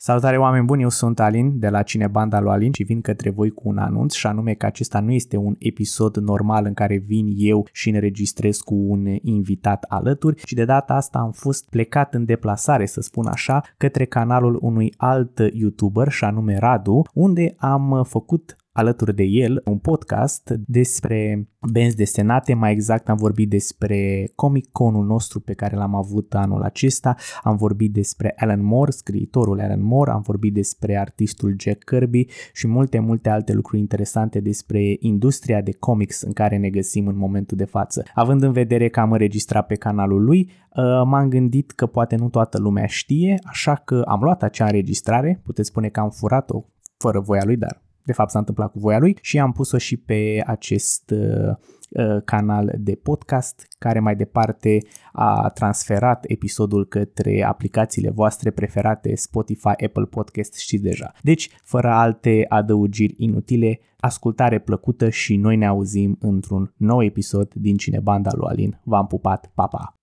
[0.00, 3.50] Salutare oameni buni, eu sunt Alin de la Cinebanda lui Alin și vin către voi
[3.50, 7.32] cu un anunț și anume că acesta nu este un episod normal în care vin
[7.36, 12.24] eu și înregistrez cu un invitat alături, ci de data asta am fost plecat în
[12.24, 18.56] deplasare, să spun așa, către canalul unui alt YouTuber și anume Radu, unde am făcut
[18.78, 25.06] alături de el un podcast despre benzi desenate, mai exact am vorbit despre Comic Conul
[25.06, 30.10] nostru pe care l-am avut anul acesta, am vorbit despre Alan Moore, scriitorul Alan Moore,
[30.10, 35.72] am vorbit despre artistul Jack Kirby și multe, multe alte lucruri interesante despre industria de
[35.78, 38.02] comics în care ne găsim în momentul de față.
[38.14, 42.28] Având în vedere că am înregistrat pe canalul lui, uh, m-am gândit că poate nu
[42.28, 46.64] toată lumea știe, așa că am luat acea înregistrare, puteți spune că am furat-o
[46.96, 49.96] fără voia lui, dar de fapt s-a întâmplat cu voia lui și am pus-o și
[49.96, 51.54] pe acest uh,
[51.90, 54.78] uh, canal de podcast care mai departe
[55.12, 61.12] a transferat episodul către aplicațiile voastre preferate Spotify, Apple Podcast și deja.
[61.22, 67.76] Deci, fără alte adăugiri inutile, ascultare plăcută și noi ne auzim într-un nou episod din
[67.76, 68.80] Cinebanda lui Alin.
[68.84, 69.98] V-am pupat, pa, pa!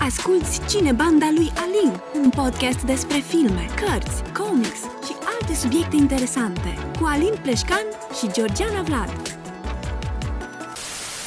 [0.00, 7.04] Asculți Cinebanda lui Alin, un podcast despre filme, cărți, comics și alte subiecte interesante cu
[7.04, 7.86] Alin Pleșcan
[8.18, 9.10] și Georgiana Vlad.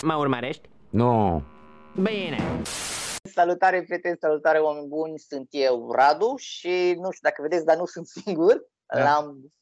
[0.01, 0.69] Mă urmărești?
[0.89, 1.43] Nu.
[1.95, 2.37] Bine.
[3.23, 7.85] Salutare, prieteni, salutare, oameni buni, sunt eu, Radu, și nu știu dacă vedeți, dar nu
[7.85, 8.55] sunt singur,
[8.95, 9.03] Da.
[9.03, 9.53] l-am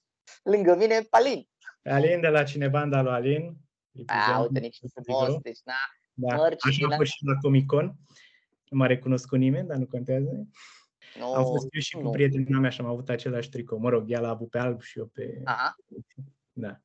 [0.43, 1.47] lângă mine Palin.
[1.83, 3.55] Alin de la Cinebanda lui Alin.
[4.05, 5.73] A, uite, nici frumos, deci na,
[6.13, 6.35] Da.
[6.35, 7.93] mărci Așa din am fost și la Comic Con.
[8.71, 10.47] Nu m-a recunoscut nimeni, dar nu contează.
[11.19, 12.09] nu, Am fost eu și cu nu.
[12.09, 13.77] prietena mea și am avut același tricou.
[13.77, 15.41] Mă rog, ea l-a avut pe alb și eu pe...
[15.43, 15.75] Aha,
[16.51, 16.79] Da.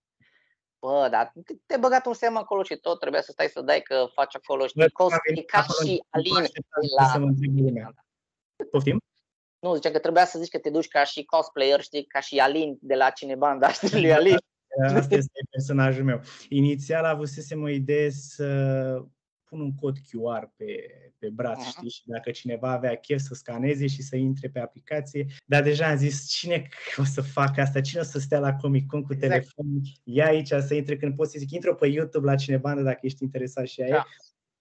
[0.79, 3.81] bă, dar te- te-ai băgat un semn acolo și tot, trebuia să stai să dai
[3.81, 6.81] că faci acolo, știi, Bă, cos, am venit e ca acolo, și nu Alin așteptam
[6.83, 7.31] de Să mă la...
[7.31, 7.95] întrebe lumea.
[8.70, 9.01] Poftim?
[9.59, 12.39] Nu, ziceam că trebuia să zici că te duci ca și cosplayer, știi, ca și
[12.39, 14.37] Alin de la Cinebanda, știi, lui Alin.
[14.95, 16.20] Asta este personajul meu.
[16.48, 18.45] Inițial avusesem o idee să
[19.48, 20.64] pun un cod QR pe,
[21.18, 21.68] pe braț, Aha.
[21.68, 25.86] știi, și dacă cineva avea chef să scaneze și să intre pe aplicație, dar deja
[25.86, 26.68] am zis, cine
[27.02, 27.80] o să facă asta?
[27.80, 29.33] Cine o să stea la Comic Con cu Exact.
[29.33, 29.67] telefon?
[30.05, 33.23] Ia aici să intre când poți să zic, intră pe YouTube la cineva dacă ești
[33.23, 33.90] interesat și aia.
[33.90, 34.05] Da.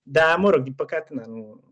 [0.01, 1.63] Dar, mă rog, din păcate, na, nu,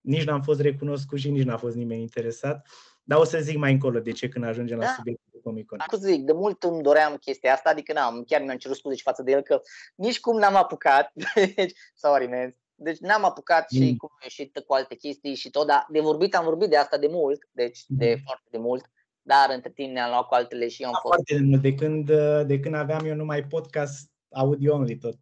[0.00, 2.68] nici n-am fost recunoscut și nici n-a fost nimeni interesat.
[3.04, 4.90] Dar o să zic mai încolo de ce când ajungem la Da.
[4.96, 5.78] subiectul de Comic Con.
[5.86, 8.96] Cum să zic, de mult îmi doream chestia asta, adică n-am, chiar mi-am cerut scuze
[8.96, 9.60] și față de el că
[9.94, 11.12] nici cum n-am apucat,
[11.56, 13.96] deci, sorry man, deci n-am apucat și Mm.
[13.96, 16.98] cum am ieșit cu alte chestii și tot, dar de vorbit am vorbit de asta
[16.98, 18.22] de mult, deci de Mhm.
[18.24, 18.90] foarte de mult,
[19.22, 21.14] dar între timp ne-am luat cu altele și eu am Da, fost.
[21.14, 22.06] foarte de mult, de când,
[22.48, 25.18] de când aveam eu numai podcast audio only tot.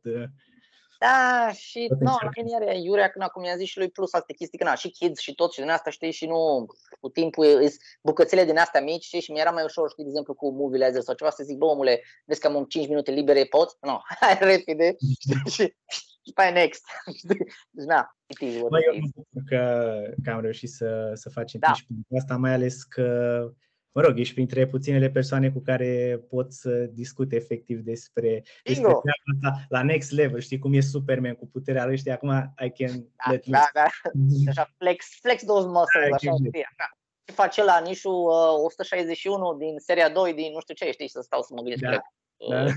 [1.03, 2.45] Uh, Da, și Tot nu, la încercăm.
[2.45, 4.91] mine are Iurea când acum i-a zis și lui plus alte chestii, că na, și
[4.91, 6.67] kids și tot și din asta, știi, și nu,
[7.01, 10.35] cu timpul îs bucățele din astea mici, știi, și mi-era mai ușor, știi, de exemplu,
[10.35, 13.45] cu Movie Laser sau ceva, să zic, bă, omule, vezi că am 5 minute libere,
[13.45, 13.77] poți?
[13.81, 15.77] Nu, hai repede, știi, și,
[16.25, 16.83] și pe aia next,
[17.17, 17.37] știi,
[17.77, 19.01] deci na, it is what Bă, it eu is.
[19.03, 19.93] mă bucur că,
[20.25, 21.67] că am reușit să, să facem Da.
[21.67, 23.07] timp și pentru asta, mai ales că,
[23.93, 29.01] mă rog, ești printre puținele persoane cu care pot să discut efectiv despre, despre Bingo!
[29.01, 32.71] treaba asta la next level, știi cum e Superman cu puterea lui, știi, acum I
[32.71, 34.49] can Da, let da, da, loose.
[34.51, 36.47] așa, flex, flex those muscles, Da, așa, exact.
[36.47, 36.97] știi, așa.
[37.29, 41.21] Și face la nișul uh, 161 din seria 2 din nu știu ce, știi, să
[41.21, 42.01] stau să mă gândesc Da, că
[42.51, 42.65] Da.
[42.65, 42.73] uh,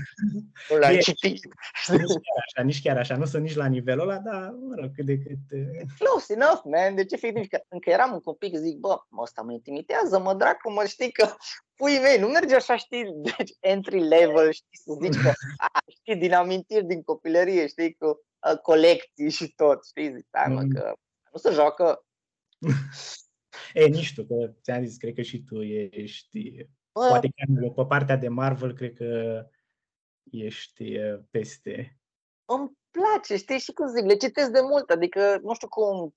[0.70, 1.44] nu l-am E- citit.
[1.88, 4.90] Nici chiar așa, nici chiar așa, nu sunt nici la nivelul ăla, dar, mă rog,
[4.94, 5.38] cât de cât...
[5.50, 6.94] uh, close enough, man.
[6.94, 10.72] Deci efectiv, că încă eram un copil, zic, bă, mă, ăsta mă intimidează, mă, dracu,
[10.72, 11.28] mă, știi că,
[11.74, 16.16] pui mei, nu merge așa, știi, deci entry level, știi, să zici că, a, știi,
[16.16, 20.68] din amintiri din copilărie, știi, cu a, colecții și tot, știi, zic, hai mă, Mm.
[20.68, 20.92] că
[21.32, 22.04] nu se joacă,
[23.74, 27.72] E, nici tu, că ți-am zis, cred că și tu ești, bă, poate chiar eu,
[27.72, 29.42] pe partea de Marvel, cred că
[30.30, 31.98] ești uh, peste.
[32.44, 36.14] îmi place, știi, și cum zic, le citesc de mult, adică, nu știu cum,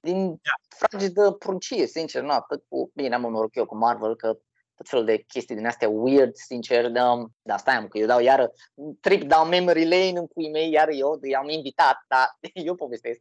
[0.00, 4.38] din fragedă pruncie, sincer, nu, atât cu, bine, am un noroc eu cu Marvel, că
[4.74, 8.20] tot felul de chestii din astea weird, sincer, dar, dar stai mă, că eu dau
[8.20, 8.52] iară
[9.00, 13.20] trip down memory lane în cui mei, iar eu i-am invitat, dar eu povestesc.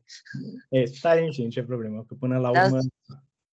[0.70, 2.80] E, stai nici nicio problemă, că până la Dar urmă,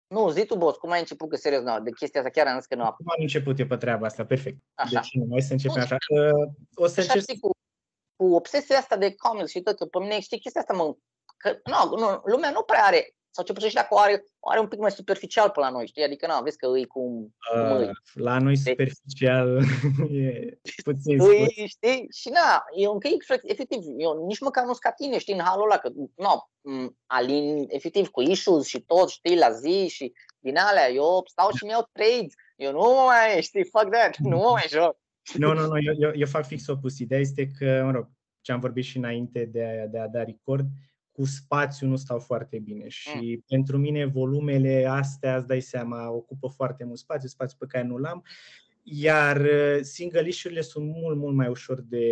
[0.06, 2.58] Nu, zi tu, boss, cum ai început, că serios, nu, de chestia asta chiar am
[2.58, 2.94] zis că nu am.
[2.96, 4.58] cum am început eu pe treaba asta, perfect.
[4.74, 5.00] Așa.
[5.00, 5.96] Deci, nu, hai să începem Nu, așa.
[6.08, 7.50] Uh, o să Așa încerc știi, cu,
[8.16, 10.96] cu obsesia asta de comics și tot, că pe mine, știi, chestia asta mă...
[11.36, 14.50] Că, nu, nu, lumea nu prea are sau ce puțin și dacă o are, o
[14.50, 16.02] are un pic mai superficial pe la noi, știi?
[16.02, 17.88] Adică, nu, vezi că îi cum, cum îi.
[17.88, 19.60] Uh, la noi superficial
[20.10, 21.68] e puțin Îi, spus.
[21.68, 22.06] știi?
[22.20, 25.64] Și na, e un pic, efectiv, eu nici măcar nu-s ca tine, știi, în halul
[25.70, 30.56] ăla, că, nu, m, Alin, efectiv, cu issues și tot, știi, la zi și din
[30.56, 34.50] alea, eu stau și mi-iau trades, eu nu mă mai, știi, fuck that, nu mă
[34.50, 34.96] mai joc.
[35.34, 36.98] Nu, nu, nu, eu, eu, eu fac fix opus.
[36.98, 38.08] Ideea este că, mă rog,
[38.40, 40.66] ce am vorbit și înainte de a, de a da record,
[41.16, 43.44] cu spațiu nu stau foarte bine și mm.
[43.46, 47.96] pentru mine volumele astea, îți dai seama, ocupă foarte mult spațiu, spațiu pe care nu
[47.96, 48.24] l-am,
[48.82, 52.08] iar uh, single issue-urile sunt mult, mult mai ușor de,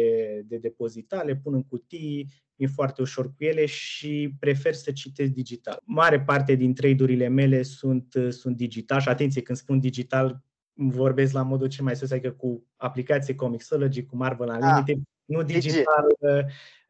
[0.46, 5.30] de depozitat, le pun în cutii, e foarte ușor cu ele și prefer să citesc
[5.30, 5.80] digital.
[5.84, 10.42] Mare parte din trade-urile mele sunt, uh, sunt digital și atenție, când spun digital,
[10.72, 15.42] vorbesc la modul cel mai sus, adică cu aplicație Comixology, cu Marvel Unlimited, ah, nu
[15.42, 16.44] digital, uh,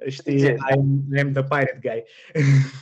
[0.08, 2.04] știi, I'm, I'm the pirate guy.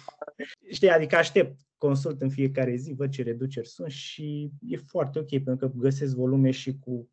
[0.77, 5.29] știi, adică aștept, consult în fiecare zi, văd ce reduceri sunt și e foarte ok,
[5.29, 7.11] pentru că găsesc volume și cu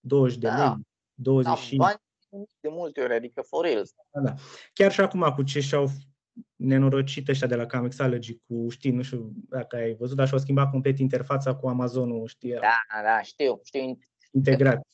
[0.00, 0.64] 20 de da.
[0.64, 1.96] lei, 25 da,
[2.60, 3.84] de multe ori, adică for real.
[4.10, 4.34] Da, da.
[4.72, 5.88] Chiar și acum cu ce și-au
[6.56, 10.70] nenorocit ăștia de la Comixology cu, știi, nu știu dacă ai văzut, dar și-au schimbat
[10.70, 12.52] complet interfața cu Amazonul, știi?
[12.52, 13.98] Da, da, știu, știu.
[14.32, 14.86] Integrat.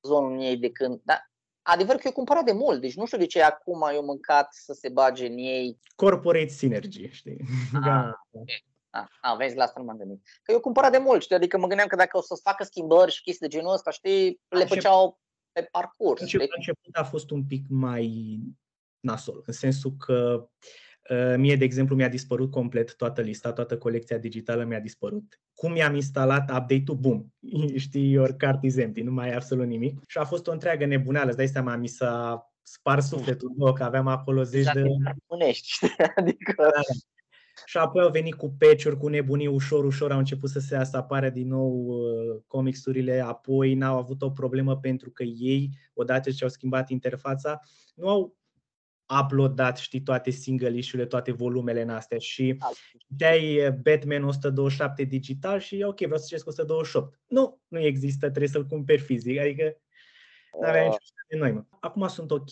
[0.00, 1.31] Amazonul ei de când, da,
[1.62, 4.72] Adevăr că eu cumpărat de mult, deci nu știu de ce acum eu mâncat să
[4.72, 5.78] se bage în ei.
[5.94, 7.40] Corporate synergy, știi?
[7.74, 8.20] Ah, da.
[8.30, 8.64] okay.
[8.90, 10.22] Ah, ah, vezi, la asta nu m-am gândit.
[10.42, 11.36] Că eu cumpărat de mult, știi?
[11.36, 14.40] Adică mă gândeam că dacă o să facă schimbări și chestii de genul ăsta, știi,
[14.48, 15.20] le făceau
[15.52, 16.20] pe parcurs.
[16.20, 18.38] Început, început a fost un pic mai
[19.00, 20.48] nasol, în sensul că uh,
[21.36, 25.40] mie, de exemplu, mi-a dispărut complet toată lista, toată colecția digitală mi-a dispărut.
[25.54, 27.32] Cum mi-am instalat update-ul, bum,
[27.76, 30.00] știi, your cart is empty, nu mai ai absolut nimic.
[30.06, 33.82] Și a fost o întreagă nebuneală, îți dai seama, mi s-a spart sufletul, bă, că
[33.82, 34.82] aveam acolo zeci de...
[35.26, 36.54] Bunești, adică...
[36.56, 36.80] Da, da.
[37.64, 40.96] Și apoi au venit cu patch cu nebunii ușor, ușor, au început să se să
[40.96, 46.44] apară din nou uh, comicsurile, apoi n-au avut o problemă pentru că ei, odată ce
[46.44, 47.60] au schimbat interfața,
[47.94, 48.36] nu au
[49.20, 52.58] uploadat, știi, toate single issue toate volumele în astea și
[53.16, 57.20] te-ai Batman 127 digital și ok, vreau să citesc 128.
[57.26, 59.76] Nu, nu există, trebuie să-l cumperi fizic, adică
[60.60, 60.96] nu avea nicio
[61.28, 61.52] de noi.
[61.52, 61.64] Mă.
[61.80, 62.50] Acum sunt ok.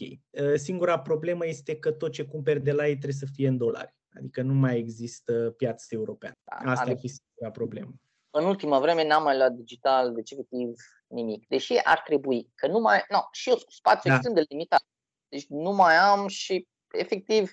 [0.54, 3.94] Singura problemă este că tot ce cumperi de la ei trebuie să fie în dolari.
[4.16, 6.34] Adică nu mai există piață europeană.
[6.44, 7.92] Da, Asta e singura problemă.
[8.30, 10.74] În ultima vreme n-am mai luat digital, deci efectiv
[11.06, 11.46] nimic.
[11.48, 14.14] Deși ar trebui, că nu mai, no, și eu spațiu da.
[14.14, 14.84] extrem de limitat.
[15.30, 17.52] Deci nu mai am și efectiv,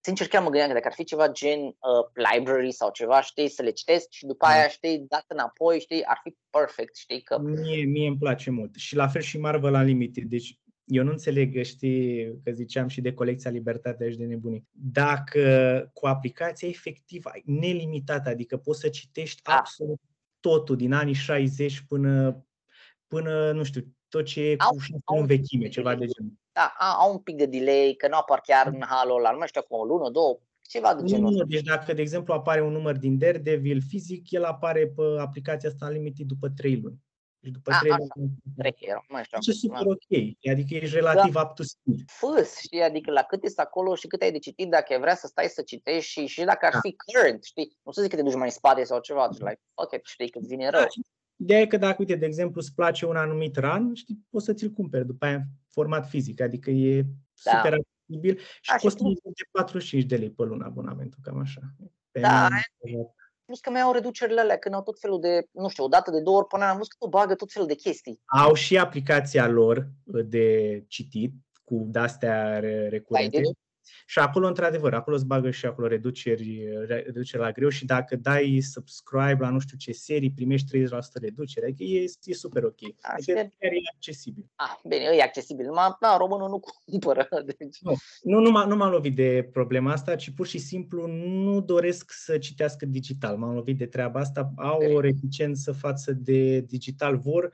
[0.00, 3.48] sincer chiar mă gândeam că dacă ar fi ceva gen uh, library sau ceva, știi,
[3.48, 7.38] să le citesc și după aia, știi, dat înapoi, știi, ar fi perfect, știi că...
[7.38, 8.74] Mie, mie îmi place mult.
[8.74, 10.24] Și la fel și Marvel Unlimited.
[10.24, 14.66] Deci eu nu înțeleg, știi, că ziceam și de colecția Libertatea și de nebunii.
[14.70, 19.56] Dacă cu aplicația efectiv ai nelimitată, adică poți să citești da.
[19.56, 20.00] absolut
[20.40, 22.44] totul din anii 60 până,
[23.06, 24.64] până nu știu, tot ce e cu
[25.04, 26.32] au, în vechime, ceva de genul.
[26.52, 29.46] Da, au un pic de delay, că nu apar chiar în halul ăla, nu mai
[29.46, 32.72] știu acum, o lună, două, ceva de genul Nu, deci dacă, de exemplu, apare un
[32.72, 36.98] număr din Daredevil fizic, el apare pe aplicația asta limited după 3 luni.
[37.38, 38.32] Deci după 3 luni.
[38.56, 39.38] 3 euro, mai știu.
[39.40, 41.40] E super ok, adică ești relativ da.
[41.40, 41.98] up to speed.
[42.06, 45.26] Fâs, știi, adică la cât ești acolo și cât ai de citit, dacă vrea să
[45.26, 46.78] stai să citești și, și dacă ar da.
[46.80, 49.40] fi current, știi, nu să zic că te duci mai în spate sau ceva, deci
[49.40, 50.80] like, ok, știi că vine rău.
[50.80, 50.86] Da,
[51.42, 54.52] Ideea e că dacă, uite, de exemplu, îți place un anumit run, știi, poți să
[54.52, 57.02] ți-l cumperi după aia în format fizic, adică e
[57.44, 57.50] da.
[57.50, 61.60] super accesibil și da, costă și de 45 de lei pe lună abonamentul, cam așa.
[62.10, 62.48] Pe da,
[63.44, 66.10] plus că mai au reducerile alea, când au tot felul de, nu știu, o dată
[66.10, 68.20] de două ori până am văzut că tu bagă tot felul de chestii.
[68.24, 69.88] Au și aplicația lor
[70.24, 71.32] de citit,
[71.64, 72.58] cu de-astea
[72.88, 73.40] recurente.
[73.40, 73.50] Da,
[74.06, 78.60] și acolo, într-adevăr, acolo îți bagă și acolo reduceri, reduceri la greu și dacă dai
[78.60, 80.86] subscribe la nu știu ce serii, primești 30%
[81.20, 81.66] reducere.
[81.66, 82.80] Adică e, e super ok.
[83.00, 84.44] Adică chiar e accesibil.
[84.54, 85.66] Ah, bine, e accesibil.
[85.66, 87.28] Numai, na, românul nu cumpără.
[87.46, 87.78] Deci...
[87.80, 91.60] Nu, nu, nu, m-a, nu m-am lovit de problema asta, ci pur și simplu nu
[91.60, 93.36] doresc să citească digital.
[93.36, 94.52] M-am lovit de treaba asta.
[94.56, 97.16] Au o reticență față de digital.
[97.18, 97.52] Vor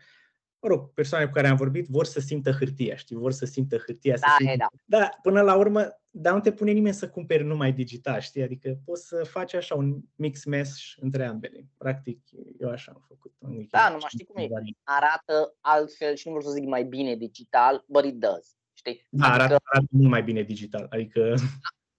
[0.61, 3.77] mă rog, persoane cu care am vorbit vor să simtă hârtia, știi, vor să simtă
[3.77, 4.17] hârtia.
[4.21, 4.55] Da, să simtă...
[4.85, 4.99] da.
[4.99, 5.89] da, până la urmă,
[6.21, 9.75] dar nu te pune nimeni să cumperi numai digital, știi, adică poți să faci așa
[9.75, 11.67] un mix mesh între ambele.
[11.77, 12.21] Practic,
[12.59, 13.33] eu așa am făcut.
[13.71, 14.49] Da, nu mai știi cum e.
[14.83, 18.57] Arată altfel și nu vreau să zic mai bine digital, but it does.
[18.73, 19.07] Știi?
[19.09, 19.43] Da, adică...
[19.43, 20.87] arată, arată mult mai bine digital.
[20.91, 21.35] Adică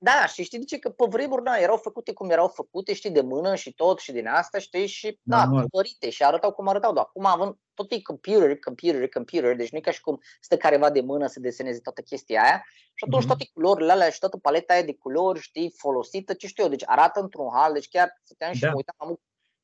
[0.01, 0.77] Da, și știi de ce?
[0.79, 4.11] Că pe vremuri, da, erau făcute cum erau făcute, știi, de mână și tot și
[4.11, 5.63] din asta, știi, și da, Normal.
[5.63, 9.77] tipărite și arătau cum arătau, dar acum având tot e computer, computer, computer, deci nu
[9.77, 12.63] e ca și cum stă careva de mână să deseneze toată chestia aia
[12.93, 13.27] și atunci Mhm.
[13.27, 16.83] toate culorile alea și toată paleta aia de culori, știi, folosită, ce știu eu, deci
[16.85, 18.69] arată într-un hal, deci chiar stăteam și Da.
[18.69, 19.19] mă uitam am,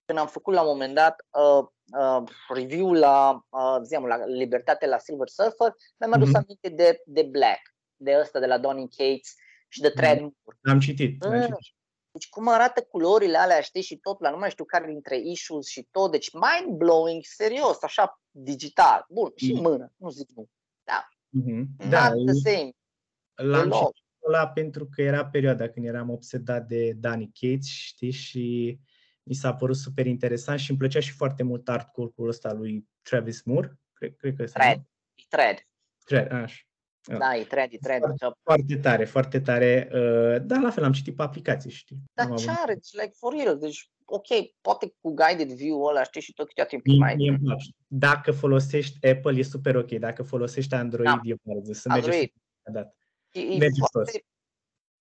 [0.06, 1.66] când am făcut la un moment dat uh,
[2.00, 2.24] uh,
[2.54, 6.36] review la, uh, ziceam, la Libertate la Silver Surfer, mi-am adus Mhm.
[6.36, 7.62] aminte de, de Black,
[7.96, 9.34] de ăsta de la Donny Cates
[9.76, 9.96] și de Mhm.
[9.98, 10.36] Threadmore.
[10.64, 11.24] Am citit.
[11.24, 11.40] Am Mm.
[11.42, 11.74] citit.
[12.12, 15.68] Deci cum arată culorile alea, știi, și tot, la nu mai știu care dintre issues
[15.68, 19.06] și tot, deci mind-blowing, serios, așa, digital.
[19.10, 19.62] Bun, și Mm.
[19.62, 20.50] mână, nu zic nu.
[21.30, 21.68] Mhm.
[21.78, 22.70] Da, Da, Not the same.
[23.36, 23.88] l-am deloc.
[23.96, 28.80] citit ăla pentru că era perioada când eram obsedat de Danny Cates, știi, și
[29.24, 33.42] mi s-a părut super interesant și îmi plăcea și foarte mult artwork-ul ăsta lui Travis
[33.44, 33.80] Moore.
[33.94, 34.78] Cred, cred că ăsta, Thread.
[34.78, 34.84] nu?
[35.16, 35.58] E thread.
[36.06, 36.58] Thread, așa.
[37.08, 37.18] Da.
[37.18, 38.02] Da, e thread, e thread.
[38.20, 39.90] Că- Foarte tare, foarte tare.
[39.94, 41.98] Uh, Dar la fel am citit pe aplicații, știi.
[42.14, 42.74] Dar Am avut- ce are?
[42.74, 43.58] Deci, like, for real.
[43.60, 44.28] Deci, ok,
[44.62, 47.16] poate cu guided view-ul ăla, știi, și tot câteodată e un pic Mie, mai...
[47.16, 47.66] mie îmi place.
[47.88, 49.92] Dacă folosești Apple, e super ok.
[49.92, 51.20] Dacă folosești Android, Da.
[51.24, 51.74] e bardzo.
[51.74, 52.32] Să merge Android.
[52.64, 52.96] super dat.
[53.32, 54.12] E, e merge foarte...
[54.12, 54.20] sus.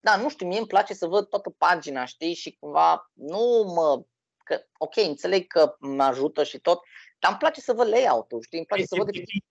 [0.00, 4.04] Da, nu știu, mie îmi place să văd toată pagina, știi, și cumva nu mă...
[4.44, 6.80] Că, ok, înțeleg că mă ajută și tot,
[7.24, 9.08] dar îmi place să văd layout-ul, știi, îmi place să văd...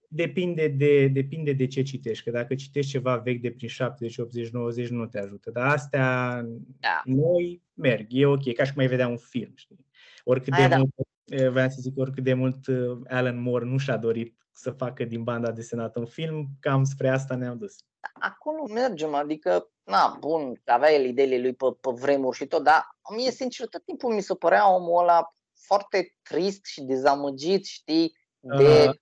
[0.08, 2.24] Depinde de, depinde de ce citești.
[2.24, 5.52] Că dacă citești ceva vechi de prin 70, 80, 90, nu te ajută.
[5.52, 6.42] Dar astea
[6.80, 7.02] Da.
[7.06, 8.06] noi merg.
[8.10, 8.54] E ok.
[8.54, 9.86] Ca și cum ai vedea un film, știi?
[10.24, 10.78] Oricât Aia de da.
[10.78, 10.92] mult,
[11.26, 12.76] eh, vreau să zic, oricât de mult eh,
[13.08, 17.36] Alan Moore nu și-a dorit să facă din banda desenată un film, cam spre asta
[17.36, 17.76] ne-am dus.
[18.14, 22.98] acolo mergem, adică, na, bun, avea el ideile lui pe, pe vremuri și tot, dar
[23.16, 28.86] mie, sincer, tot timpul mi se părea omul ăla foarte trist și dezamăgit, știi, de
[28.88, 28.96] Uh.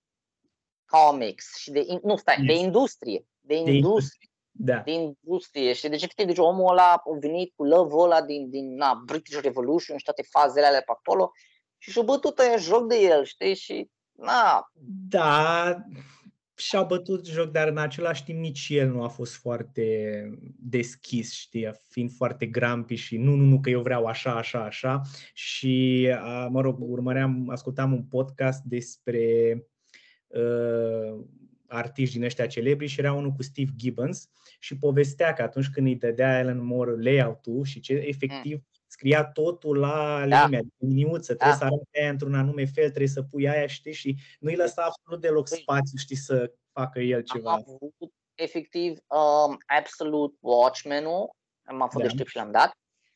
[0.86, 2.60] comics și de, in- nu, stai, de Yes.
[2.62, 4.76] industrie, de De industrie, Da.
[4.78, 8.74] de industrie și deci, efectiv, deci omul ăla a venit cu love ăla din, din
[8.74, 11.30] na, British Revolution și toate fazele alea pe acolo
[11.78, 14.70] și și-a bătut ăia joc de el, știi, și na,
[15.08, 15.76] Da,
[16.62, 19.94] și-au bătut joc, dar în același timp nici el nu a fost foarte
[20.58, 25.00] deschis, știi, fiind foarte grampi și nu, nu, nu, că eu vreau așa, așa, așa.
[25.34, 29.56] Și, a, mă rog, urmăream, ascultam un podcast despre
[30.26, 31.24] uh,
[31.66, 35.86] artiști din ăștia celebri și era unul cu Steve Gibbons și povestea că atunci când
[35.86, 38.62] îi dădea Alan Moore layout-ul și ce efectiv
[39.02, 40.44] scria totul la Da.
[40.44, 41.56] limea, liniuță, trebuie Da.
[41.56, 45.20] să arate aia într-un anume fel, trebuie să pui aia, știi, și nu-i lăsa absolut
[45.20, 47.52] deloc Păi- spațiu, știi, să facă el am ceva.
[47.52, 51.30] avut efectiv um, Absolute Watchmen-ul,
[51.64, 52.02] am fost Da.
[52.02, 52.72] deștept și l-am dat,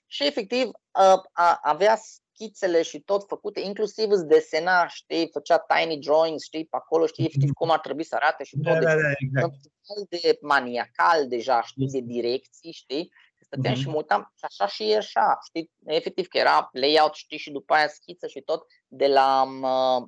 [0.06, 1.96] și efectiv uh, a, avea
[2.34, 7.24] schițele și tot făcute, inclusiv îți desena, știi, făcea tiny drawings, știi, pe acolo, știi,
[7.24, 8.62] efectiv cum ar trebui să arate și tot.
[8.64, 9.54] Da, deci, da, da, exact.
[9.54, 11.98] sunt un fel de maniacal deja, știi, Este.
[12.00, 13.12] de direcții, știi?
[13.46, 13.82] Stăteam Mhm.
[13.82, 15.70] și mă uitam și așa și e așa, știi?
[15.84, 19.60] Efectiv că era layout, știi, și după aia schiță și tot de la, m,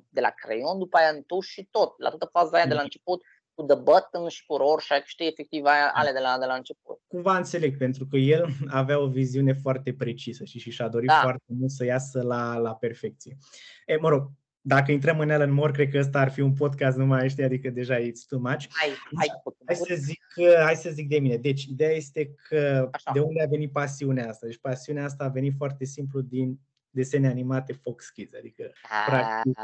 [0.09, 2.75] de la creion, după aia în tuș și tot, la toată faza aia de la
[2.75, 2.83] Mhm.
[2.83, 3.21] început,
[3.53, 6.99] cu The Button și cu Rorschach, știi, efectiv aia, ale de la, de la început.
[7.07, 8.45] Cumva înțeleg, pentru că el
[8.81, 11.19] avea o viziune foarte precisă știi, și și-a dorit Da.
[11.21, 13.37] foarte mult să iasă la, la perfecție.
[13.85, 14.27] E, mă rog,
[14.61, 17.69] dacă intrăm în Alan Moore, cred că ăsta ar fi un podcast numai, știi, adică
[17.69, 18.65] deja it's too much.
[18.69, 20.23] Hai, hai cu Hai să zic,
[20.63, 21.37] hai să zic de mine.
[21.37, 23.11] Deci, ideea este că Așa.
[23.13, 24.45] de unde a venit pasiunea asta?
[24.45, 28.71] Deci, pasiunea asta a venit foarte simplu din desene animate Fox Kids, adică
[29.05, 29.57] practic,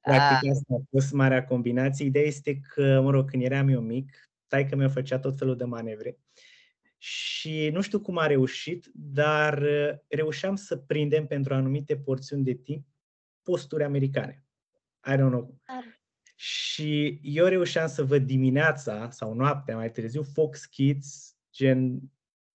[0.00, 2.04] practic asta a fost marea combinație.
[2.04, 5.64] Ideea este că, mă rog, când eram eu mic, taică mi făcea tot felul de
[5.64, 6.18] manevre
[6.98, 12.54] și nu știu cum a reușit, dar uh, reușeam să prindem pentru anumite porțiuni de
[12.54, 12.86] timp
[13.48, 14.44] posturi americane.
[15.06, 15.60] I don't know.
[16.34, 22.00] Și eu reușeam să văd dimineața sau noaptea mai târziu Fox Kids, gen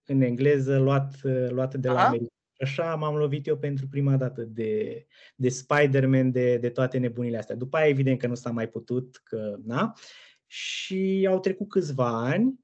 [0.06, 2.08] în engleză, luat, luat de la Aha.
[2.08, 2.34] America.
[2.58, 7.56] Așa m-am lovit eu pentru prima dată de, de Spider-Man, de, de toate nebunile astea.
[7.56, 9.96] După aia, evident că nu s-a mai putut, că na.
[10.46, 12.63] Și au trecut câțiva ani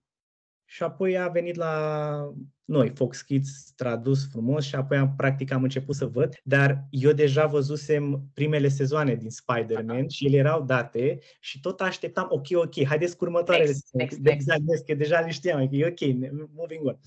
[0.72, 2.34] și apoi a venit la
[2.66, 7.12] noi, Fox Kids, tradus frumos și apoi am, practic am început să văd, dar eu
[7.12, 12.86] deja văzusem primele sezoane din Spider-Man și ele erau date și tot așteptam, ok, ok,
[12.86, 14.04] haideți cu următoarele Next, sezoane.
[14.04, 14.40] next, next.
[14.40, 17.00] Exact, next, că deja le știam, că e ok, moving on.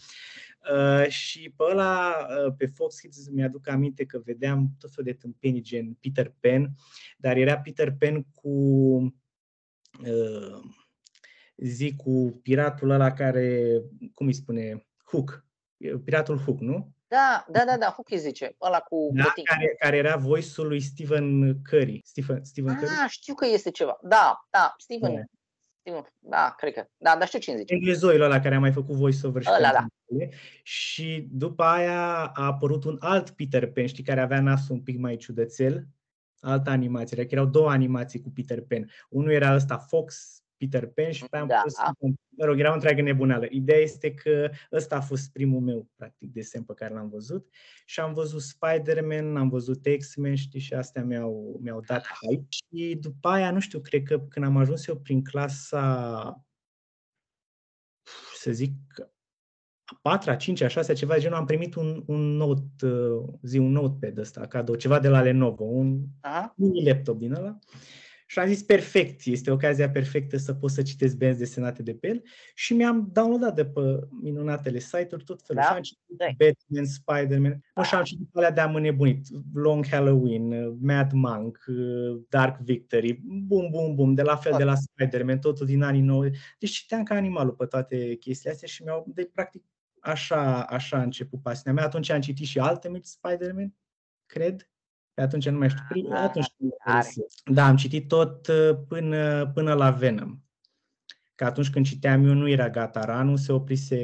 [0.73, 5.19] Uh, și pe ăla, uh, pe Fox Kids, mi-aduc aminte că vedeam tot felul de
[5.19, 6.71] tâmpenii gen Peter Pan,
[7.19, 8.49] dar era Peter Pan cu
[10.05, 10.61] uh,
[11.57, 13.81] zic cu piratul ăla care,
[14.15, 15.45] cum îi spune, Hook,
[16.05, 16.93] piratul Hook, nu?
[17.07, 19.45] Da, da, da, da, Hook îi zice, ăla cu Da, botin.
[19.45, 22.01] care, care era voice-ul lui Stephen Curry.
[22.05, 22.91] Stephen, Stephen Curry?
[23.05, 23.99] Ah, știu că este ceva.
[24.03, 25.15] Da, da, Steven.
[25.15, 25.23] Da.
[26.19, 26.85] Da, cred că.
[26.97, 27.71] Da, dar știu ce zici.
[27.71, 29.87] Englezoiul ăla care a mai făcut voice-over și Ăla, da.
[30.09, 30.37] cantele.
[30.63, 34.99] Și după aia a apărut un alt Peter Pan, știi, care avea nasul un pic
[34.99, 35.87] mai ciudățel,
[36.41, 38.91] altă animație, că erau două animații cu Peter Pan.
[39.09, 41.61] Unul era ăsta Fox, Peter Pan și pe aia am Da.
[41.63, 41.75] pus,
[42.29, 43.47] mă rog, era o întreagă nebuneală.
[43.51, 47.49] Ideea este că ăsta a fost primul meu, practic, desen pe care l-am văzut
[47.85, 52.47] și am văzut Spider-Man, am văzut X-Men, știi, și astea mi-au, mi-au dat hype.
[52.49, 56.45] Și după aia, nu știu, cred că când am ajuns eu prin clasa,
[58.35, 58.73] să zic,
[59.85, 63.29] a patra, a cincea, a șasea, ceva de genul, am primit un, un note, uh,
[63.43, 66.55] zi, un notepad ăsta, cadou, ceva de la Lenovo, un Aha.
[66.57, 67.59] mini laptop din ăla.
[68.33, 72.09] Și am zis, perfect, este ocazia perfectă să pot să citesc benzi desenate de pe
[72.09, 72.23] el
[72.55, 73.81] și mi-am downloadat de pe
[74.23, 75.63] minunatele site-uri tot felul.
[75.63, 75.69] Da?
[75.69, 76.27] Și am citit Da.
[76.39, 81.65] Batman, Spider-Man, mă, și am citit alea de am înnebunit, Long Halloween, uh, Mad Monk,
[81.67, 86.01] uh, Dark Victory, bum, bum, bum, de la fel de la Spider-Man, totul din anii
[86.01, 86.39] 90.
[86.59, 89.65] Deci citeam ca animalul pe toate chestiile astea și mi-au, de, practic,
[90.01, 91.85] așa, așa a început pasiunea mea.
[91.85, 93.75] Atunci am citit și Ultimate Spider-Man,
[94.27, 94.72] cred.
[95.15, 95.83] Pe atunci nu mai știu.
[95.89, 97.09] Prim, Ah, atunci nu are.
[97.17, 100.39] mai Da, am citit tot uh, până, până la Venom.
[101.35, 103.97] Că atunci când citeam eu nu era gata ranul, se oprise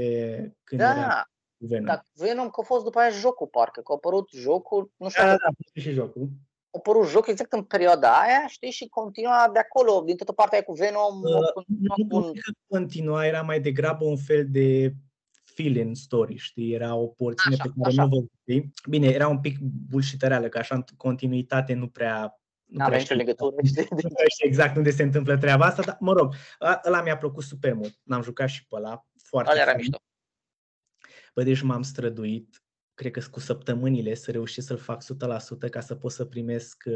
[0.64, 1.24] când era Da,
[1.56, 1.84] Venom.
[1.86, 5.22] dar Venom că a fost după aia jocul, parcă, că a apărut jocul, nu știu,
[5.22, 6.28] da, da, dacă da, a fost și jocul.
[6.70, 10.58] a apărut jocul exact în perioada aia, știi, și continua de acolo, din toată partea
[10.58, 12.30] aia cu Venom, Uh, a continuat Nu, cu nu un...
[12.32, 14.94] cred că continua, era mai degrabă un fel de
[15.44, 16.72] fill-in story, știi?
[16.72, 18.02] Era o porțiune Așa, pe care așa.
[18.02, 18.72] nu vă știi.
[18.88, 22.40] Bine, era un pic bullshităreală, că așa în continuitate nu prea...
[22.64, 23.26] Nu N-avea prea nicio știi.
[23.26, 23.86] legătură, știi?
[23.90, 27.16] Nu prea știi exact unde se întâmplă treaba asta, dar mă rog, ă- ăla mi-a
[27.18, 27.98] plăcut super mult.
[28.04, 29.80] L-am jucat și pe ăla foarte Ăla era fain.
[29.82, 29.98] mișto.
[31.34, 32.62] Bă, deci m-am străduit,
[32.94, 35.04] cred că cu săptămânile, să reușesc să-l fac
[35.66, 36.94] 100% ca să pot să primesc uh,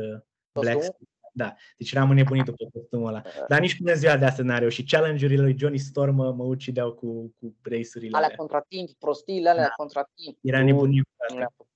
[0.52, 0.82] Black Costumul?
[0.82, 1.21] Screen.
[1.34, 3.22] Da, deci eram înnebunit după costumul ăla.
[3.48, 4.88] Dar nici până în ziua de astăzi n-a reușit.
[4.88, 8.36] Challenge-urile lui Johnny Storm mă, mă ucideau cu, cu brace-urile Alea alea.
[8.38, 9.72] contra timp, prostiile alea Da.
[9.76, 10.38] contra timp.
[10.40, 11.02] Era Nu, nebunie.
[11.28, 11.70] Nu, le-am făcut.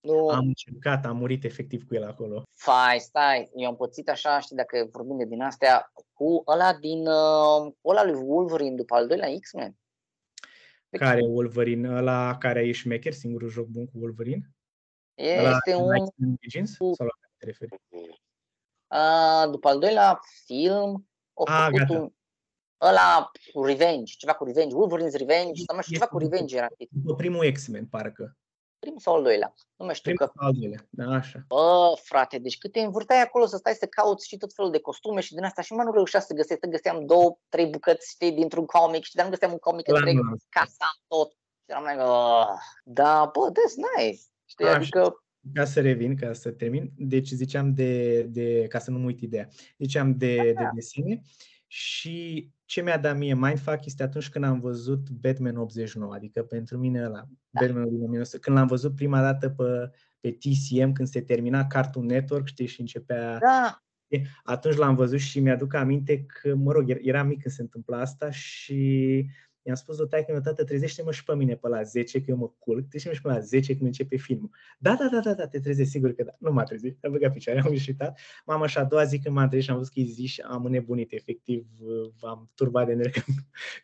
[0.00, 2.42] nu, Am încercat, am murit efectiv cu el acolo.
[2.54, 7.06] Fai, stai, eu am pățit așa, știi, dacă vorbim de din astea, cu ăla din,
[7.06, 9.76] uh, ăla lui Wolverine după al doilea X-Men.
[10.90, 11.88] Care e Wolverine?
[11.96, 14.50] Ăla care e șmecher, singurul joc bun cu Wolverine?
[15.14, 16.70] E- Ăla Este din un, X-Men Origins?
[16.76, 17.80] Sau la care te referi?
[18.88, 21.92] Uh, după al doilea film, au Ah, făcut gata.
[21.92, 22.10] un,
[22.80, 23.30] ăla
[23.64, 27.02] Revenge, ceva cu Revenge, Wolverine's Revenge, sau nu știu, ceva cu Este- Revenge era titlul.
[27.04, 28.36] După primul X-Men, parcă.
[28.78, 31.38] primul sau al doilea, nu mai știu Primul că, sau al doilea, da, așa.
[31.48, 34.80] bă, frate, deci cât te învârteai acolo să stai să cauți și tot felul de
[34.80, 38.10] costume și din asta și mai nu reușea să găsesc, că găseam două, trei bucăți,
[38.10, 41.30] știi, dintr-un comic și dar nu găseam un comic Ăla întreg, nu l-am casam tot.
[41.30, 41.36] Și
[41.70, 44.20] eram like, "Ah." da, bă, that's nice.
[44.44, 44.76] Știi, Așa.
[44.76, 49.20] adică, Ca să revin, ca să termin, deci ziceam de, de ca să nu-mi uit
[49.20, 50.70] ideea, ziceam de, de Da.
[50.74, 51.22] desene
[51.66, 56.78] și ce mi-a dat mie mindfuck este atunci când am văzut Batman 89, adică pentru
[56.78, 57.60] mine ăla, Da.
[57.60, 62.06] Batman din 1900, când l-am văzut prima dată pe, pe TCM, când se termina Cartoon
[62.06, 63.82] Network, știi, și începea da,
[64.42, 68.00] atunci l-am văzut și mi-aduc aminte că, mă rog, er- eram mic când se întâmpla
[68.00, 69.26] asta și
[69.66, 72.36] i-am spus lui taică meu, tată, trezește-mă și pe mine pe la 10, că eu
[72.36, 74.50] mă culc, trezește-mă și pe la 10 când începe filmul.
[74.78, 76.32] Da, da, da, da, da, te trezesc, sigur că da.
[76.38, 78.18] Nu m-a trezit, am băgat picioare, am ieșitat.
[78.46, 80.40] Mamă, și a doua zi când m-am trezit și am văzut că e zi și
[80.40, 81.66] am înnebunit, efectiv,
[82.20, 83.32] v-am turbat de nervi că,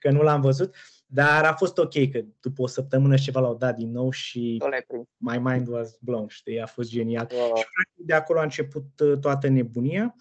[0.01, 0.75] că nu l-am văzut.
[1.07, 4.57] Dar a fost ok, că după o săptămână și ceva l-au dat din nou și
[4.59, 5.07] tot le-ai prins.
[5.17, 7.29] my mind was blown, știi, a fost genial.
[7.31, 10.15] Uh, Și practic de acolo a început uh, toată nebunia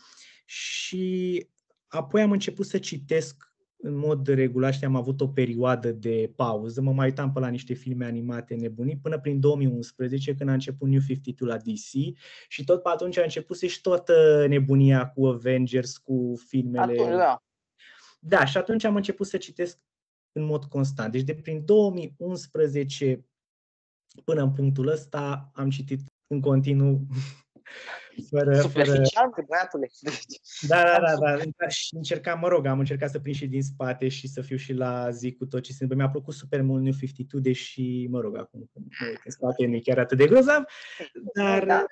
[0.46, 1.48] și
[1.88, 3.49] apoi am început să citesc
[3.82, 6.82] în mod regulat și am avut o perioadă de pauză.
[6.82, 10.88] Mă mai uitam pe la niște filme animate nebunii până prin 2011 când a început
[10.88, 15.98] New 52 la DC și tot pe atunci a început și toată nebunia cu Avengers,
[15.98, 16.92] cu filmele.
[16.92, 17.44] Atunci, da.
[18.20, 19.80] Da, și atunci am început să citesc
[20.32, 21.12] în mod constant.
[21.12, 23.26] Deci de prin 2011
[24.24, 27.08] până în punctul ăsta am citit în continuu
[28.30, 28.62] fără, fără...
[28.62, 29.90] Superficial, mă, băiatule.
[30.68, 31.68] Da, da, da, da, da.
[31.68, 34.74] Și încercam, mă rog, am încercat să prind și din spate și să fiu și
[34.74, 36.06] la zi cu tot ce se întâmplă.
[36.06, 39.66] Mi-a plăcut super mult New 52, deși, mă rog, acum când mă uit în spate
[39.66, 40.64] nu e chiar atât de grozav,
[41.34, 41.86] dar Da.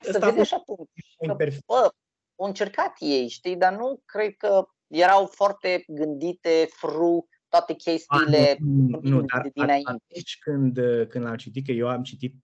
[0.00, 1.16] Să ăsta a vezi fost așa atunci.
[1.18, 1.66] un perfect.
[1.66, 1.90] Bă,
[2.36, 8.86] au încercat ei, știi, dar nu cred că erau foarte gândite, fru, toate chestiile nu,
[8.88, 9.90] nu, din- dar din dinainte.
[9.90, 10.78] atunci când,
[11.08, 12.34] când l-am citit, că eu am citit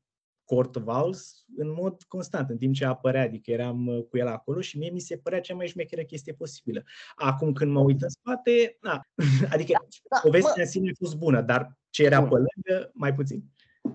[0.44, 4.26] Court of Owls în mod constant, în timp ce apărea, adică eram uh, cu el
[4.26, 6.82] acolo și mie mi se părea cea mai șmecheră chestie posibilă.
[7.14, 9.00] Acum când mă uit în spate, na,
[9.54, 9.72] adică
[10.10, 12.28] Da, povestea mă, în sine a fost bună, dar ce era Bun.
[12.28, 13.44] pe lângă, mai puțin.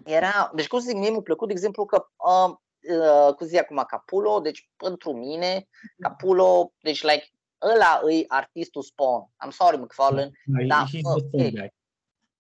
[0.06, 2.56] era, deci cum să zic, mie mi-a plăcut, de exemplu, că, uh,
[2.98, 5.68] uh, cum să zic acum, Capulo, deci pentru mine,
[6.00, 7.28] Capulo, deci like,
[7.74, 9.24] ăla îi artistul Spawn.
[9.46, 11.52] I'm sorry, McFarlane, Da, da, he's bă, the Spawn hey.
[11.52, 11.74] guy.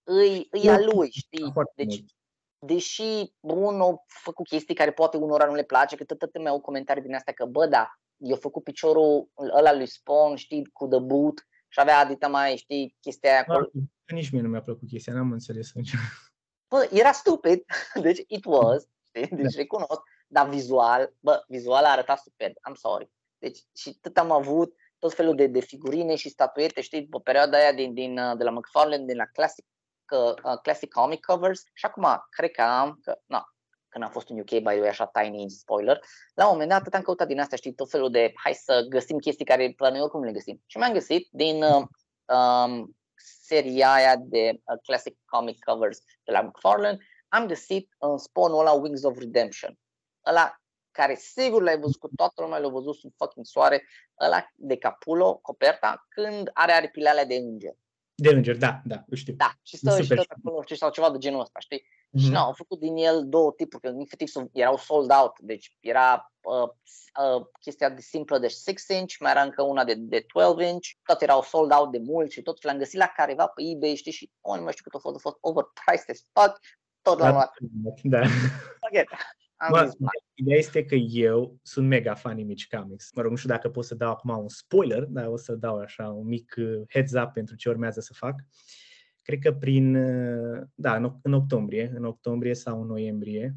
[0.04, 1.50] îi, îi a lui, știi?
[1.54, 2.14] Foarte Deci, mult.
[2.60, 6.62] Deși unul a făcut chestii care poate unora nu le place, că tot lumea au
[6.62, 11.00] comentarii din astea că, bă, da, eu făcut piciorul ăla lui Spawn, știi, cu The
[11.00, 13.70] Boot și avea adita mai, știi, chestia aia acolo.
[14.06, 15.94] Că nici mie nu mi-a plăcut chestia, n-am înțeles nici.
[16.70, 17.66] Bă, era stupid,
[18.06, 23.12] deci it was, știi, deci recunosc, dar vizual, bă, vizual a arătat superb, I'm sorry.
[23.38, 27.58] Deci și tot am avut tot felul de, de figurine și statuete, știi, pe perioada
[27.58, 29.66] aia din, din, uh, de la McFarlane, din la Classic,
[30.16, 33.46] uh, Classic Comic Covers și acum cred că am, că, na,
[33.90, 36.00] când am fost în UK, by the way, așa tiny spoiler,
[36.34, 38.86] la un moment dat atât am căutat din astea, știi, tot felul de, hai să
[38.90, 40.64] găsim chestii care la noi oricum nu le găsim.
[40.66, 41.84] Și mi-am găsit din uh,
[42.26, 48.60] um, seria aia de uh, Classic Comic Covers de la McFarlane, am găsit în spawnul
[48.60, 49.80] ăla Wings of Redemption.
[50.26, 50.60] Ăla
[50.92, 53.88] care sigur l-ai văzut cu toată lumea, l-a văzut sub fucking soare,
[54.20, 57.74] ăla de Capullo, coperta, când are aripile alea de înger.
[58.22, 59.34] De înger, da, da, îl știu.
[59.34, 60.36] Da, și stă Super și tot știu.
[60.44, 61.84] acolo, știi, sau ceva de genul ăsta, știi?
[62.10, 62.24] Mhm.
[62.24, 65.76] Și nu, au făcut din el două tipuri, că efectiv sunt- erau sold out, deci
[65.80, 66.70] era uh,
[67.24, 70.88] uh, chestia de simplă de 6 inch, mai era încă una de, de 12 inch,
[71.04, 73.96] toate erau sold out de mult și tot și l-am găsit la careva pe eBay,
[73.96, 76.60] știi, și oh, nu mai știu cât a fost, a fost overpriced as fuck,
[77.02, 77.54] tot l-am luat.
[78.04, 78.22] Da.
[78.80, 79.08] Forget.
[79.62, 83.12] Am Bă, zis, "Bă, ideea este că eu sunt mega fan Mici Comics.
[83.16, 85.78] Mă rog, nu știu dacă pot să dau acum un spoiler, dar o să dau
[85.80, 88.36] așa un mic uh, heads up pentru ce urmează să fac.
[89.22, 93.56] Cred că prin, uh, da, în, oc- în octombrie, în octombrie sau în noiembrie,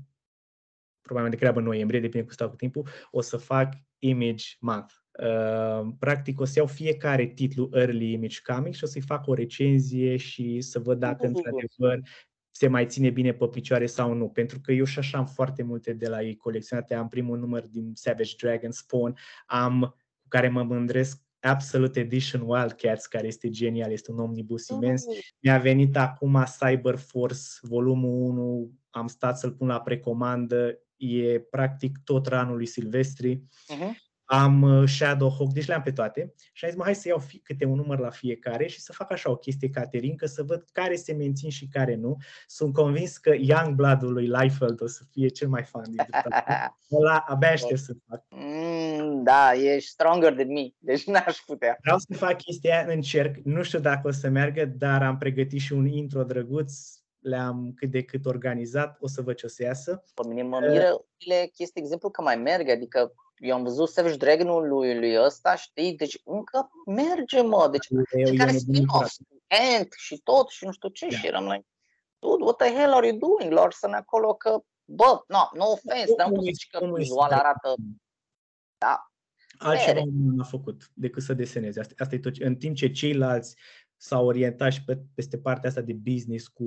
[1.00, 4.94] probabil mai degrabă în noiembrie, depinde cum stau cu timpul, o să fac Image Month.
[5.18, 9.34] Uh, practic o să iau fiecare titlu Early Image Comics și o să-i fac o
[9.34, 11.34] recenzie și să văd dacă Mhm.
[11.36, 12.00] într-adevăr
[12.52, 14.28] se mai ține bine pe picioare sau nu.
[14.28, 16.94] Pentru că eu și așa am foarte multe de la ei colecționate.
[16.94, 19.80] Am primul număr din Savage Dragon Spawn, am
[20.22, 25.04] cu care mă mândresc Absolute Edition Wildcats, care este genial, este un omnibus imens.
[25.40, 31.98] Mi-a venit acum Cyber Force, volumul 1, am stat să-l pun la precomandă, e practic
[32.04, 33.42] tot ranul lui Silvestri.
[33.68, 33.96] Mhm.
[34.34, 37.38] Am uh, Shadowhawk, deci le-am pe toate și am zis, mă, hai să iau fi,
[37.38, 40.96] câte un număr la fiecare și să fac așa o chestie caterincă, să văd care
[40.96, 42.16] se mențin și care nu.
[42.46, 46.74] Sunt convins că Youngblood-ul lui Liefeld o să fie cel mai fan dintre toate.
[46.98, 48.24] Ăla abia aștept să fac.
[48.28, 51.78] Mm, da, ești stronger than me, deci n-aș putea.
[51.80, 55.60] Vreau să fac chestia aia, încerc, nu știu dacă o să meargă, dar am pregătit
[55.60, 56.72] și un intro drăguț,
[57.18, 60.02] le-am cât de cât organizat, o să văd ce o să iasă.
[60.14, 64.16] Pe mine mă miră ultimele chestii, exemplu, că mai merg, adică eu am văzut Savage
[64.16, 68.60] Dragon-ul lui, lui ăsta, știi, deci încă merge, mă, deci Eu, și eu care nebunit
[68.76, 69.14] spin-off,
[69.78, 71.16] Ant și tot și nu știu ce Da.
[71.16, 71.66] și eram like,
[72.18, 76.26] dude, what the hell are you doing, Larson, acolo că, bă, no, no offense, dar
[76.28, 77.44] nu pot să zici că Omul este vizual super.
[77.44, 77.74] arată,
[78.78, 79.06] da,
[79.58, 80.04] altceva mere.
[80.12, 81.80] nu a făcut decât să deseneze.
[81.80, 82.32] Asta, asta e tot.
[82.32, 83.56] ce- În timp ce ceilalți
[84.02, 86.64] s-au orientat și pe, peste partea asta de business cu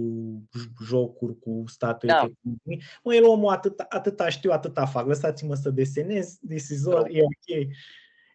[0.59, 2.07] j- jocuri, cu statui.
[2.07, 2.29] Da.
[2.41, 2.75] Da.
[3.03, 5.05] Mă, el omul atâta, atâta știu, atâta fac.
[5.07, 7.67] Lăsați-mă să desenez, this is all, e ok.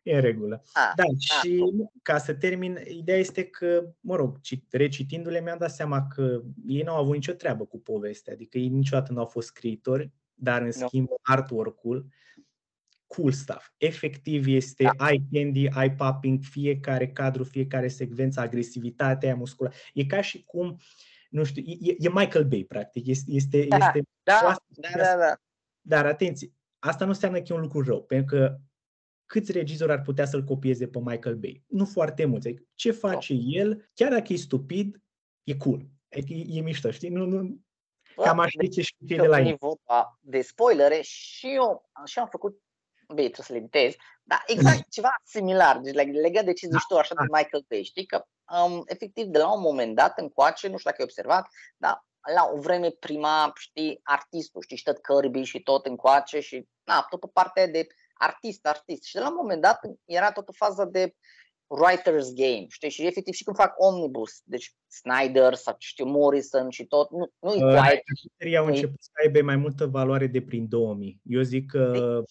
[0.02, 0.62] E în regulă.
[0.72, 1.64] Ah, Da, și
[2.02, 6.82] ca să termin, ideea este că, mă rog, cit- recitindu-le mi-am dat seama că ei
[6.82, 10.62] nu au avut nicio treabă cu povestea, adică ei niciodată nu au fost scriitori, dar
[10.62, 12.06] în schimb artwork-ul,
[13.16, 13.70] cool stuff.
[13.76, 15.08] Efectiv este Da.
[15.10, 19.74] eye candy, eye popping, fiecare cadru, fiecare secvență, agresivitatea aia musculară.
[19.94, 20.76] E ca și cum,
[21.30, 23.06] nu știu, e, e Michael Bay, practic.
[23.06, 25.34] Este, este, Da, este da, Asta- da, da, da.
[25.80, 28.56] dar atenție, asta nu înseamnă că e un lucru rău, pentru că
[29.26, 31.64] câți regizori ar putea să-l copieze pe Michael Bay?
[31.66, 32.48] Nu foarte mulți.
[32.48, 35.02] Adică ce face el, chiar dacă e stupid,
[35.44, 35.86] e cool.
[36.10, 37.08] Adică e, e mișto, știi?
[37.08, 37.60] Nu, nu,
[38.16, 39.56] Bă, cam așa deci ce știu că de la când e el.
[39.60, 42.62] vorba de spoilere și eu și am făcut
[43.14, 46.86] bine, trebuie să le editez, dar exact ceva similar, deci leg- legat de ce zici
[46.88, 48.24] tu așa de Michael Bay, știi că
[48.64, 52.50] um, efectiv de la un moment dat încoace, nu știu dacă ai observat, dar la
[52.54, 57.20] o vreme prima, știi, artistul, știi, și tot Kirby și tot încoace și na, tot
[57.20, 59.02] pe partea de artist, artist.
[59.04, 61.14] Și de la un moment dat era tot o fază de
[61.78, 66.84] writer's game, știi, și efectiv și când fac omnibus, deci Snyder sau știu Morrison și
[66.86, 68.02] tot, nu, nu e Uh, quiet.
[68.36, 71.20] Seria au Păi- început să aibă mai multă valoare de prin 2000.
[71.24, 72.22] Eu zic că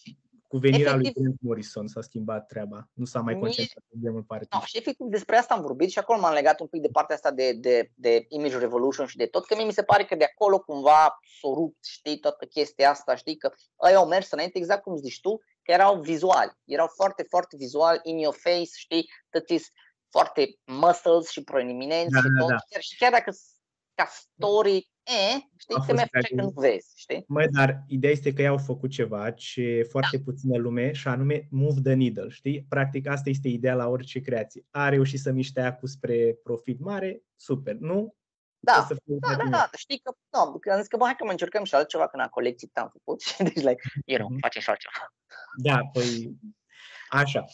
[0.50, 2.88] cu venirea lui efectiv- Grant Morrison s-a schimbat treaba.
[2.92, 4.66] Nu s-a mai Mie- concentrat atât de mult pe No, artiști.
[4.70, 7.30] și efectiv despre asta am vorbit și acolo m-am legat un pic de partea asta
[7.30, 10.24] de, de, de Image Revolution și de tot, că mie mi se pare că de
[10.24, 13.52] acolo cumva s-o rupt, știi, toată chestia asta, știi, că
[13.88, 18.00] ei au mers înainte, exact cum zici tu, că erau vizuali, erau foarte, foarte vizual,
[18.02, 19.70] in your face, știi, tot is
[20.08, 22.56] foarte muscles și proeminenți Da, și da, tot, da.
[22.70, 23.54] Chiar, și chiar dacă s-
[23.94, 27.24] ca story e, știi, A te fost mai care- face când vezi, știi?
[27.28, 31.46] Mă, dar ideea este că ei au făcut ceva ce foarte puțină lume și anume
[31.50, 32.66] move the needle, știi?
[32.68, 34.64] Practic asta este ideea la orice creație.
[34.70, 38.14] A reușit să miște aia cu spre profit mare, super, nu?
[38.62, 39.50] Da, O să fie Da, da, ultimul.
[39.50, 42.08] da, știi că, nu, că am zis că, bă, hai că mai încercăm și altceva,
[42.08, 44.40] că na, colecții am făcut și deci, like, you know, Mhm.
[44.40, 45.12] facem și altceva.
[45.62, 46.36] Da, păi
[47.10, 47.44] așa.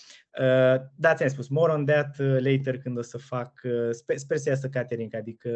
[0.41, 4.17] Uh, da, ți-am spus, more on that uh, later când o să fac, uh, sper,
[4.17, 5.51] sper să iasă Caterinca, adică,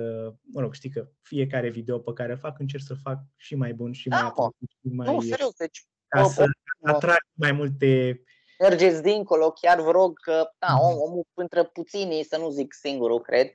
[0.52, 3.72] mă rog, știi că fiecare video pe care îl fac încerc să fac și mai
[3.74, 4.28] bun și Da, mai mă.
[4.30, 6.44] atractiv și mai, Nu, serios, deci ca o- să
[6.82, 8.22] atrag mai multe
[8.60, 10.82] mergeți dincolo, chiar vă rog că, da, Mhm.
[10.84, 13.46] om, omul între puținii, să nu zic singurul, cred,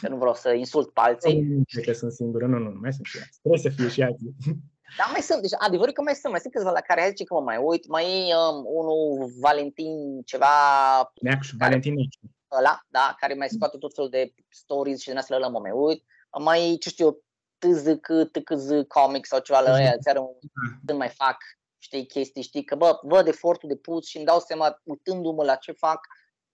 [0.00, 2.78] că nu vreau să insult pe alții, Nu cred că sunt singură, nu, nu, nu,
[2.80, 3.38] mai sunt și alții.
[3.42, 4.34] Trebuie să fie și alții.
[4.96, 7.08] Dar mai sunt, deci adevărul e că mai sunt, mai sunt câțiva la care hai
[7.08, 10.46] zice că mă mai uit, mai e um, unul Valentin ceva
[11.20, 12.58] Neac și Valentin Neac.
[12.58, 15.70] ăla, da, care mai scoate tot felul de stories și din astea la mă mai
[15.70, 16.04] uit,
[16.38, 17.22] mai, ce știu eu,
[17.58, 20.12] TZC, TKZ Comics sau ceva la ăia, ți
[20.86, 21.36] când mai fac,
[21.78, 25.54] știi, chestii, știi, că bă, văd efortul de pus și îmi dau seama, uitându-mă la
[25.54, 26.06] ce fac,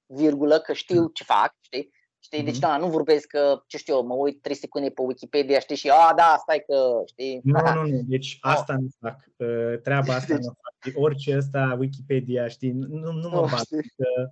[0.07, 1.93] virgulă, că știu ce fac, știi?
[2.21, 2.61] Știi, deci Mhm.
[2.61, 5.91] da, nu vorbesc că, ce știu eu, mă uit 3 secunde pe Wikipedia, știi, și
[5.91, 8.53] a, da, stai că, știi, Nu, nu, nu, deci Oh.
[8.55, 9.25] asta nu fac.
[9.37, 10.53] Uh, Treaba asta Deci- nu
[10.93, 11.03] fac.
[11.03, 13.59] Orice ăsta, Wikipedia, știi, nu, nu mă Nu, bag.
[13.59, 13.93] știi.
[13.97, 14.31] Că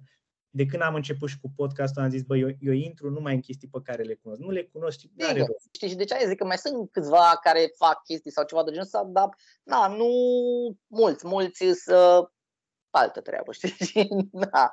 [0.51, 3.40] de când am început și cu podcastul, am zis, bă, eu, eu intru numai în
[3.40, 4.40] chestii pe care le cunosc.
[4.40, 5.49] Nu le cunosc, știi, nu are Sigur.
[5.53, 5.68] rost.
[5.72, 8.62] Știi, și de ce aia zic că mai sunt câțiva care fac chestii sau ceva
[8.64, 9.29] de genul ăsta, dar,
[9.62, 10.07] na, nu
[10.87, 12.29] mulți, mulți să
[12.90, 13.68] altă treabă, știi?
[13.68, 14.70] Și, da,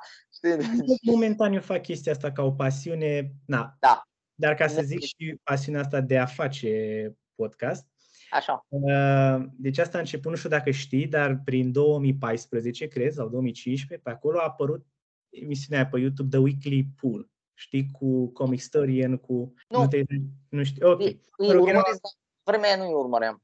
[0.52, 0.76] știi?
[0.78, 3.76] Deci, Momentan eu fac chestia asta ca o pasiune, na.
[3.80, 4.02] Da.
[4.34, 7.86] Dar ca să Ne- zic și pasiunea asta de a face podcast,
[8.30, 13.28] Așa, Uh, Deci asta a început, nu știu dacă știi, dar prin 2014, cred, sau
[13.28, 14.86] 2015, pe acolo a apărut
[15.28, 17.30] emisiunea aia pe YouTube The Weekly Pool.
[17.56, 19.54] Știi, cu Comic Historian, cu...
[19.68, 19.86] Nu.
[19.88, 20.02] te,
[20.48, 21.00] nu știu, ok.
[21.00, 22.12] îi, îi Mă rog, era- urmăresc, dar
[22.44, 23.42] vremea aia nu îi urmăream.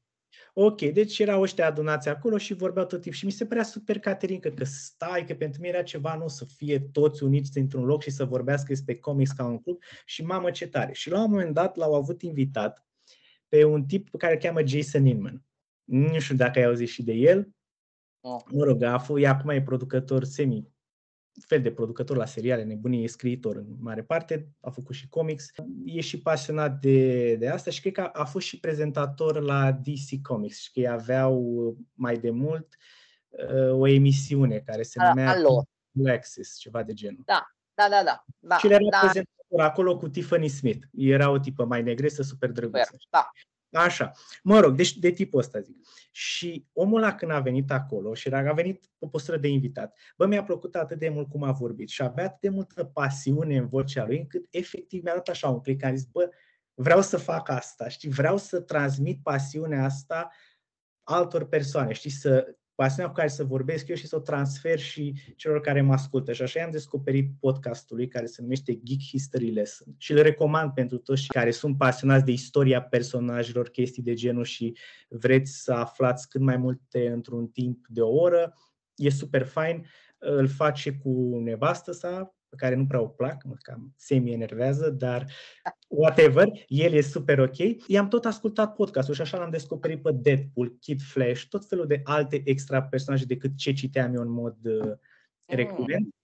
[0.53, 3.19] Ok, deci erau ăștia adunați acolo și vorbeau tot timpul.
[3.19, 6.45] Și mi se părea super Caterinca că stai, că pentru mine era ceva, nu, să
[6.45, 9.77] fie toți uniți într-un loc și să vorbească despre comics ca un club.
[10.05, 10.93] Și mamă ce tare.
[10.93, 12.85] Și la un moment dat l-au avut invitat
[13.47, 15.43] pe un tip pe care îl cheamă Jason Inman.
[15.83, 17.49] Nu știu dacă ai auzit și de el.
[18.21, 18.43] Nu.
[18.51, 20.70] Mă rog, a fost, acum e producător semi
[21.47, 25.51] fel de producător la seriale, nebunie, e scriitor în mare parte, a făcut și comics,
[25.85, 29.71] e și pasionat de, de asta și cred că a, a fost și prezentator la
[29.71, 32.75] DC Comics și că ei aveau uh, mai de mult
[33.29, 35.63] uh, o emisiune care se A- numea alo.
[35.91, 37.23] Blue Access, ceva de genul.
[37.25, 38.57] Da, da, da, da.
[38.57, 40.85] și el era da, prezentator acolo cu Tiffany Smith.
[40.91, 42.83] Era o tipă mai negresă, super drăguță.
[42.83, 43.29] super, da.
[43.71, 44.11] Așa.
[44.43, 45.75] Mă rog, deci de tipul ăsta zic.
[46.11, 49.97] Și omul ăla când a venit acolo și era- a venit pe postură de invitat,
[50.17, 53.57] bă, mi-a plăcut atât de mult cum a vorbit și avea atât de multă pasiune
[53.57, 56.29] în vocea lui, încât efectiv mi-a dat așa un click, am zis, bă,
[56.73, 60.29] vreau să fac asta, știi, vreau să transmit pasiunea asta
[61.03, 65.13] altor persoane, știi, să pasiunea cu care să vorbesc eu și să o transfer și
[65.35, 66.33] celor care mă ascultă.
[66.33, 70.71] Și așa am descoperit podcastul lui care se numește Geek History Lesson și îl recomand
[70.71, 74.77] pentru toți cei care sunt pasionați de istoria personajelor, chestii de genul și
[75.09, 78.53] vreți să aflați cât mai multe într-un timp de o oră.
[78.95, 79.85] E super fain.
[80.17, 85.31] Îl face cu nevastă sa, pe care nu prea o plac, mă cam semi-enervează, dar
[85.87, 87.57] whatever, el e super ok.
[87.87, 92.01] I-am tot ascultat podcastul și așa l-am descoperit pe Deadpool, Kid Flash, tot felul de
[92.03, 94.93] alte extra personaje decât ce citeam eu în mod uh,
[95.45, 96.15] recurent.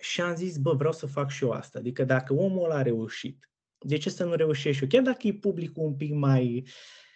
[0.00, 1.78] Și am zis, bă, vreau să fac și eu asta.
[1.78, 4.88] Adică dacă omul ăla a reușit, de ce să nu reușesc și eu?
[4.88, 6.66] Chiar dacă e publicul un pic mai,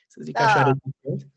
[0.08, 0.44] să zic Da.
[0.44, 1.34] așa, rezistent,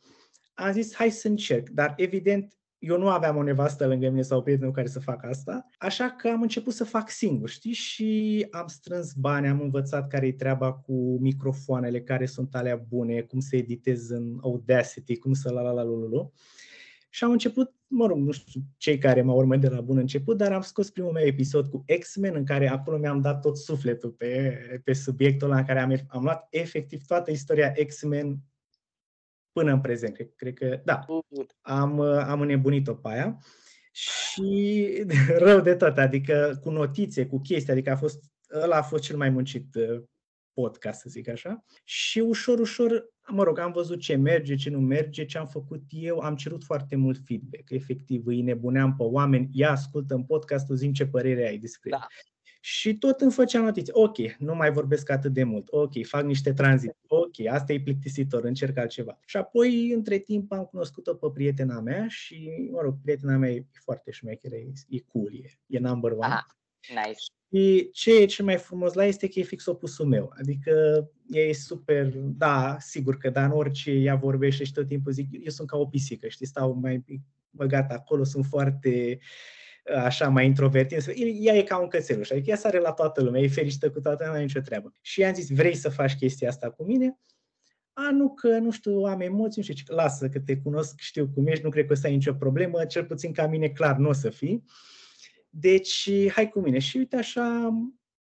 [0.53, 1.69] am zis, hai să încerc.
[1.69, 5.69] Dar evident, eu nu aveam o nevastă lângă mine sau prietenul care să facă asta,
[5.77, 7.73] așa că am început să fac singur, știi?
[7.73, 13.21] Și am strâns bani, am învățat care e treaba cu microfoanele, care sunt alea bune,
[13.21, 16.29] cum se editez în Audacity, cum să la la la la la.
[17.09, 20.37] Și am început, mă rog, nu știu cei care m-au urmărit de la bun început,
[20.37, 24.09] dar am scos primul meu episod cu X-Men, în care acolo mi-am dat tot sufletul
[24.09, 28.39] pe, pe subiectul ăla în care am, am luat efectiv toată istoria X-Men
[29.53, 30.15] până în prezent.
[30.15, 31.05] Cred, cred că, da,
[31.61, 33.39] am, am înnebunit-o pe aia
[33.91, 35.05] și
[35.45, 38.23] rău de tot, adică cu notițe, cu chestii, adică a fost,
[38.63, 40.03] ăla a fost cel mai muncit uh,
[40.53, 41.65] podcast, să zic așa.
[41.83, 45.81] Și ușor, ușor, mă rog, am văzut ce merge, ce nu merge, ce am făcut
[45.89, 47.69] eu, am cerut foarte mult feedback.
[47.69, 52.07] Efectiv, îi nebuneam pe oameni, ia ascultă în podcastul, zim ce părere ai despre Da.
[52.63, 52.69] El.
[52.69, 53.91] Și tot îmi făcea notițe.
[53.93, 55.67] Ok, nu mai vorbesc atât de mult.
[55.69, 56.97] Ok, fac niște tranziții.
[57.07, 59.19] Ok, asta e plictisitor, încerc altceva.
[59.25, 63.65] Și apoi, între timp, am cunoscut-o pe prietena mea și, mă rog, prietena mea e
[63.71, 66.25] foarte șmecheră, e, e cool, e, e number one.
[66.25, 66.47] Aha.
[66.89, 67.23] Nice.
[67.53, 70.33] Și ce e cel mai frumos la este că e fix opusul meu.
[70.39, 70.71] Adică
[71.29, 75.49] e super, da, sigur că da, în orice ea vorbește și tot timpul zic, eu
[75.49, 77.03] sunt ca o pisică, știi, stau mai
[77.49, 79.19] băgat acolo, sunt foarte
[80.03, 81.03] așa mai introvertit.
[81.41, 84.25] Ea e ca un cățeluș, adică ea sare la toată lumea, e fericită cu toată
[84.25, 84.93] lumea, nicio treabă.
[85.01, 87.17] Și i-am zis, vrei să faci chestia asta cu mine?
[87.93, 91.29] A, nu că, nu știu, am emoții, nu știu ce, lasă că te cunosc, știu
[91.33, 93.97] cum ești, nu cred că o să ai nicio problemă, cel puțin ca mine clar
[93.97, 94.63] nu o să fii.
[95.49, 96.79] Deci, hai cu mine.
[96.79, 97.73] Și uite așa,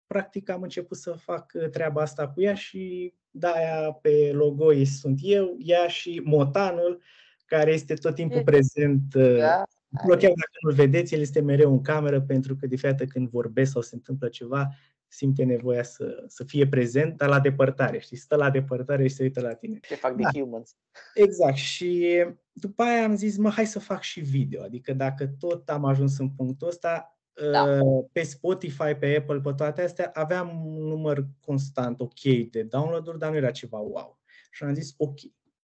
[0.07, 5.55] practic am început să fac treaba asta cu ea și de-aia pe logo sunt eu,
[5.59, 7.01] ea și Motanul,
[7.45, 9.15] care este tot timpul prezent.
[9.15, 9.63] Da.
[10.05, 13.71] Chiar dacă nu-l vedeți, el este mereu în cameră pentru că de fiecare când vorbesc
[13.71, 14.69] sau se întâmplă ceva,
[15.07, 18.17] simte nevoia să, să fie prezent, dar la depărtare, știi?
[18.17, 19.79] Stă la depărtare și se uită la tine.
[19.81, 20.29] Ce fac da.
[20.31, 20.75] de humans.
[21.13, 21.55] Exact.
[21.55, 24.63] Și după aia am zis, mă, hai să fac și video.
[24.63, 27.11] Adică dacă tot am ajuns în punctul ăsta,
[27.51, 27.63] da.
[27.63, 33.19] Uh, pe Spotify, pe Apple, pe toate astea, aveam un număr constant, ok, de download-uri,
[33.19, 34.19] dar nu era ceva wow.
[34.51, 35.19] Și am zis, ok,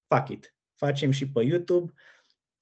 [0.08, 0.56] fuck it.
[0.76, 1.94] Facem și pe YouTube,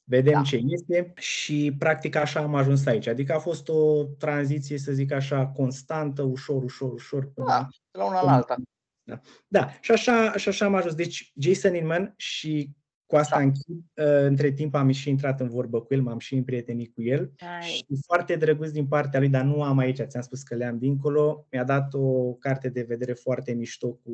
[0.10, 0.42] vedem da.
[0.42, 3.08] ce este și practic așa am ajuns aici.
[3.08, 7.32] Adică a fost o tranziție, să zic așa, constantă, ușor, ușor, ușor.
[7.34, 8.56] Până, da, la una la alta.
[9.04, 9.20] Da.
[9.48, 10.96] da, și așa, și așa am ajuns.
[10.96, 12.70] Deci Jason Inman și
[13.08, 13.44] cu asta da.
[13.44, 13.78] închid.
[13.94, 17.32] Uh, între timp am și intrat în vorbă cu el, m-am și împrietenit cu el
[17.38, 17.62] Hai.
[17.62, 21.48] și foarte drăguț din partea lui, dar nu am aici, ți-am spus că le-am dincolo.
[21.52, 24.12] Mi-a dat o carte de vedere foarte mișto cu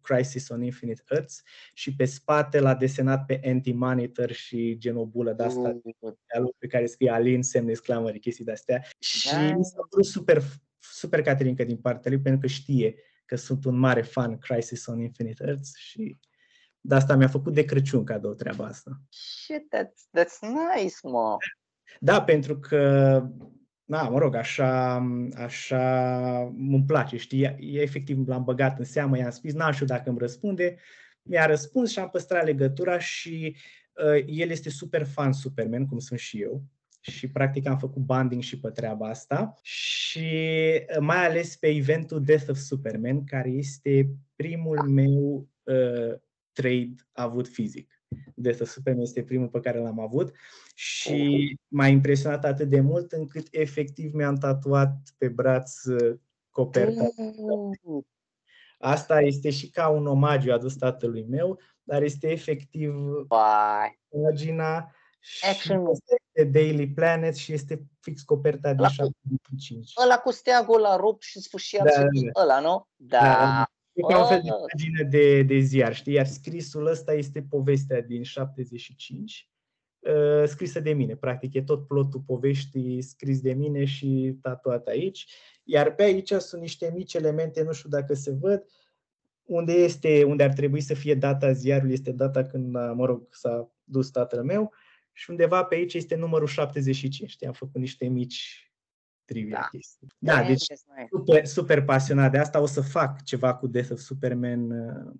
[0.00, 1.42] Crisis on Infinite Earths
[1.74, 6.50] și pe spate l-a desenat pe Anti-Monitor și genobulă de asta uh.
[6.58, 8.84] pe care scrie Alin, semne exclamări, chestii de-astea.
[8.98, 9.54] Și da.
[9.56, 10.42] mi s-a părut super,
[10.78, 15.00] super caterincă din partea lui pentru că știe că sunt un mare fan Crisis on
[15.00, 16.18] Infinite Earths și
[16.86, 19.00] de asta mi-a făcut de Crăciun cadou treaba asta.
[19.08, 21.36] Shit, that's, that's nice, mă.
[22.00, 23.22] Da, pentru că,
[23.84, 24.94] na, mă rog, așa,
[25.36, 27.42] așa îmi place, știi?
[27.42, 30.76] E, efectiv l-am băgat în seamă, i-am spus, n-am știu dacă îmi răspunde,
[31.22, 33.56] mi-a răspuns și am păstrat legătura și
[33.92, 36.62] uh, el este super fan Superman, cum sunt și eu.
[37.00, 40.28] Și practic am făcut banding și pe treaba asta și
[40.90, 46.14] uh, mai ales pe eventul Death of Superman, care este primul meu uh,
[46.56, 48.02] trade avut fizic.
[48.34, 50.34] Death of Superman este primul pe care l-am avut
[50.74, 56.18] și m-a impresionat atât de mult încât efectiv mi-am tatuat pe braț uh,
[56.50, 57.04] coperta.
[58.78, 62.94] Asta este și ca un omagiu adus tatălui meu, dar este efectiv
[64.08, 69.92] pagina și este Daily Planet și este fix coperta de 75.
[70.02, 72.40] Ăla cu steagul la rupt și sfârșit da, da.
[72.42, 72.86] ăla, nu?
[72.96, 73.20] Da.
[73.20, 73.70] da.
[73.96, 76.12] E ca un fel de pagină de, de ziar, știi?
[76.12, 79.50] Iar scrisul ăsta este povestea din 75,
[79.98, 81.16] uh, scrisă de mine.
[81.16, 85.26] Practic e tot plotul poveștii scris de mine și tatuat aici.
[85.64, 88.64] Iar pe aici sunt niște mici elemente, nu știu dacă se văd,
[89.44, 93.70] unde este, unde ar trebui să fie data ziarului, este data când, mă rog, s-a
[93.84, 94.72] dus tatăl meu
[95.12, 97.30] și undeva pe aici este numărul 75.
[97.30, 97.46] Știi?
[97.46, 98.70] Am făcut niște mici
[99.26, 99.68] trivia da.
[99.70, 100.06] chestii.
[100.18, 100.64] Da, deci
[101.10, 102.60] super, super pasionat de asta.
[102.60, 105.12] O să fac ceva cu Death of Superman, uh,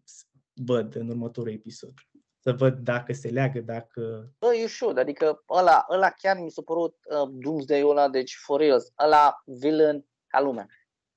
[0.53, 1.93] văd în următorul episod.
[2.39, 4.33] Să văd dacă se leagă, dacă...
[4.39, 8.61] Bă, you should, adică ăla, ăla chiar mi s-a părut uh, Doomsday-ul ăla, deci for
[8.61, 10.67] reals, ăla villain ca lumea.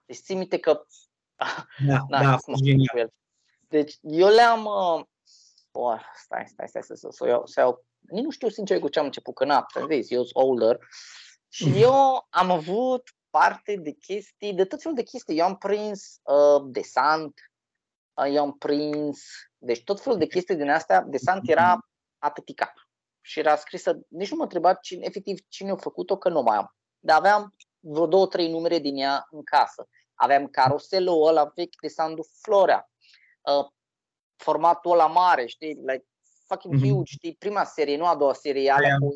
[0.05, 0.85] Deci ții minte că...
[1.87, 3.13] Da, da, da genial.
[3.67, 4.65] Deci eu le-am...
[4.65, 5.03] Uh...
[5.71, 7.85] Oh, stai, stai, stai, să, să, să, iau, să iau...
[7.99, 10.79] Nici nu știu sincer cu ce am început, că n-am, zis, eu sunt older.
[11.49, 11.73] Și mm.
[11.75, 15.37] eu am avut parte de chestii, de tot felul de chestii.
[15.37, 17.39] Eu am prins uh, desant,
[18.13, 19.21] uh, eu am prins,
[19.57, 21.01] deci tot felul de chestii din astea.
[21.01, 22.17] Desant era mm-hmm.
[22.17, 22.73] atâtica
[23.21, 26.57] și era scrisă, nici nu mă întreba cine, efectiv cine a făcut-o, că nu mai
[26.57, 26.75] am.
[26.99, 29.87] Dar aveam vreo două, trei numere din ea în casă.
[30.13, 32.89] Aveam caroselul ăla vechi de Sandu Florea,
[33.41, 33.67] uh,
[34.35, 36.05] formatul ăla mare, știi, like
[36.49, 36.89] fucking mm-hmm.
[36.89, 39.09] huge, știi, prima serie, nu a doua serie, alea cu...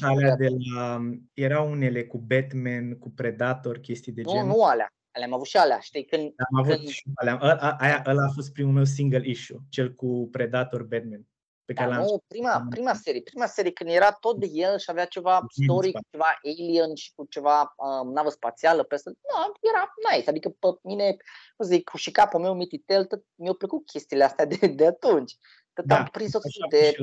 [0.00, 1.00] Alea de la,
[1.34, 4.46] erau unele cu Batman, cu Predator, chestii de nu, genul.
[4.46, 6.22] Nu, alea, alea am avut și alea, știi, când...
[6.22, 6.88] Am avut când...
[6.88, 11.24] și alea, a, aia, ăla a fost primul meu single issue, cel cu Predator Batman.
[11.64, 14.90] Pe care da, nu, prima, prima serie, prima serie când era tot de el și
[14.90, 20.30] avea ceva story, ceva alien și cu ceva um, navă spațială peste, nu, era nice,
[20.30, 21.16] adică pe mine,
[21.56, 25.36] cum zic, și capul meu mititel, mi-au plăcut chestiile astea de, de atunci.
[25.72, 26.94] Că da, am prins tot de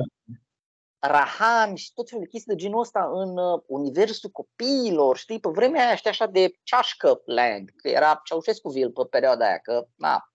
[0.98, 5.48] rahami și tot felul de chestii de genul ăsta în uh, universul copiilor, știi, pe
[5.48, 10.28] vremea aia știi așa de ceașcă land, că era Ceaușescuville pe perioada aia, că na,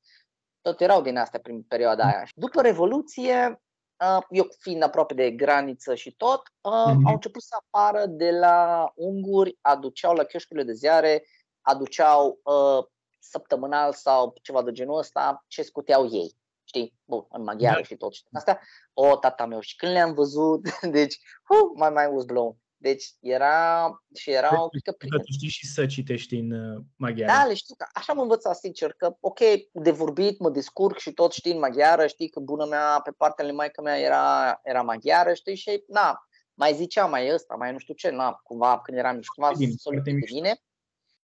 [0.61, 2.27] tot erau din astea prin perioada aia.
[2.35, 3.61] După Revoluție,
[4.05, 7.05] uh, eu fiind aproape de graniță și tot, uh, mm-hmm.
[7.05, 11.23] au început să apară de la unguri, aduceau la chioșcurile de ziare
[11.61, 12.85] aduceau uh,
[13.19, 16.35] săptămânal sau ceva de genul ăsta ce scuteau ei.
[16.73, 16.93] Știi?
[17.05, 17.83] Bun, în maghiară da.
[17.83, 18.59] și tot și asta.
[18.93, 20.61] O, tata meu, și când le-am văzut,
[20.97, 21.15] deci,
[21.49, 22.57] uh, my mind was blown.
[22.77, 25.17] Deci era și erau, cred că prime.
[25.17, 27.31] Tu știi și să citești în uh, maghiară.
[27.31, 29.39] Da, le știu, așa mă învăța sincer, că ok,
[29.71, 33.45] de vorbit mă descurc și tot știi în maghiară, știi că bună mea pe partea
[33.45, 37.77] lui maică mea era, era maghiară, știi, și na, mai zicea mai ăsta, mai nu
[37.77, 40.61] știu ce, na, cumva când eram mic, cumva solid de mine.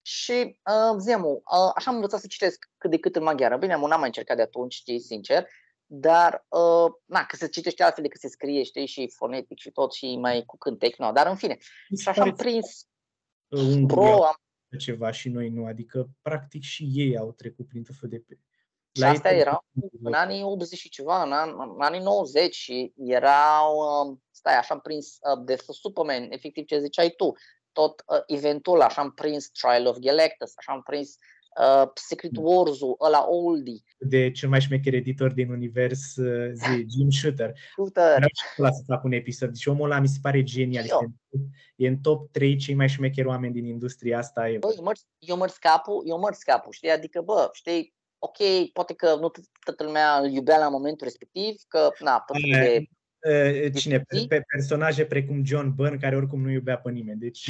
[0.09, 3.57] Și uh, zemu, uh, așa am învățat să citesc cât de cât în maghiară.
[3.57, 5.47] Bine, am n-am mai încercat de atunci, știi, sincer,
[5.85, 9.93] dar, uh, na, că se citește altfel decât se scrie, știi, și fonetic și tot,
[9.93, 11.57] și mai cu cântec, no, dar în fine.
[12.01, 12.87] Și așa am prins
[13.47, 14.35] un bro, am...
[14.79, 18.39] ceva și noi nu, adică practic și ei au trecut prin tot fel de pe.
[18.91, 19.65] Și astea erau
[20.03, 24.73] în anii 80 și ceva, în, an, în anii 90 și erau, uh, stai, așa
[24.73, 27.33] am prins uh, de Superman, efectiv ce ziceai tu,
[27.71, 31.17] tot uh, eventul, așa am prins Trial of Galactus, așa am prins
[31.59, 32.43] uh, Secret mm.
[32.43, 33.83] Wars-ul, ăla oldie.
[33.97, 37.53] De cel mai șmecher editor din univers, uh, zi, Jim Shooter.
[37.71, 38.25] Shooter.
[38.55, 39.49] Vreau să fac un episod.
[39.49, 40.83] Deci omul ăla mi se pare genial.
[40.83, 41.11] Este,
[41.75, 44.41] e în top 3 cei mai șmecheri oameni din industria asta.
[44.59, 46.89] Bă, eu mă, eu mă scapul, eu mă scapul, știi?
[46.89, 48.37] Adică, bă, știi, ok,
[48.73, 49.31] poate că nu
[49.65, 52.85] toată lumea îl iubea la momentul respectiv, că, na, tot de
[53.73, 54.05] Cine?
[54.27, 57.19] Pe personaje precum John Byrne, care oricum nu iubea pe nimeni.
[57.19, 57.49] Deci...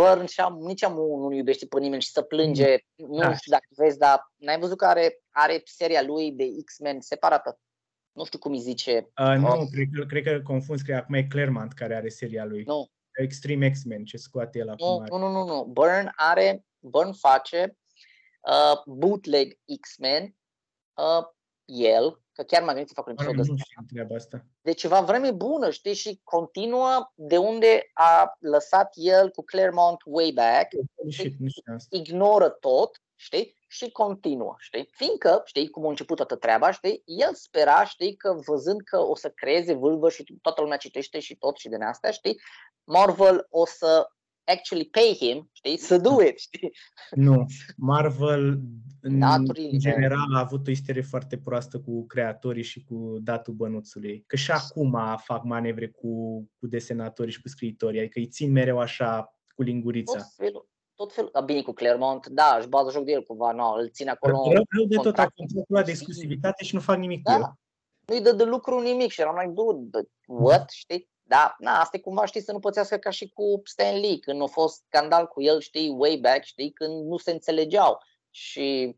[0.00, 2.76] Byrne și am, nici am nu iubește pe nimeni și să plânge.
[2.94, 3.34] Nu da.
[3.34, 7.58] știu dacă vezi, dar n-ai văzut că are, are seria lui de X-Men separată?
[8.12, 9.08] Nu știu cum îi zice.
[9.20, 9.68] Uh, nu, oh.
[9.70, 12.62] cred, că, cred că confuz, cred că acum e Claremont care are seria lui.
[12.62, 12.90] Nu.
[13.12, 15.04] Extreme X-Men, ce scoate el acum.
[15.10, 15.64] Nu, nu, nu, nu.
[15.64, 17.76] Byrne are, Byrne face
[18.40, 20.36] uh, bootleg X-Men,
[20.94, 21.24] uh,
[21.64, 24.14] el, că chiar m-am gândit să fac un episod ăsta.
[24.14, 24.44] asta.
[24.60, 30.30] De ceva vreme bună, știi, și continuă de unde a lăsat el cu Claremont way
[30.34, 30.68] back,
[31.10, 31.36] Shit,
[31.90, 34.88] ignoră tot, știi, și continuă, știi?
[34.90, 39.16] Fiindcă, știi, cum a început toată treaba, știi, el spera, știi, că văzând că o
[39.16, 42.40] să creeze vâlvă și toată lumea citește și tot și din astea, știi,
[42.84, 44.08] Marvel o să
[44.44, 46.72] actually pay him, știi, să do it, știi?
[47.10, 48.60] Nu, Marvel
[49.00, 54.24] în general a avut o istorie foarte proastă cu creatorii și cu datul bănuțului.
[54.26, 58.78] Că și acum fac manevre cu, cu desenatorii și cu scriitorii, adică îi țin mereu
[58.78, 60.18] așa cu lingurița.
[60.18, 63.52] Tot felul, tot felul, da, bine cu Claremont, da, își bază joc de el cumva,
[63.52, 64.42] no, îl ține acolo.
[64.52, 67.34] Rău, rău de tot, a contractul de exclusivitate și nu fac nimic da.
[67.34, 67.52] cu el.
[68.06, 71.12] Nu-i dă de lucru nimic și eram mai dude, what, știi?
[71.26, 74.42] Da, na, asta e cumva, știi, să nu pățească ca și cu Stan Lee, când
[74.42, 77.98] a fost scandal cu el, știi, way back, știi, când nu se înțelegeau.
[78.30, 78.94] Și,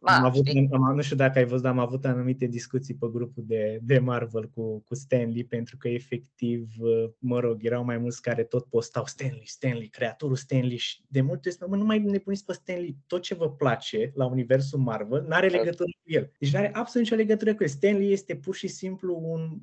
[0.00, 3.06] na, am avut, am, nu știu dacă ai văzut, dar am avut anumite discuții pe
[3.12, 6.72] grupul de, de Marvel cu, cu Stanley, pentru că efectiv,
[7.18, 11.48] mă rog, erau mai mulți care tot postau Stanley, Stanley, creatorul Stanley și de multe
[11.60, 15.48] ori mă, nu mai nebuniți pe Stanley, tot ce vă place la universul Marvel n-are
[15.48, 16.32] legătură cu el.
[16.38, 17.68] Deci nu are absolut nicio legătură cu el.
[17.68, 19.58] Stanley este pur și simplu un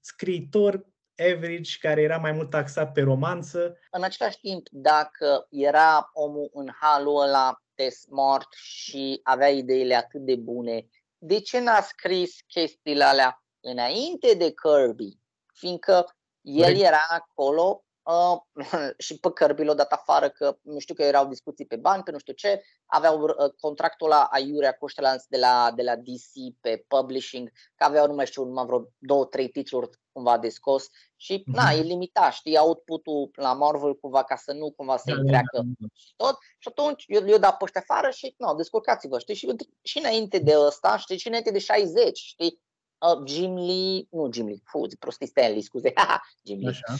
[0.00, 0.86] scriitor
[1.30, 3.78] average, care era mai mult taxat pe romanță.
[3.90, 10.20] În același timp, dacă era omul în halul ăla de smart și avea ideile atât
[10.20, 10.86] de bune,
[11.18, 15.18] de ce n-a scris chestiile alea înainte de Kirby?
[15.54, 18.36] Fiindcă el era acolo Uh,
[19.04, 22.10] și pe Kirby l-a dat afară că nu știu că erau discuții pe bani, pe
[22.10, 24.86] nu știu ce, aveau uh, contractul la Aiurea cu
[25.28, 29.24] de la, de la DC pe publishing, că aveau nu mai știu, numai vreo două,
[29.24, 31.54] trei titluri cumva de scos și mm-hmm.
[31.54, 35.56] na, e limitat, știi, output-ul la Marvel cumva ca să nu cumva să-i da, treacă
[35.56, 35.86] da, da.
[35.94, 39.56] și tot și atunci eu, eu dat pe ăștia afară și no, descurcați-vă, știi, și,
[39.82, 42.60] și înainte de ăsta, știi, și înainte de 60, știi,
[42.98, 45.92] uh, Jim Lee, nu Jim Lee, fu, prostii Stanley, scuze,
[46.46, 46.68] Jim Lee.
[46.68, 46.94] Așa.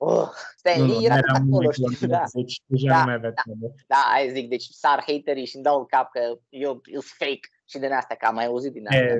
[0.00, 2.24] Oh, Stan Lee era tot acolo, știi, da.
[2.32, 3.42] Deci deja da, nu mai avea da,
[3.86, 7.48] da, aia zic, deci sar haterii și îmi dau în cap că eu sunt fake
[7.64, 9.16] și din asta, că am mai auzit din asta.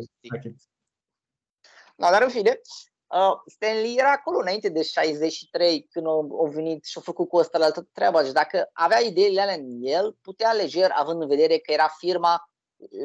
[1.97, 2.61] No, dar în fine,
[3.09, 7.29] uh, Stan Lee era acolo înainte de 63, când au, au venit și au făcut
[7.29, 8.25] cu ăsta la toată treaba.
[8.25, 12.51] Și dacă avea ideile alea în el, putea lejer, având în vedere că era firma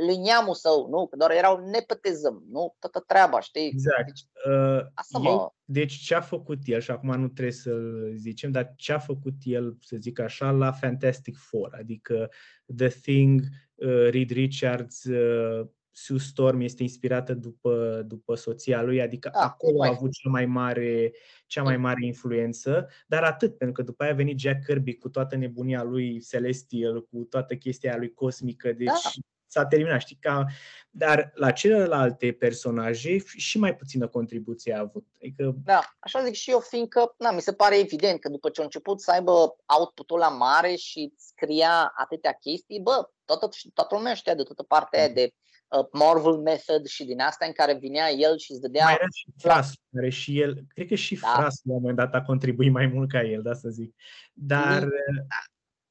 [0.06, 1.08] lui neamul său, nu?
[1.08, 2.76] Că doar erau nepătezăm, nu?
[2.80, 3.68] Toată treaba, știi?
[3.68, 4.06] Exact.
[4.06, 5.52] Deci, uh, asta eu, mă...
[5.66, 9.34] deci ce a făcut el, și acum nu trebuie să-l zicem, dar ce a făcut
[9.44, 12.30] el, să zic așa, la Fantastic Four, adică
[12.76, 13.42] The Thing,
[13.76, 19.84] uh, Reed Richards, uh, Sue Storm este inspirată după, după soția lui, adică da, acolo
[19.84, 21.14] a avut cea mai mare,
[21.48, 25.10] cea mai mare influență, dar atât, pentru că după aia a venit Jack Kirby cu
[25.10, 29.10] toată nebunia lui Celestial, cu toată chestia lui cosmică, deci da.
[29.46, 30.46] s-a terminat, știi, ca,
[30.90, 35.08] dar la celelalte personaje și mai puțină contribuție a avut.
[35.22, 35.56] Adică...
[35.64, 38.64] Da, așa zic și eu, fiindcă na, mi se pare evident că după ce a
[38.64, 44.36] început să aibă output-ul la mare și scria atâtea chestii, bă, toată, toată lumea știa
[44.36, 45.34] de toată partea aia de
[45.78, 48.84] uh, Marvel Method și din asta în care vinea el și îți dădea...
[48.84, 51.28] Mai era și Fras, care și el, cred că și da.
[51.28, 53.96] Fras la un moment dat a contribuit mai mult ca el, da să zic.
[54.34, 54.88] Dar da.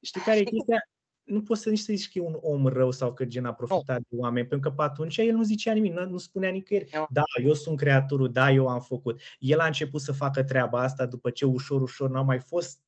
[0.01, 0.87] știi care e chestia?
[1.23, 3.53] nu poți să nici să zici că e un om rău sau că gen a
[3.53, 4.03] profitat no.
[4.09, 6.89] de oameni, pentru că pe atunci el nu zicea nimic, nu, nu spunea nicăieri.
[6.93, 7.05] No.
[7.09, 9.21] Da, eu sunt creatorul, da, eu am făcut.
[9.39, 12.79] El a început să facă treaba asta după ce ușor, ușor n-au mai fost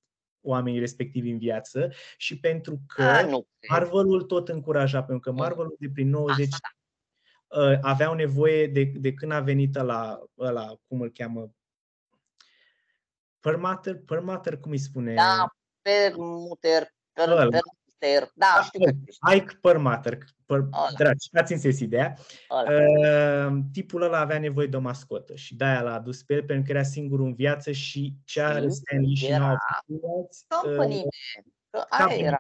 [0.42, 3.48] oamenii respectivi în viață și pentru că a, nu.
[3.70, 6.70] Marvelul tot încuraja, pentru că Marvelul de prin 90 asta.
[7.56, 11.52] Uh, aveau nevoie de, de când a venit la ăla, cum îl cheamă,
[13.40, 15.14] Permater, Permater, cum îi spune?
[15.14, 17.62] Da, Permuter, per, per,
[17.98, 22.18] Perlmutter, da, știu că Ike Perlmutter, per, dragi, ați înțeles ideea.
[22.50, 26.66] Uh, tipul ăla avea nevoie de o mascotă și de-aia l-a adus pe el pentru
[26.66, 29.32] că era singurul în viață și ce are Stanley și
[29.86, 31.55] nu Company uh, man.
[31.76, 32.38] Că aia era,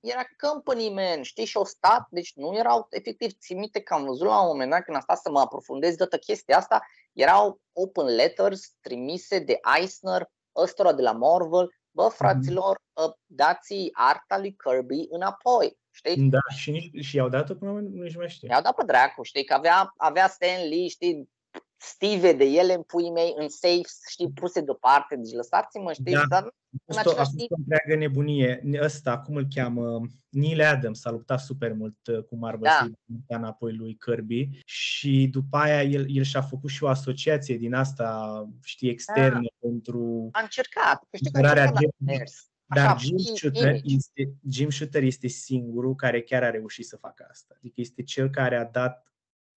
[0.00, 4.26] era company man, știi, și o stat, deci nu erau efectiv țimite că am văzut
[4.26, 8.04] la un moment dat când am stat să mă aprofundez toată chestia asta, erau open
[8.04, 12.14] letters trimise de Eisner, ăstora de la Marvel, bă, mhm.
[12.14, 13.12] fraților, mm-hmm.
[13.26, 15.78] dați arta lui Kirby înapoi.
[15.90, 16.28] Știi?
[16.28, 18.48] Da, și, și i-au dat-o până nu mai știu.
[18.48, 21.30] I-au dat pe dracu, știi, că avea, avea Stan Lee, știi,
[21.76, 26.24] stive de ele în pui mei, în safe, știi, puse deoparte, deci lăsați-mă, știi, da.
[26.28, 26.54] dar
[26.84, 27.50] în același timp...
[27.50, 28.62] o întreagă nebunie.
[28.80, 32.88] Ăsta, cum îl cheamă, Neil Adams s-a luptat super mult uh, cu Marvel da.
[33.26, 37.74] să înapoi lui Kirby și după aia el, el și-a făcut și o asociație din
[37.74, 39.68] asta, știi, externă da.
[39.68, 40.28] pentru...
[40.32, 45.94] A încercat, că știi că a încercat dar Jim Shooter, este, Jim Shooter este singurul
[45.94, 47.54] care chiar a reușit să facă asta.
[47.58, 49.13] Adică este cel care a dat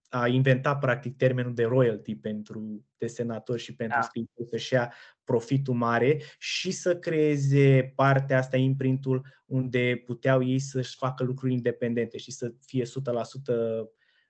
[0.09, 4.03] a inventat practic termenul de royalty pentru desenatori și pentru da.
[4.03, 4.93] scriitori să-și ia
[5.23, 12.17] profitul mare și să creeze partea asta, imprintul, unde puteau ei să-și facă lucruri independente
[12.17, 12.87] și să fie 100%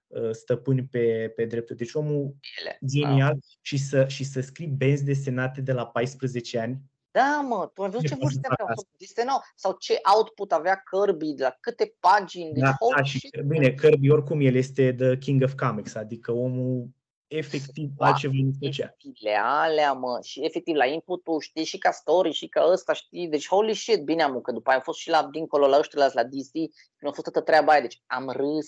[0.07, 1.75] uh, stăpâni pe, pe dreptul.
[1.75, 2.77] Deci omul Ele.
[2.85, 3.39] genial da.
[3.61, 6.81] și, să, și să scrii benzi desenate de la 14 ani,
[7.17, 8.67] da, mă, tu ai văzut ce vârste aveau?
[8.75, 12.53] Sau, sau ce output avea Kirby, de la câte pagini?
[12.53, 13.41] Deci, da, da, și, shit.
[13.41, 16.87] bine, Kirby oricum el este the king of comics, adică omul
[17.27, 18.95] efectiv da, altceva nu făcea.
[19.43, 23.47] alea, mă, și efectiv la input știi, și ca story, și ca ăsta, știi, deci
[23.47, 26.23] holy shit, bine am că după aia am fost și la dincolo la ăștia la
[26.23, 26.51] DC,
[26.97, 28.65] când a fost toată treaba aia, deci am râs,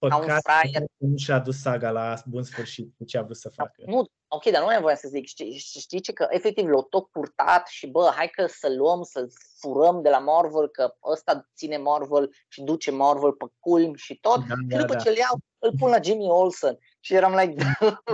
[0.00, 0.42] Păcat
[0.72, 3.82] că nu și-a dus saga la bun sfârșit cu ce a vrut să facă.
[3.86, 7.06] Nu, ok, dar nu mai voiam să zic, știi, știi ce, că efectiv l-au tot
[7.06, 9.26] purtat și bă, hai că să luăm, să
[9.58, 14.38] furăm de la Marvel, că ăsta ține Marvel și duce Marvel pe culm și tot.
[14.46, 14.98] Da, și da, după da.
[14.98, 16.78] ce îl iau, îl pun la Jimmy Olsen.
[17.00, 17.64] Și eram like...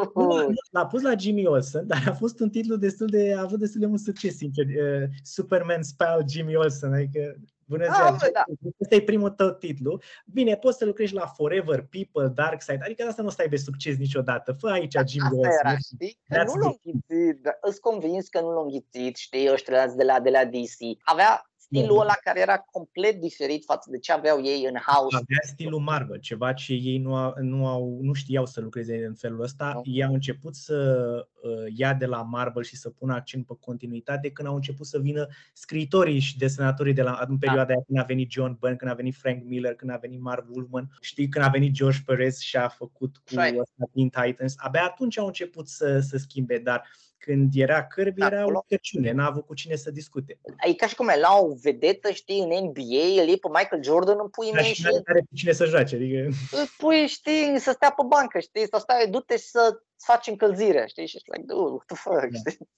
[0.70, 3.80] L-a pus la Jimmy Olsen, dar a fost un titlu destul de, a avut destul
[3.80, 4.66] de mult succes, sincer.
[4.66, 7.36] Uh, Superman Spell Jimmy Olsen, adică
[7.66, 8.06] Bună ah, ziua!
[8.06, 8.44] Ah, da.
[8.80, 10.00] Ăsta e primul tău titlu.
[10.26, 13.56] Bine, poți să lucrezi la Forever, People, Dark Side, adică asta nu o să aibă
[13.56, 14.52] succes niciodată.
[14.52, 16.18] Fă aici da, Jim Asta era, știi?
[16.28, 20.30] Că nu l-a înghițit, îți convins că nu l-a înghițit, știi, ăștia de la, de
[20.30, 20.98] la DC.
[21.02, 25.16] Avea stilul ăla care era complet diferit față de ce aveau ei în house.
[25.16, 29.14] Avea stilul Marvel, ceva ce ei nu, au, nu, au, nu știau să lucreze în
[29.14, 29.70] felul ăsta.
[29.74, 29.80] No.
[29.84, 34.30] Ei au început să uh, ia de la Marvel și să pună accent pe continuitate
[34.30, 37.72] când au început să vină scriitorii și desenatorii de la, în perioada da.
[37.72, 40.46] aia când a venit John Byrne, când a venit Frank Miller, când a venit Marv
[40.50, 43.68] Wolfman, știi, când a venit George Perez și a făcut cu right.
[43.94, 44.54] Teen Titans.
[44.56, 48.58] Abia atunci au început să, să schimbe, dar uh, când era Kirby, era Acolo.
[48.58, 50.38] o căciune, n-a avut cu cine să discute.
[50.66, 53.82] E ca și cum e la o vedetă, știi, în NBA, îl iei pe Michael
[53.82, 54.86] Jordan în pui mei și...
[55.04, 56.18] are cu cine să joace, adică...
[56.50, 60.84] Îl pui, știi, să stea pe bancă, știi, să stai, du-te și să faci încălzire,
[60.88, 62.38] știi, și like, dude, what the fuck, da.
[62.38, 62.68] știi?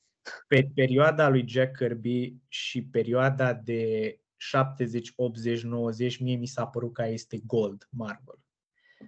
[0.49, 3.83] Pe perioada lui Jack Kirby și perioada de
[4.37, 8.39] 70, 80, 90, mie mi s-a părut că este gold Marvel.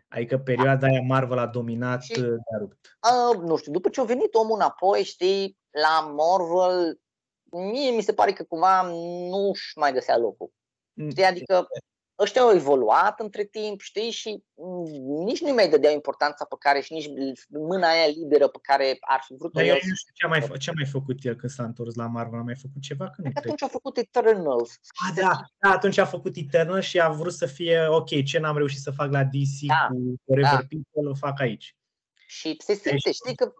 [0.09, 2.99] Adică perioada aia Marvel a dominat și, de rupt.
[3.11, 7.01] Uh, nu știu, după ce a venit omul înapoi, știi, la Marvel,
[7.51, 8.83] mie mi se pare că cumva
[9.29, 10.53] nu-și mai găsea locul.
[10.93, 11.11] Mm.
[11.11, 11.67] Știi, adică
[12.21, 14.43] ăștia au evoluat între timp, știi, și
[15.25, 17.09] nici nu mai dădeau importanța pe care și nici
[17.49, 19.79] mâna aia liberă pe care ar fi vrut-o el.
[19.83, 22.39] Nu știu ce a, mai, ce a mai făcut el când s-a întors la Marvel,
[22.39, 23.11] a mai făcut ceva?
[23.11, 24.71] Când atunci a făcut Eternals.
[25.07, 28.57] Ah, da, da, atunci a făcut Eternals și a vrut să fie, ok, ce n-am
[28.57, 30.67] reușit să fac la DC da, cu Forever da.
[30.69, 31.75] People, o fac aici.
[32.27, 33.53] Și se simte, știi că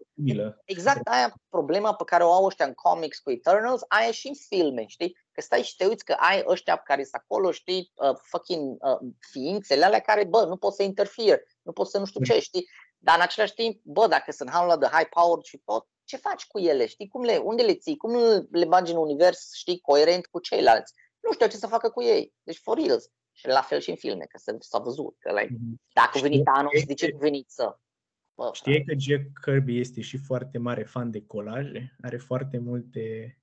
[0.65, 4.33] exact aia problema pe care o au ăștia în comics cu Eternals, aia și în
[4.49, 5.17] filme, știi?
[5.31, 9.09] Că stai și te uiți că ai ăștia care sunt acolo, știi, uh, fucking uh,
[9.31, 12.67] ființele alea care, bă, nu pot să interfere, nu pot să nu știu ce, știi,
[12.97, 16.45] dar în același timp, bă, dacă sunt halul de high power și tot, ce faci
[16.47, 16.85] cu ele?
[16.85, 17.97] Știi cum le, unde le ții?
[17.97, 18.11] Cum
[18.51, 20.93] le bagi în univers, știi, coerent cu ceilalți?
[21.19, 22.33] Nu știu ce să facă cu ei.
[22.43, 23.09] Deci, for reals.
[23.31, 25.15] Și la fel și în filme, că s-a văzut.
[25.19, 25.91] Că, like, mm-hmm.
[25.93, 27.77] dacă a venit Thanos, de ce nu venit să...
[28.35, 31.95] Bă, Știi că Jack Kirby este și foarte mare fan de colaje?
[32.01, 33.37] Are foarte multe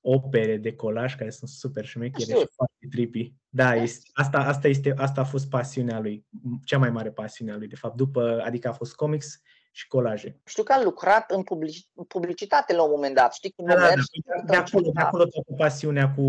[0.00, 3.34] opere de colaj care sunt super șmechere și foarte trippy.
[3.48, 6.26] Da, este, asta, asta, este, asta a fost pasiunea lui,
[6.64, 9.40] cea mai mare pasiune a lui, de fapt, după, adică a fost comics
[9.72, 10.40] și colaje.
[10.44, 13.50] Știu că a lucrat în, public, în publicitate la un moment dat, știi?
[13.50, 16.22] Când da, da, da, de, acolo, de acolo toată pasiunea cu,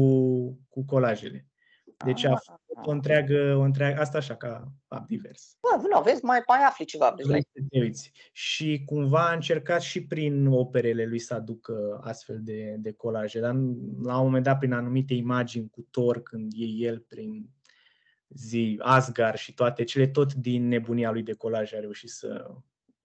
[0.70, 1.48] cu colajele.
[2.06, 5.58] Deci a fost o întreagă, o întreagă, asta așa ca fapt divers.
[5.60, 7.14] Bă, nu, vezi, mai, mai afli ceva.
[7.16, 8.12] Deci te uiți.
[8.32, 13.54] Și cumva a încercat și prin operele lui să aducă astfel de, de colaje, dar
[14.04, 17.50] la un moment dat prin anumite imagini cu Thor, când e el prin
[18.28, 22.52] zi Asgard și toate cele, tot din nebunia lui de colaje a reușit să...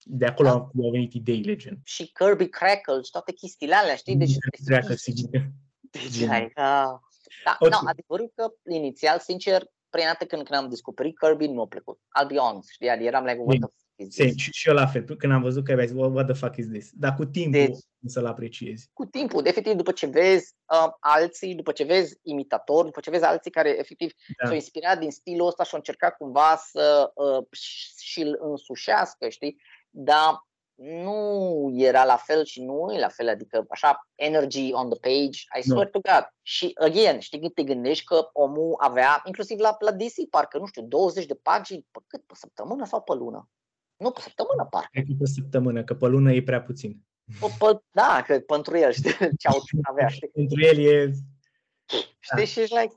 [0.04, 0.54] De acolo da.
[0.54, 1.80] au venit ideile gen.
[1.84, 4.16] Și Kirby Crackle și toate chestiile alea, știi?
[4.16, 4.36] Deci,
[4.66, 5.20] deci, deci,
[5.90, 6.28] deci,
[7.44, 7.78] da, okay.
[7.82, 11.98] no, adevărul că inițial, sincer, prima dată când, când am descoperit Kirby, nu a plăcut.
[11.98, 12.88] I'll be honest, știi?
[12.88, 14.36] Adică eram like, what the fuck is this?
[14.36, 16.68] Și, și eu la fel, când am văzut că ai zis, what the fuck is
[16.68, 16.90] this?
[16.92, 17.76] Dar cu timpul deci,
[18.06, 18.90] să-l apreciezi.
[18.92, 23.24] Cu timpul, efectiv, după ce vezi uh, alții, după ce vezi imitatori, după ce vezi
[23.24, 24.46] alții care efectiv da.
[24.46, 27.46] s-au inspirat din stilul ăsta și au încercat cumva să uh,
[27.96, 29.60] și-l însușească, știi?
[29.90, 30.46] Dar
[30.82, 35.38] nu era la fel și nu e la fel, adică așa, energy on the page,
[35.58, 35.90] I swear no.
[35.90, 36.26] to God.
[36.42, 40.66] Și, again, știi când te gândești că omul avea, inclusiv la, la DC, parcă, nu
[40.66, 43.48] știu, 20 de pagini, pe cât, pe săptămână sau pe lună?
[43.96, 44.88] Nu, pe săptămână, parcă.
[44.92, 47.00] Cred că pe săptămână, că pe lună e prea puțin.
[47.40, 49.10] Pe, pe, da, că pentru el, știi,
[49.40, 49.58] ce au
[49.90, 50.28] avea, știi?
[50.28, 51.12] pentru el e
[52.18, 52.36] Știi?
[52.36, 52.44] Da.
[52.44, 52.94] Și ești like,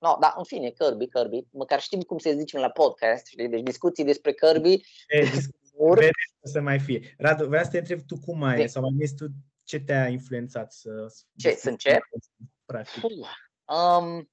[0.00, 3.48] no, da, în fine, Kirby, Kirby, măcar știm cum se zice la podcast, știi?
[3.48, 5.24] Deci discuții despre Kirby, e,
[5.72, 5.98] Ur...
[5.98, 6.10] Vede
[6.42, 7.14] să mai fie.
[7.18, 9.26] Radu, vreau să te întreb tu cum ai, sau mai tu
[9.64, 10.90] ce te-a influențat să...
[11.36, 12.02] Ce, să încep?
[12.64, 13.02] Practic.
[13.02, 14.30] Um,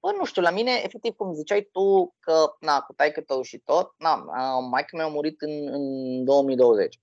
[0.00, 3.58] bă, nu știu, la mine, efectiv, cum ziceai tu, că, na, cu taică tău și
[3.58, 7.00] tot, na, uh, maică mi-a murit în, în 2020.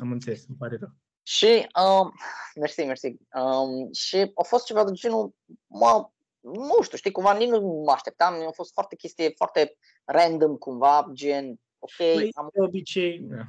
[0.00, 0.90] Am înțeles, îmi pare rău.
[1.22, 2.12] Și, um,
[2.54, 5.34] mersi, mersi, um, și a fost ceva de genul,
[5.66, 6.10] mă,
[6.40, 11.10] nu știu, știi, cumva nici nu mă așteptam, a fost foarte chestie, foarte random cumva,
[11.12, 12.48] gen, ok, păi, am...
[12.52, 13.42] De obicei, da.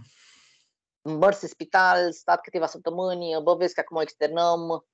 [1.01, 4.85] Mărs în spital, stat câteva săptămâni, bă, vezi că acum o externăm,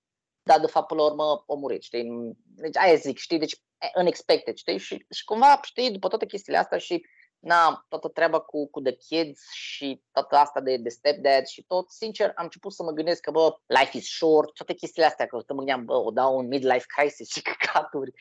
[0.43, 2.37] dar de fapt, până la urmă, a murit, știi?
[2.43, 3.39] Deci aia zic, știi?
[3.39, 3.55] Deci
[3.95, 4.77] unexpected, știi?
[4.77, 7.05] Și, și cumva, știi, după toate chestiile astea și
[7.39, 11.91] na, toată treaba cu, cu The Kids și toată asta de, de stepdad și tot,
[11.91, 15.35] sincer, am început să mă gândesc că, bă, life is short, toate chestiile astea, că
[15.35, 18.11] mă gândeam, bă, o dau un midlife crisis și căcaturi,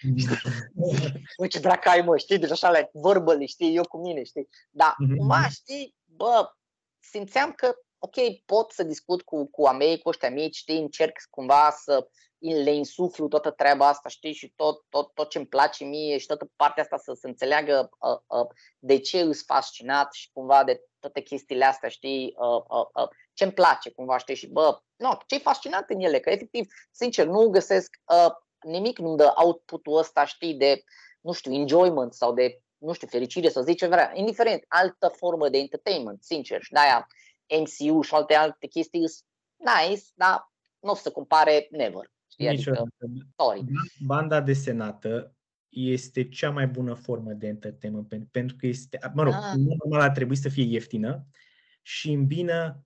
[1.39, 4.49] bă, ce dracu ai, mă, știi, deci așa, like, verbally, știi, eu cu mine, știi,
[4.71, 5.17] dar, mm-hmm.
[5.17, 6.51] cumva, știi, bă,
[7.01, 7.75] simțeam că,
[8.07, 12.09] ok, pot să discut cu, cu a mei, cu ăștia mici, știi, încerc cumva să
[12.39, 16.27] le insuflu toată treaba asta, știi, și tot, tot, tot ce îmi place mie și
[16.27, 18.47] toată partea asta să se înțeleagă uh, uh,
[18.79, 23.45] de ce îs fascinat și cumva de toate chestiile astea, știi, uh, uh, uh, ce
[23.45, 27.27] îmi place cumva, știi, și bă, no, ce e fascinant în ele, că efectiv, sincer,
[27.27, 30.83] nu găsesc uh, nimic nu dă output-ul ăsta, știi, de,
[31.21, 35.59] nu știu, enjoyment sau de, nu știu, fericire sau zice vrea, indiferent, altă formă de
[35.59, 37.07] entertainment, sincer, și de-aia
[37.49, 39.01] MCU și alte alte chestii
[39.57, 42.13] nice, dar nu o să compare never.
[42.31, 42.49] Știi?
[42.49, 42.87] Adică,
[43.37, 43.65] sorry.
[44.07, 45.37] Banda desenată
[45.69, 49.53] este cea mai bună formă de entertainment pentru că este, mă rog, ah.
[49.55, 51.27] normal ar trebui să fie ieftină
[51.83, 52.85] și îmbină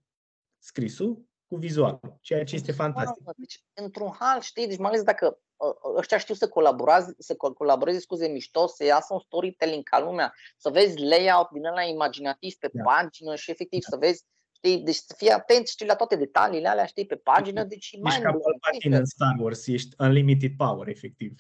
[0.59, 3.25] scrisul cu vizualul, ceea ce este fantastic.
[3.37, 7.99] Deci, într-un hal, știi, deci mai ales dacă ă, ăștia știu să colaboreze, să colaboreze,
[7.99, 12.71] scuze, mișto, să iasă un storytelling ca lumea, să vezi layout din ăla imaginativ pe
[12.73, 12.83] da.
[12.83, 13.89] pagină și efectiv da.
[13.91, 14.25] să vezi
[14.63, 14.79] Știi?
[14.79, 18.23] Deci să fii atent, știi, la toate detaliile alea, știi, pe pagină, deci mai Ești
[18.25, 21.35] ca Palpatine în Star Wars, ești unlimited power, efectiv.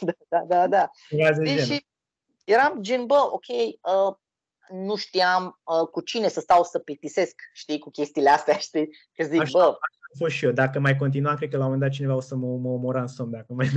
[0.00, 0.66] da, da, da.
[0.66, 0.90] da.
[1.64, 1.86] și
[2.44, 4.16] eram gen, bă, ok, uh,
[4.68, 9.24] nu știam uh, cu cine să stau să plictisesc, știi, cu chestiile astea, știi, că
[9.24, 9.64] zic, așa, bă...
[9.64, 12.14] Așa am fost și eu, dacă mai continua, cred că la un moment dat cineva
[12.14, 13.68] o să mă, mă omora în somn, dacă mai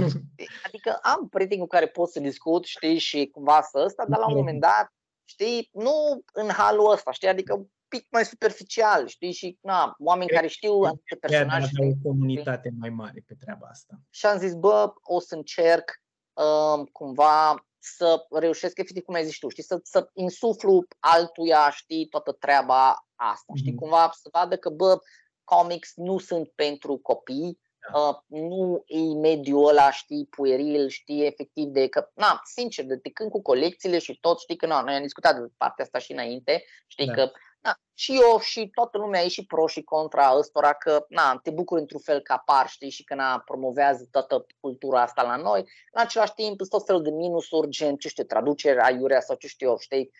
[0.64, 4.28] Adică am prieteni cu care pot să discut, știi, și cumva să ăsta, dar la
[4.28, 7.68] un moment dat, știi, nu în halul ăsta, știi, adică
[7.98, 11.70] pic mai superficial, știi, și na, oameni care știu anumite personaje.
[11.78, 13.94] Chiar o comunitate mai mare pe treaba asta.
[14.10, 16.02] Și am zis, bă, o să încerc
[16.34, 22.08] uh, cumva să reușesc, efectiv, cum ai zis tu, știi, să, să insuflu altuia, știi,
[22.08, 23.60] toată treaba asta, mm-hmm.
[23.60, 23.80] știi, mhm.
[23.80, 25.00] cumva să vadă că, bă,
[25.44, 27.60] comics nu sunt pentru copii,
[27.92, 28.00] da.
[28.00, 33.10] uh, nu e mediul ăla, știi, pueril, știi, efectiv de că, na, sincer, de, de
[33.10, 36.12] când cu colecțiile și tot, știi că, na, noi am discutat de partea asta și
[36.12, 37.14] înainte, știi da.
[37.14, 37.32] că,
[37.64, 41.52] na, și eu și toată lumea e și pro și contra ăstora că, na, te
[41.52, 45.60] bucuri într-un fel că apar, știi, și că, na, promovează toată cultura asta la noi,
[45.92, 49.70] în același timp, tot fel de minusuri, gen, ce știu, traducerea aiurea sau ce știu
[49.70, 50.12] eu, știi,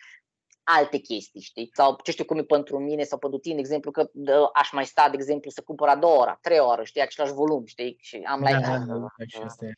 [0.62, 1.70] alte chestii, știi?
[1.72, 4.72] Sau ce știu cum e pentru mine sau pentru tine, de exemplu, că dă, aș
[4.72, 7.96] mai sta, de exemplu, să cumpăr a doua oră, trei ore, știi, același volum, știi?
[8.00, 9.08] Și am da, like, da, da, da,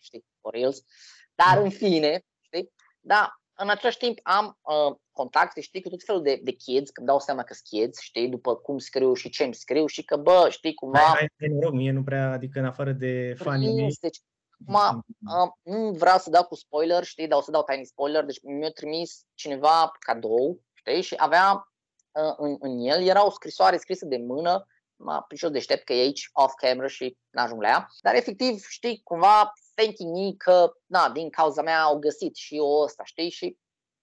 [0.01, 0.83] știi, for reals.
[1.35, 2.73] Dar, în fine, știi?
[3.01, 7.03] Da, în același timp am uh, contacte, știi, cu tot felul de, de kids, că
[7.03, 10.17] dau seama că sunt kids, știi, după cum scriu și ce îmi scriu și că,
[10.17, 10.99] bă, știi, cumva...
[10.99, 14.19] Hai, hai, noroc, mie nu prea, adică în afară de fanii Deci,
[14.67, 18.25] Ma, uh, nu vreau să dau cu spoiler, știi, dar o să dau tiny spoiler.
[18.25, 21.03] Deci mi-a trimis cineva cadou știi?
[21.03, 21.73] Și avea
[22.13, 24.67] uh, în, în el, era o scrisoare scrisă de mână,
[24.97, 28.65] mă și eu deștept că e aici off camera și n-ajung la ea, dar efectiv,
[28.69, 33.31] știi, cumva thanking me că, na, din cauza mea au găsit și eu ăsta, știi,
[33.31, 33.57] și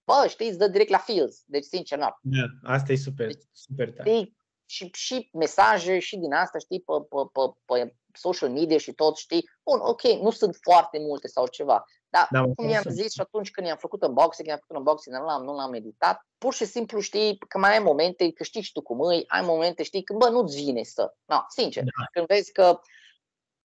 [0.06, 2.20] bă, știi, îți dă direct la feels, deci sincer, na.
[2.22, 4.10] Yeah, asta e super, deci, super tare.
[4.10, 8.92] Știi, și, și mesaje și din asta, știi, pe, pe, pe, pe social media și
[8.92, 11.84] tot, știi, bun, ok, nu sunt foarte multe sau ceva,
[12.14, 15.26] dar da, cum i-am zis și atunci când i-am făcut unboxing, i-am făcut unboxing, nu
[15.26, 18.72] l-am, nu l-am meditat, pur și simplu știi că mai ai momente, că știi și
[18.72, 22.06] tu cum îi, ai momente, știi, când bă, nu-ți vine să, no, sincer, da.
[22.12, 22.80] când vezi că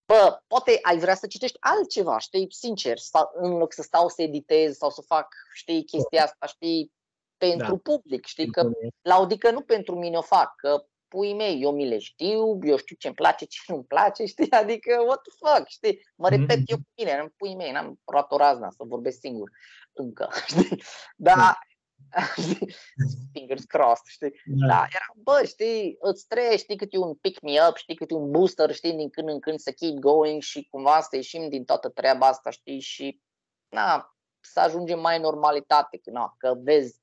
[0.06, 4.22] bă, poate ai vrea să citești altceva, știi, sincer, stau, în loc să stau să
[4.22, 6.92] editez sau să fac, știi, chestia asta, știi,
[7.38, 7.92] pentru da.
[7.92, 8.70] public, știi, că
[9.02, 12.78] la adică nu pentru mine o fac, că pui mei, eu mi le știu, eu
[12.78, 16.66] știu ce-mi place, ce nu-mi place, știi, adică what the fuck, știi, mă repet mm-hmm.
[16.66, 19.52] eu cu mine, în pui mei, n-am luat o razna să vorbesc singur
[19.94, 20.84] încă, știi,
[21.16, 21.58] dar
[23.34, 24.42] fingers crossed, știi?
[24.46, 24.68] Da.
[24.68, 28.32] da, era, bă, știi, îți trebuie, știi cât e un pick-me-up, știi cât e un
[28.32, 31.90] booster, știi, din când în când să keep going și cumva să ieșim din toată
[31.90, 33.22] treaba asta, știi, și,
[33.70, 37.00] na, să ajungem mai în normalitate, că, na, că vezi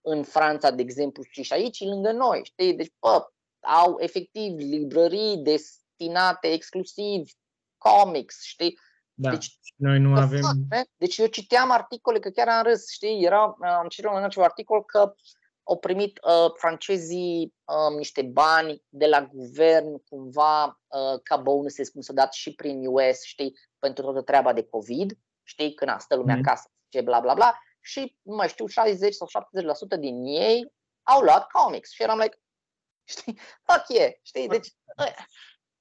[0.00, 3.26] în Franța, de exemplu, și aici, lângă noi, știi, deci, bă,
[3.64, 7.30] au efectiv librării destinate exclusiv
[7.78, 8.78] comics, știi?
[9.14, 9.30] Da.
[9.30, 10.40] Deci, noi nu avem...
[10.40, 14.44] Fac, deci eu citeam articole, că chiar am râs, știi, era, am citit un ceva
[14.44, 15.14] articol că
[15.62, 22.00] au primit uh, francezii uh, niște bani de la guvern cumva uh, ca bonuses, cum
[22.00, 26.16] s-a dat și prin US, știi, pentru toată treaba de COVID, știi, când a stă
[26.16, 26.42] lumea mm.
[26.44, 29.28] acasă, ce bla bla bla, și nu mai știu, 60 sau
[29.96, 31.90] 70% din ei au luat comics.
[31.90, 32.38] Și eram like,
[33.14, 34.68] știi, fuck yeah, știi, deci,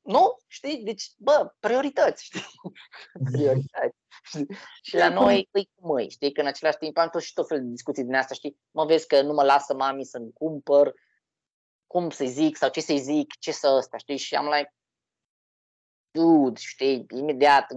[0.04, 0.38] nu?
[0.48, 0.84] Știi?
[0.84, 2.46] Deci, bă, priorități, știi?
[3.32, 3.98] priorități.
[4.24, 4.48] Știi?
[4.82, 6.32] Și la noi îi cu măi, știi?
[6.32, 8.60] Că în același timp am tot și tot fel de discuții din asta, știi?
[8.72, 10.94] Mă vezi că nu mă lasă mami să-mi cumpăr,
[11.88, 14.18] cum să-i zic sau ce să-i zic, ce să ăsta, știi?
[14.18, 14.74] Și am like,
[16.12, 17.68] dude, știi, imediat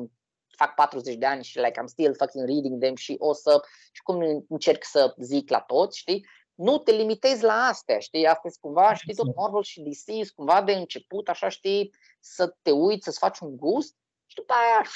[0.56, 4.02] fac 40 de ani și like I'm still fucking reading them și o să, și
[4.02, 6.26] cum încerc să zic la toți, știi?
[6.56, 8.26] Nu te limitezi la astea, știi?
[8.26, 13.04] Asta cumva, știi, tot Marvel și DC cumva de început, așa, știi, să te uiți,
[13.04, 13.96] să-ți faci un gust
[14.26, 14.86] și după aia...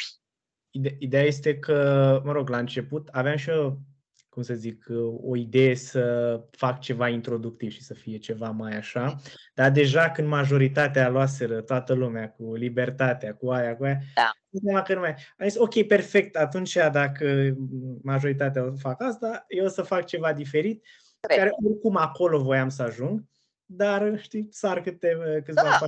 [0.99, 3.79] Ideea este că, mă rog, la început aveam și eu,
[4.29, 4.85] cum să zic,
[5.23, 9.21] o idee să fac ceva introductiv și să fie ceva mai așa,
[9.55, 14.83] dar deja când majoritatea luaseră toată lumea cu libertatea, cu aia, cu aia, da.
[14.83, 15.15] că nu mai...
[15.39, 17.57] Am zis, ok, perfect, atunci dacă
[18.03, 20.85] majoritatea o fac asta, eu o să fac ceva diferit
[21.29, 23.25] care oricum acolo voiam să ajung,
[23.65, 25.79] dar știi, sar câte, câțiva da,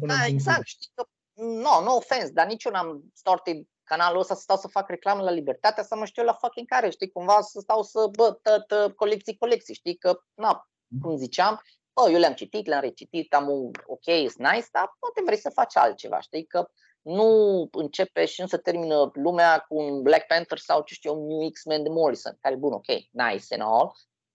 [0.00, 4.34] până da, exact, știi că, no, no offense, dar nici eu n-am started canalul ăsta
[4.34, 7.40] să stau să fac reclamă la Libertatea, să mă știu la fucking care, știi, cumva
[7.40, 10.68] să stau să, bă, tă, colecții, colecții, știi, că, na,
[11.02, 11.62] cum ziceam,
[11.92, 15.50] bă, eu le-am citit, le-am recitit, am un, ok, it's nice, dar poate vrei să
[15.50, 16.68] faci altceva, știi, că
[17.02, 17.28] nu
[17.72, 21.50] începe și nu se termină lumea cu un Black Panther sau, ce știu, un New
[21.50, 23.92] X-Men de Morrison, care, bun, ok, nice and all,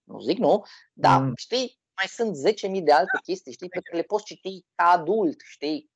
[0.08, 1.32] nu zic nu, dar mm.
[1.36, 2.36] știi, mai sunt
[2.78, 5.90] 10.000 de alte chestii, știi, pe care le poți citi ca adult, știi?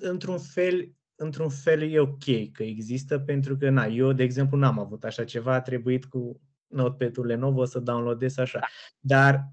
[0.00, 4.78] Într-un fel, într-un fel e ok că există, pentru că, na, eu, de exemplu, n-am
[4.78, 8.58] avut așa ceva, a trebuit cu notepad-ul Lenovo să downloadez așa.
[8.58, 8.66] Da.
[9.00, 9.48] Dar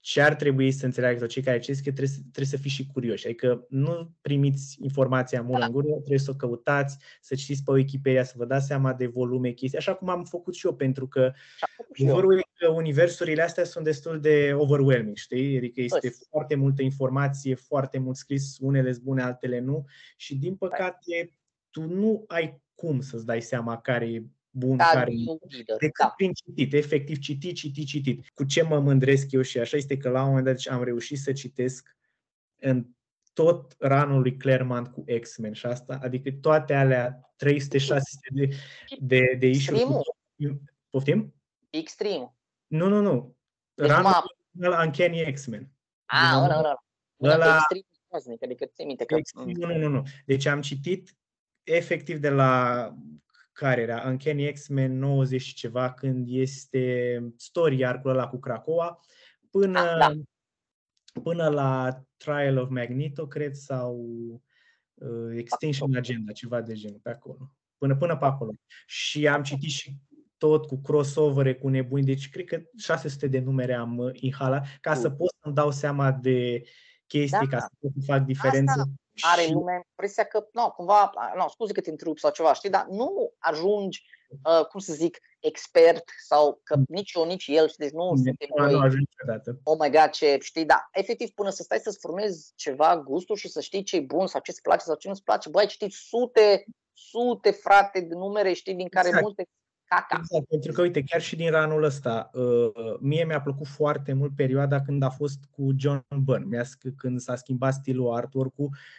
[0.00, 2.86] ce ar trebui să înțeleagă sau cei care citesc că trebuie, trebuie să fii și
[2.86, 3.26] curioși.
[3.26, 5.64] Adică nu primiți informația mult da.
[5.64, 9.06] în gură, trebuie să o căutați, să citiți pe Wikipedia, să vă dați seama de
[9.06, 11.32] volume, chestii, așa cum am făcut și eu, pentru că
[11.98, 15.56] adevărul e că universurile astea sunt destul de overwhelming, știi?
[15.56, 16.26] Adică este Ăs.
[16.28, 19.84] foarte multă informație, foarte mult scris, unele sunt bune, altele nu
[20.16, 21.34] și din păcate
[21.70, 25.12] tu nu ai cum să-ți dai seama care e bun da, care
[25.78, 26.12] decât da.
[26.16, 28.30] prin citit, efectiv citit, citit, citit.
[28.34, 31.18] Cu ce mă mândresc eu și așa este că la un moment dat am reușit
[31.18, 31.96] să citesc
[32.56, 32.86] în
[33.32, 37.56] tot ranul lui Claremont cu X-Men și asta, adică toate alea 300-600
[38.32, 38.48] de,
[38.98, 39.84] de, de issue
[40.90, 41.34] Poftim?
[41.70, 42.34] Extreme.
[42.66, 43.36] Nu, nu, nu.
[43.74, 44.12] Deci ranul
[44.52, 45.70] la Uncanny X-Men.
[46.04, 46.84] Ah, ăla, ăla.
[47.22, 49.16] Ăla, extreme adică ți minte că...
[49.34, 50.02] Nu, nu, nu, nu.
[50.26, 51.16] Deci am citit
[51.62, 52.94] efectiv de la
[53.60, 59.00] care era Uncanny X-Men 90 și ceva, când este story arcul ăla cu Krakoa,
[59.50, 60.12] până, ah, da.
[61.22, 63.96] până la Trial of Magneto, cred, sau
[64.94, 67.54] uh, Extinction Agenda, ceva de genul, pe acolo.
[67.78, 68.50] Până, până pe acolo.
[68.86, 69.96] Și am citit și
[70.36, 74.94] tot cu crossovere, cu nebuni, deci cred că 600 de numere am uh, inhalat ca
[74.94, 76.62] să pot să-mi dau seama de
[77.06, 77.56] chestii, da.
[77.56, 78.70] ca să pot să fac diferențe.
[78.70, 78.90] Asta
[79.20, 79.52] are și...
[79.52, 83.32] lumea impresia că, nu, cumva, nu, scuze că te întrerup sau ceva, știi, dar nu
[83.38, 84.04] ajungi,
[84.42, 86.84] uh, cum să zic, expert sau că mm.
[86.88, 88.78] nici eu, nici el, deci nu suntem noi, nu
[89.62, 93.48] oh my god, ce, știi, da, efectiv, până să stai să-ți formezi ceva gustul și
[93.48, 95.92] să știi ce e bun sau ce-ți place sau ce nu-ți place, băi, ai citit
[95.92, 99.24] sute, sute, frate, de numere, știi, din care exact.
[99.24, 99.48] multe
[99.90, 100.16] caca.
[100.18, 104.34] Exact, pentru că, uite, chiar și din ranul ăsta, uh, mie mi-a plăcut foarte mult
[104.36, 106.64] perioada când a fost cu John Byrne, mi-a,
[106.96, 108.54] când s-a schimbat stilul artwork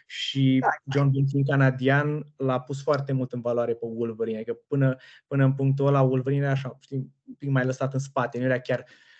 [0.05, 0.67] și da.
[0.93, 4.95] John Byrne fiind canadian l-a pus foarte mult în valoare pe Wolverine, adică până,
[5.27, 8.43] până în punctul ăla Wolverine era așa, știi, un pic mai lăsat în spate, nu
[8.43, 9.10] era chiar uh, Uh,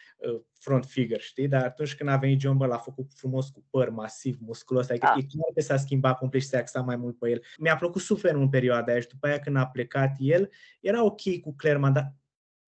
[0.59, 1.47] front figure, știi?
[1.47, 5.05] Dar atunci când a venit John Ball, l-a făcut frumos cu păr masiv, musculos, adică
[5.05, 5.17] ah.
[5.17, 7.41] e clar că s-a schimbat complet și s-a axat mai mult pe el.
[7.57, 10.49] Mi-a plăcut super în perioada aia și după aia când a plecat el,
[10.79, 12.13] era ok cu Claremont, dar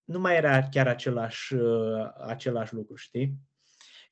[0.04, 3.38] nu mai era chiar același, uh, același lucru, știi?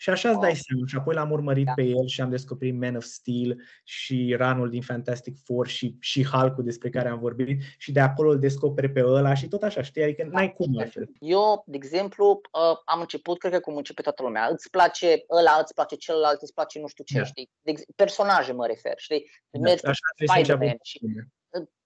[0.03, 0.86] Și așa îți dai seama.
[0.86, 1.72] Și apoi l-am urmărit da.
[1.72, 6.24] pe el și am descoperit Man of Steel și ranul din Fantastic Four și, și
[6.24, 9.82] hulk despre care am vorbit și de acolo îl descoperi pe ăla și tot așa,
[9.82, 10.03] știi?
[10.03, 11.09] Adică n-ai cum altfel.
[11.18, 14.46] Eu, de exemplu, uh, am început, cred că cum începe toată lumea.
[14.46, 17.24] Îți place ăla, îți place celălalt, îți place nu știu ce, da.
[17.24, 17.50] știi?
[17.61, 19.30] De personaje mă refer, știi?
[19.50, 21.00] Da, Mergi așa Spider-Man și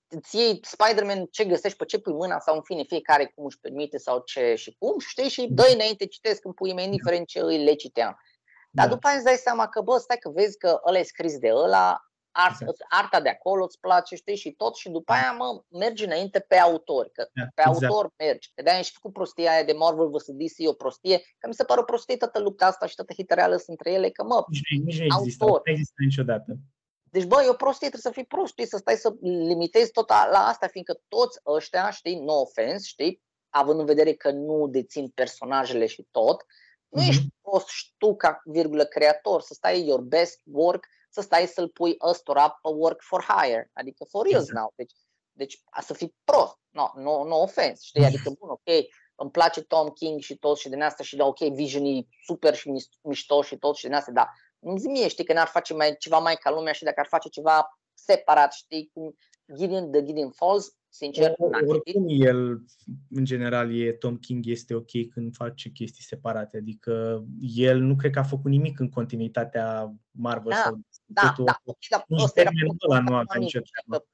[0.09, 3.61] îți iei Spider-Man, ce găsești, pe ce pui mâna sau în fine, fiecare cum își
[3.61, 7.41] permite sau ce și cum, știi, și dă înainte, citesc în pui mei, indiferent ce
[7.41, 8.17] îi le citeam.
[8.71, 8.93] Dar da.
[8.93, 11.53] după aia îți dai seama că, bă, stai că vezi că ăla e scris de
[11.53, 12.01] ăla,
[12.31, 12.85] art, exact.
[12.89, 16.57] arta de acolo îți place, știi, și tot, și după aia, mă, mergi înainte pe
[16.57, 17.93] autor, că da, pe exact.
[17.93, 18.51] autor mergi.
[18.55, 20.27] Că de-aia și făcut prostia aia de Marvel vs.
[20.27, 23.57] DC, o prostie, că mi se pare o prostie toată lupta asta și toată hităreală
[23.57, 25.61] sunt între ele, că, mă, nici, nici nu există, autor.
[25.65, 26.59] nu există niciodată.
[27.17, 30.09] Deci, bă, e o prostie, trebuie să fii prost, știi, să stai să limitezi tot
[30.09, 35.09] la asta, fiindcă toți ăștia, știi, no offense, știi, având în vedere că nu dețin
[35.09, 36.45] personajele și tot,
[36.89, 37.09] nu mm-hmm.
[37.09, 41.97] ești prost tu ca virgulă creator, să stai your best work, să stai să-l pui
[42.01, 44.59] ăstora pe work for hire, adică for real exact.
[44.59, 44.73] now.
[44.77, 44.93] Deci,
[45.33, 49.63] deci a să fii prost, no, no, no offense, știi, adică bun, ok, îmi place
[49.63, 52.71] Tom King și tot și din asta și da, ok, Vision e super și
[53.03, 54.31] mișto și tot și din asta, dar
[54.67, 57.07] nu zi mie, știi, că n-ar face mai, ceva mai ca lumea și dacă ar
[57.07, 59.17] face ceva separat, știi, cum
[59.57, 62.63] Gideon, The Gideon Falls, sincer, o, Oricum el,
[63.11, 68.13] în general, e, Tom King este ok când face chestii separate, adică el nu cred
[68.13, 70.57] că a făcut nimic în continuitatea Marvel da.
[70.57, 71.61] sau da, da,
[71.91, 72.51] da, nu ăsta era
[72.89, 73.61] ăla nu avea nicio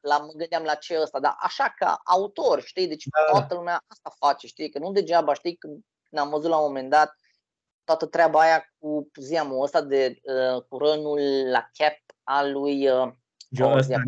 [0.00, 3.30] La, mă gândeam la ce ăsta, dar așa ca autor, știi, deci da.
[3.30, 5.84] toată lumea asta face, știi, că nu degeaba, știi, când
[6.14, 7.16] am văzut la un moment dat
[7.84, 11.20] toată treaba aia cu ziamul ăsta de uh, cu rănul
[11.50, 13.12] la cap al lui uh,
[13.50, 14.02] John ăsta,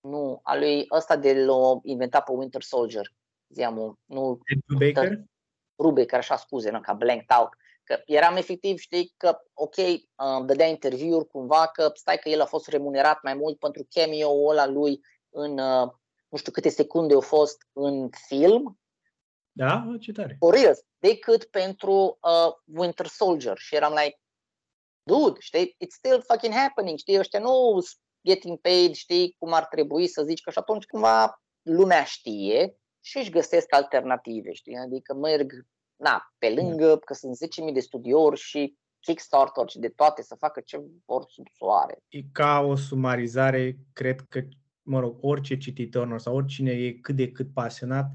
[0.00, 3.12] Nu, al lui ăsta de l-a inventat pe Winter Soldier.
[3.48, 4.38] Ziamul, nu
[4.78, 5.22] Baker?
[5.78, 7.48] Rubecker, așa scuze, nu, ca blank out.
[7.84, 12.44] Că eram efectiv, știi, că ok, uh, dădea interviuri cumva, că stai că el a
[12.44, 15.90] fost remunerat mai mult pentru cameo-ul ăla lui în uh,
[16.28, 18.78] nu știu câte secunde au fost în film.
[19.52, 19.96] Da?
[20.00, 20.36] Ce tare.
[20.38, 23.58] For real decât pentru uh, Winter Soldier.
[23.58, 24.18] Și eram like,
[25.02, 27.78] dude, știi, it's still fucking happening, știi, ăștia nu
[28.28, 33.18] getting paid, știi, cum ar trebui să zici, că și atunci cumva lumea știe și
[33.18, 35.52] își găsesc alternative, știi, adică merg,
[35.96, 37.36] na, pe lângă, că sunt
[37.68, 41.98] 10.000 de studiouri și Kickstarter și de toate să facă ce vor sub soare.
[42.08, 44.42] E ca o sumarizare, cred că,
[44.82, 48.06] mă rog, orice cititor sau oricine e cât de cât pasionat,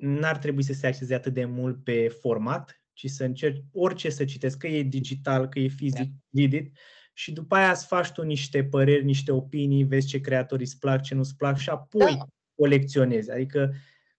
[0.00, 4.24] n-ar trebui să se axeze atât de mult pe format, ci să încerci orice să
[4.24, 6.80] citesc, că e digital, că e fizic, edit, da.
[7.12, 11.02] și după aia să faci tu niște păreri, niște opinii, vezi ce creatori îți plac,
[11.02, 12.24] ce nu-ți plac și apoi da.
[12.54, 13.30] colecționezi.
[13.30, 13.74] Adică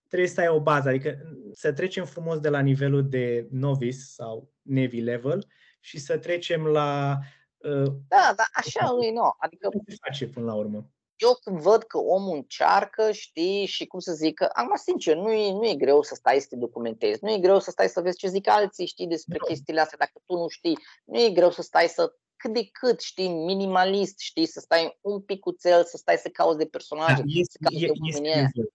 [0.07, 1.17] trebuie să ai o bază, adică
[1.53, 5.47] să trecem frumos de la nivelul de novice sau Navy level
[5.79, 7.17] și să trecem la...
[7.57, 9.21] Uh, da, da, așa e, nu.
[9.37, 9.69] Adică...
[9.87, 10.91] Ce face până la urmă?
[11.21, 15.31] Eu când văd că omul încearcă, știi, și cum să zic, că, acum sincer, nu
[15.31, 18.01] e, nu e greu să stai să te documentezi, nu e greu să stai să
[18.01, 19.45] vezi ce zic alții, știi, despre no.
[19.45, 22.99] chestiile astea, dacă tu nu știi, nu e greu să stai să cât de cât,
[22.99, 27.51] știi, minimalist, știi, să stai un picuțel, să stai să cauți de personaje, Da, este,
[27.51, 28.41] să cauți e, de este oameni aia.
[28.53, 28.71] nevoie.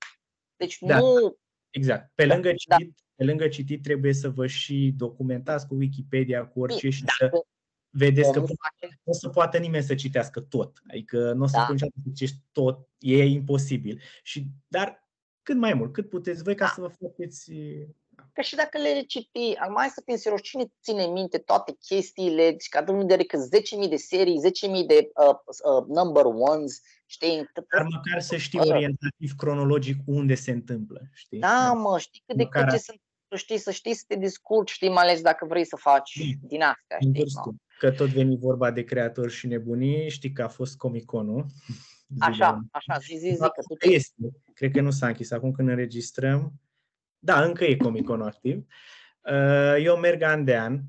[0.57, 0.99] Deci Da.
[0.99, 1.37] nu,
[1.71, 2.11] Exact.
[2.15, 2.77] Pe Da, lângă, da.
[2.77, 7.07] citit, pe lângă citit trebuie să vă și documentați cu Wikipedia, cu orice și să
[7.19, 7.47] dacă
[7.99, 10.83] vedeți că omul face, nu o să poată nimeni să citească tot.
[10.91, 11.63] Adică nu o să Da.
[11.63, 11.73] da.
[11.73, 14.01] niciodată să citești tot, e imposibil.
[14.23, 15.09] Și, dar
[15.43, 16.71] cât mai mult, cât puteți voi ca Da.
[16.75, 17.53] să vă faceți...
[18.33, 22.51] că și dacă le citi, acum hai să fim serios, cine ține minte toate chestiile,
[22.51, 23.39] deci că avem în vedere că
[23.85, 24.41] 10.000 de serii,
[24.83, 25.35] 10.000 de uh,
[25.75, 27.51] uh, number ones, știi?
[27.77, 28.67] Dar măcar să știi Bă.
[28.67, 31.01] orientativ cronologic unde se întâmplă.
[31.13, 31.39] Știi?
[31.39, 32.93] Da, mă, știi cât de Măcar cât ce asta.
[32.93, 36.39] sunt, știi, să știi să te descurci, știi, mai ales dacă vrei să faci Bine.
[36.43, 37.23] din astea, În știi?
[37.81, 37.97] Vârstă.
[37.97, 41.47] Că tot veni vorba de creatori și nebunii, știi că a fost Comic-Conul.
[42.19, 43.89] Așa, așa, zi, zi, zi, că tu te...
[43.89, 44.31] Este.
[44.55, 45.31] Cred că nu s-a închis.
[45.31, 46.53] Acum când înregistrăm,
[47.19, 48.67] da, încă e Comic-Con activ.
[49.21, 50.81] Uh, Eu merg an de an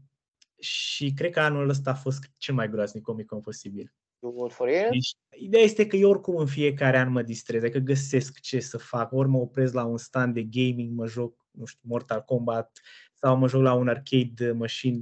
[0.60, 3.94] și cred că anul ăsta a fost cel mai groaznic Comic-Con posibil.
[4.20, 4.90] Good for you.
[4.90, 8.78] Deci, ideea este că eu oricum în fiecare an mă distrez, adică găsesc ce să
[8.78, 9.12] fac.
[9.12, 12.80] Ori mă opresc la un stand de gaming, mă joc, nu știu, Mortal Kombat
[13.14, 15.02] sau mă joc la un arcade machine,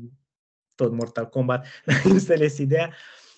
[0.75, 2.93] tot Mortal Kombat, dar înțeles ideea.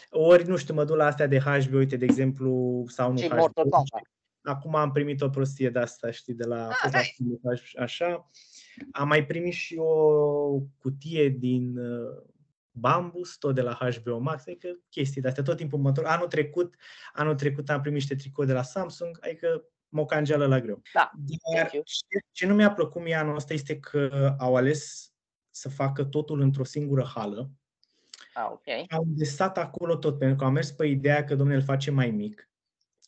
[0.09, 3.27] Ori, nu știu, mă duc la astea de HBO, uite, de exemplu, sau nu Și
[3.27, 3.35] HBO.
[3.35, 4.01] Mortal Kombat.
[4.41, 7.13] Acum am primit o prostie de asta, știi, de la, Ah, a fost la nice.
[7.15, 8.29] Filmaj, așa.
[8.91, 12.23] Am mai primit și o cutie din uh,
[12.71, 16.07] Bambus, tot de la HBO Max, adică chestii de astea, tot timpul mă întorc.
[16.07, 16.75] Anul trecut,
[17.13, 20.81] anul trecut am primit niște tricouri de la Samsung, adică mocangeală la greu.
[20.93, 21.83] Da, Dar thank you.
[21.85, 25.06] ce, ce nu mi-a plăcut mie anul ăsta este că au ales
[25.57, 27.49] să facă totul într-o singură hală.
[28.33, 28.91] Ah, ok.
[28.91, 32.11] Au desat acolo tot, pentru că au mers pe ideea că, domnule, îl face mai
[32.11, 32.49] mic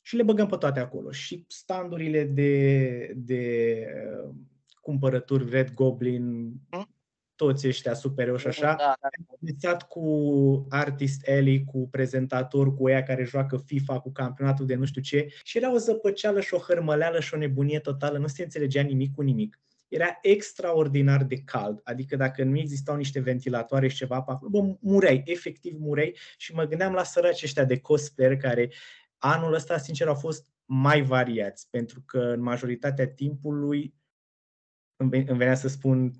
[0.02, 1.12] și le băgăm pe toate acolo.
[1.12, 3.86] Și standurile de, de
[4.26, 4.30] uh,
[4.82, 6.90] cumpărături, Red Goblin, Mm.
[7.36, 9.10] toți ăștia supereroi și așa, Da, da.
[9.40, 14.86] desat cu Artist Alley, cu prezentator, cu ea care joacă FIFA, cu campionatul de nu
[14.86, 18.44] știu ce și era o zăpăceală și o hărmăleală și o nebunie totală, nu se
[18.44, 19.60] înțelegea nimic cu nimic.
[19.90, 24.76] Era extraordinar de cald, adică dacă nu existau niște ventilatoare și ceva pe acolo, bă,
[24.82, 28.72] mureai, efectiv mureai și mă gândeam la săraci ăștia de cosplayer care
[29.18, 33.94] anul ăsta, sincer, au fost mai variați, pentru că în majoritatea timpului
[34.96, 36.12] îmi ve- îmi venea să spun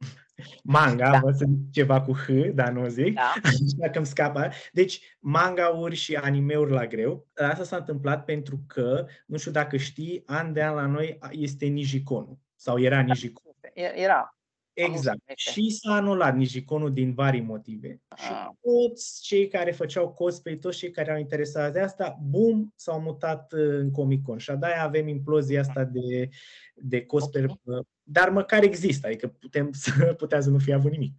[0.62, 1.20] manga, Da.
[1.24, 1.32] da.
[1.32, 3.32] să zic ceva cu H, dar nu o zic, Da.
[3.82, 4.50] dacă îmi scapă.
[4.72, 7.28] Deci, mangauri și animeuri la greu.
[7.34, 11.66] Asta s-a întâmplat pentru că, nu știu dacă știi, an de an la noi este
[11.66, 12.38] Nijiconul.
[12.56, 13.56] Sau era Nijiconul.
[13.74, 14.30] E- Era.
[14.72, 15.18] Exact.
[15.26, 15.50] este.
[15.50, 18.00] Și s-a anulat Nijiconul din vari motive.
[18.16, 18.46] Și Ah.
[18.60, 23.52] toți cei care făceau cosplay, toți cei care au interesat de asta, bum, s-au mutat
[23.52, 24.38] uh, în Comic Con.
[24.38, 26.28] Și de-aia avem implozia asta de,
[26.74, 27.44] de cosplay.
[27.44, 27.86] Ok.
[28.02, 31.14] Dar măcar există, adică putem să putea să nu fie avut nimic.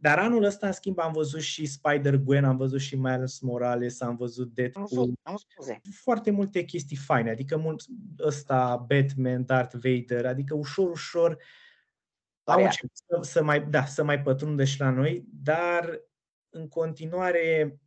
[0.00, 4.16] Dar anul ăsta, în schimb, am văzut și Spider-Gwen, am văzut și Miles Morales, am
[4.16, 5.80] văzut Am Deadpool, văzut, am scuze.
[5.90, 7.84] foarte multe chestii faine, adică mult,
[8.18, 12.70] ăsta, Batman, Darth Vader, adică ușor, ușor au Variat.
[12.70, 16.00] început să, să, mai, da, să mai pătrundă și la noi, dar
[16.48, 17.78] în continuare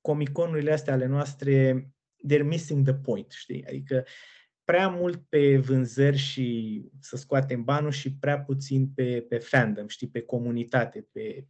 [0.00, 1.72] comiconurile astea ale noastre,
[2.32, 3.66] they're missing the point, știi?
[3.66, 4.04] Adică
[4.64, 10.08] prea mult pe vânzări și să scoatem banul și prea puțin pe, pe fandom, știi,
[10.08, 11.46] pe comunitate, pe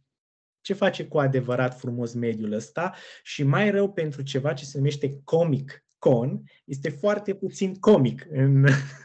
[0.61, 2.93] ce face cu adevărat frumos mediul ăsta.
[3.23, 8.65] Și mai rău pentru ceva ce se numește Comic Con, este foarte puțin comic în,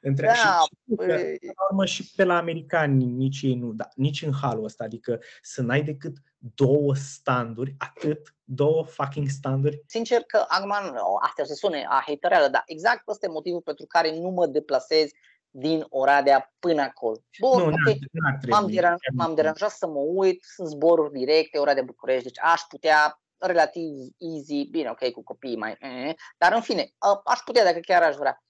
[0.00, 1.06] între Da, și, și, că, păi,
[1.38, 4.84] până la urmă și pe la americani nici ei nu, da, nici în halul ăsta,
[4.84, 6.16] adică să n-ai decât
[6.54, 9.82] două standuri, atât, două fucking standuri.
[9.86, 13.60] sincer că acum, nu, astea o să sune a hatereală, dar exact ăsta e motivul
[13.60, 15.10] pentru care nu mă deplasez
[15.50, 17.16] din Oradea până acolo.
[17.40, 18.50] Bun, nu, ok, n-ar, n-ar trebui.
[18.60, 19.34] m-am, deran- Chiar m-am nu.
[19.34, 24.88] deranjat să mă uit, sunt zboruri directe, Oradea București, deci aș putea relativ easy, bine,
[24.90, 28.42] ok, cu copiii mai, eh, dar în fine, a- aș putea dacă chiar aș vrea.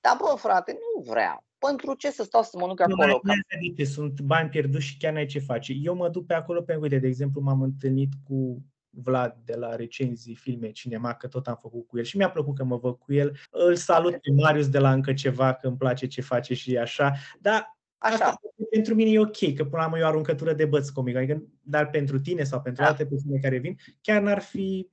[0.00, 1.44] Dar bă, frate, nu vreau.
[1.58, 3.20] Pentru ce să stau să mănânc Nu, acolo?
[3.22, 3.56] mai- Ca...
[3.60, 5.72] mai de ce, sunt bani pierduți și chiar n-ai ce face.
[5.72, 9.76] Eu mă duc pe acolo pentru, uite, de exemplu, m-am întâlnit cu Vlad de la
[9.76, 12.94] recenzii filme cinema, că tot am făcut cu el și mi-a plăcut că mă văd
[12.98, 13.36] cu el.
[13.50, 17.12] Îl salut pe Marius de la încă ceva, că îmi place ce face și așa.
[17.40, 18.40] Dar Așa, Asta
[18.70, 21.16] pentru mine e ok, că până la urmă e o aruncătură de băți comic.
[21.16, 22.88] Adică, dar pentru tine sau pentru Da.
[22.88, 24.88] alte persoane care vin, chiar n-ar fi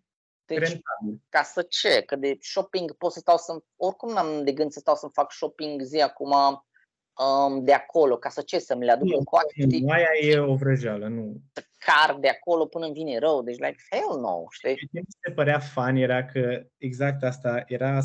[0.46, 1.22] deci rentabil.
[1.30, 2.02] ca să ce?
[2.02, 5.32] Că de shopping pot să stau să oricum n-am de gând să stau să-mi fac
[5.32, 9.24] shopping zi acum um, de acolo, ca să ce, să mi le aduc Nu, în
[9.24, 9.82] coace, știi?
[9.82, 11.41] Nu, aia e o vrăjeală, nu.
[11.78, 13.43] Car de acolo până îmi vine rău.
[13.43, 14.76] Deci, like, hell no, știi?
[14.76, 17.99] Ce mi se părea fan era că exact asta era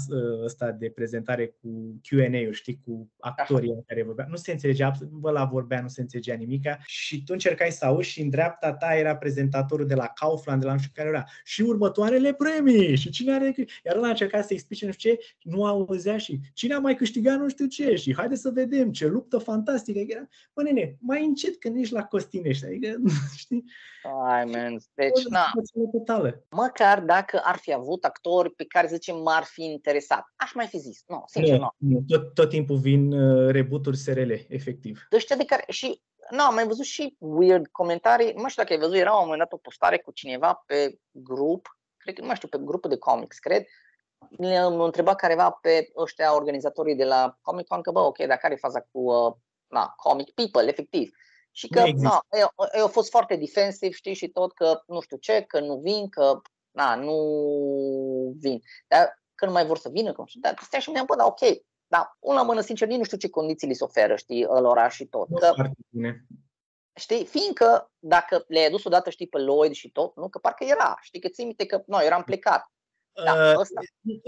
[0.45, 4.27] ăsta de prezentare cu Q&A-uri, știi, cu actorii în care vorbea.
[4.29, 8.09] Nu se înțelegea, bă, la vorbea, nu se înțelegea nimica și tu încercai să auzi
[8.09, 11.25] și în dreapta ta era prezentatorul de la Kaufland, de la nu știu care era
[11.45, 13.55] și următoarele premii și cine are...
[13.85, 17.39] Iar ăla încerca să explice nu știu ce, nu auzea și cine a mai câștigat
[17.39, 19.99] nu știu ce și haide să vedem ce luptă fantastică.
[19.99, 22.97] Era, bă, nene, mai încet când ești la Costinești, adică,
[23.37, 23.60] știi?
[24.25, 24.79] Ai, man.
[24.95, 25.53] Deci, na.
[25.93, 26.45] Totală.
[26.51, 30.25] Măcar dacă ar fi avut actori pe care, zicem, m-ar fi interesat.
[30.37, 31.03] Aș mai fi zis.
[31.07, 31.69] Nu, sincer, nu.
[31.77, 32.05] nu.
[32.09, 35.07] Tot, tot timpul vin uh, rebooturi SRL, efectiv.
[35.11, 38.33] De de care, și nu, am mai văzut și weird comentarii.
[38.33, 41.79] Nu știu dacă ai văzut, era un moment dat o postare cu cineva pe grup,
[41.97, 43.65] cred că, nu mai știu, pe grupul de comics, cred,
[44.29, 48.55] le-am întrebat careva pe ăștia organizatorii de la Comic Con că, bă, ok, dar care
[48.55, 49.35] e faza cu uh,
[49.67, 51.11] na, comic people, efectiv.
[51.53, 55.17] Și că na, eu, eu a fost foarte defensiv, știi, și tot că nu știu
[55.17, 56.41] ce, că nu vin, că
[56.71, 57.17] na, nu
[58.39, 58.61] vin.
[58.89, 61.17] Dar că nu mai vor să vină, că nu știu, dar stai și mi-am bă,
[61.17, 61.41] da, ok,
[61.87, 64.91] dar un la mână, sincer, nici nu știu ce condiții li se oferă, știi, lor
[64.91, 65.29] și tot.
[65.39, 65.55] Că,
[66.95, 70.99] știi, fiindcă dacă le-ai dus odată, știi, pe Lloyd și tot, nu, că parcă era,
[71.01, 72.71] știi, că ții minte că noi eram plecat.
[73.13, 73.67] Da, uh,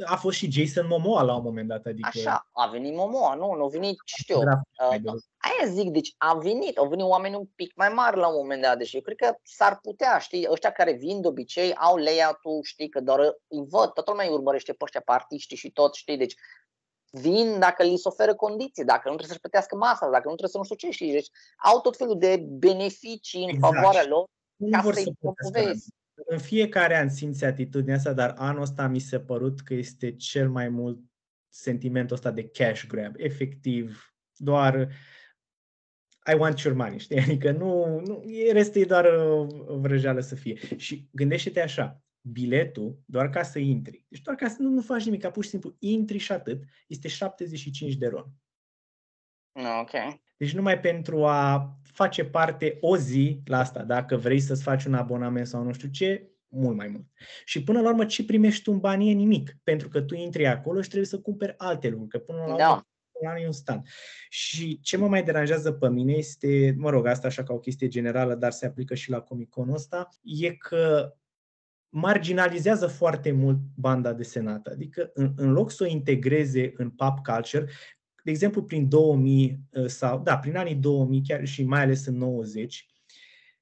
[0.05, 1.87] A fost și Jason Momoa la un moment dat.
[1.87, 2.09] Adică...
[2.15, 4.39] Așa, a venit Momoa, nu, nu a venit, știu.
[4.39, 8.35] Uh, aia zic, deci a venit, au venit oameni un pic mai mari la un
[8.37, 11.97] moment dat, deci eu cred că s-ar putea, știi, ăștia care vin de obicei au
[11.97, 15.71] layout-ul, știi, că doar îi văd, toată lumea îi urmărește pe ăștia pe artiști și
[15.71, 16.35] tot, știi, deci
[17.11, 20.49] vin dacă li se oferă condiții, dacă nu trebuie să-și plătească masa, dacă nu trebuie
[20.49, 23.75] să nu știu ce, știi, deci au tot felul de beneficii în exact.
[23.75, 24.27] favoarea lor
[24.71, 29.61] ca să-i promovezi în fiecare an simți atitudinea asta, dar anul ăsta mi se părut
[29.61, 31.01] că este cel mai mult
[31.49, 33.15] sentimentul ăsta de cash grab.
[33.17, 34.89] Efectiv, doar
[36.33, 37.21] I want your money, știi?
[37.27, 39.05] Adică nu, nu restul e doar
[39.67, 40.59] o vrăjeală să fie.
[40.77, 45.05] Și gândește-te așa, biletul, doar ca să intri, deci doar ca să nu, nu faci
[45.05, 48.27] nimic, ca pur și simplu intri și atât, este 75 de ron.
[49.81, 49.91] Ok.
[50.37, 54.95] Deci numai pentru a face parte o zi la asta, dacă vrei să-ți faci un
[54.95, 57.05] abonament sau nu știu ce, mult mai mult.
[57.45, 60.47] Și până la urmă ce primești tu în bani e nimic, pentru că tu intri
[60.47, 62.87] acolo și trebuie să cumperi alte lucruri, că până la urmă da.
[63.21, 63.87] la e un stand.
[64.29, 67.89] Și ce mă mai deranjează pe mine este, mă rog, asta așa ca o chestie
[67.89, 71.15] generală, dar se aplică și la Comic-Con ăsta, e că
[71.95, 74.71] marginalizează foarte mult banda desenată.
[74.71, 77.67] Adică în, în loc să o integreze în pop culture,
[78.23, 82.17] de exemplu, prin 2000 uh, sau, da, prin anii 2000 chiar și mai ales în
[82.17, 82.87] 90,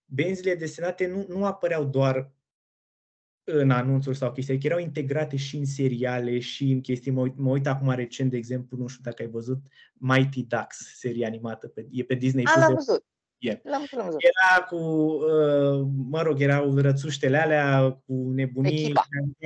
[0.05, 2.33] benzile desenate nu, nu apăreau doar
[3.45, 7.11] în anunțuri sau chestii, adică erau integrate și în seriale și în chestii.
[7.11, 9.59] Mă uit, mă uit acum recent, de exemplu, nu știu dacă ai văzut
[9.93, 12.45] Mighty Ducks, serie animată, pe, e pe Disney+.
[13.49, 14.21] A, l-am văzut.
[14.21, 14.35] Yeah.
[14.35, 18.93] Era cu, uh, mă rog, erau rățuștele alea cu nebunii,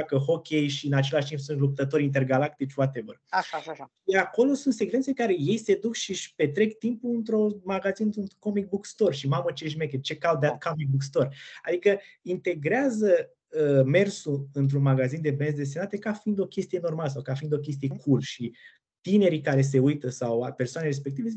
[0.06, 3.20] că hockey și în același timp sunt luptători intergalactici, whatever.
[3.28, 3.92] Așa, așa, așa.
[4.04, 8.06] Iar acolo sunt secvențe în care ei se duc și își petrec timpul într-o magazin,
[8.06, 11.34] într-un comic book store și mamă ce șmeche, check out that comic book store.
[11.62, 17.22] Adică integrează uh, mersul într-un magazin de benzi desenate ca fiind o chestie normală sau
[17.22, 18.56] ca fiind o chestie cool și
[19.00, 21.28] tinerii care se uită sau persoanele respective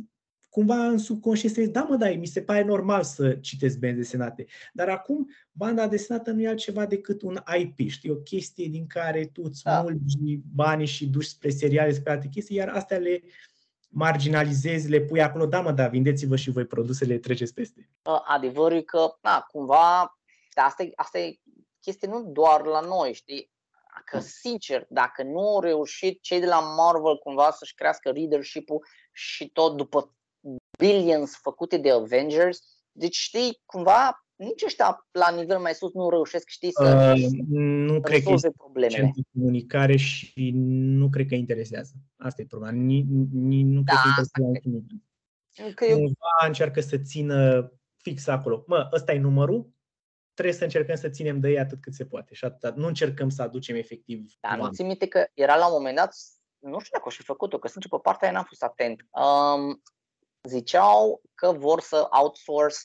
[0.50, 4.46] cumva în subconștient să da mă, da, mi se pare normal să citesc benzi desenate.
[4.74, 9.26] Dar acum, banda desenată nu e altceva decât un IP, știi, o chestie din care
[9.26, 9.82] tu îți da.
[9.82, 13.22] mulgi banii și duci spre seriale, spre alte chestii, iar astea le
[13.90, 17.90] marginalizezi, le pui acolo, da mă, da, vindeți-vă și voi produsele, treceți peste.
[18.26, 20.20] Adevărul e că, na, cumva,
[20.56, 21.40] da, asta e, asta e
[21.80, 23.52] chestie nu doar la noi, știi,
[24.06, 29.50] că sincer, dacă nu au reușit cei de la Marvel cumva să-și crească leadership-ul și
[29.50, 30.17] tot după
[30.78, 32.60] billions făcute de Avengers,
[32.92, 38.02] deci știi, cumva nici ăștia la nivel mai sus nu reușesc, știi, să uh, nu
[38.02, 39.12] cred că este problemele.
[39.16, 41.92] de comunicare și nu cred că interesează.
[42.18, 42.76] Asta e problema.
[42.78, 45.76] Ni, ni, nu da, cred că interesează nimic.
[45.76, 45.96] Că eu...
[45.96, 48.64] Cumva încearcă să țină fix acolo.
[48.68, 49.70] Mă, ăsta e numărul,
[50.34, 52.34] trebuie să încercăm să ținem de ei atât cât se poate.
[52.34, 52.76] Și atât.
[52.76, 54.32] Nu încercăm să aducem efectiv.
[54.40, 56.16] Da, nu ți minte că era la un moment dat,
[56.60, 59.06] nu știu dacă o și făcut-o, că sincer pe partea aia n-am fost atent.
[59.12, 59.82] Um,
[60.48, 62.78] ziceau că vor să outsource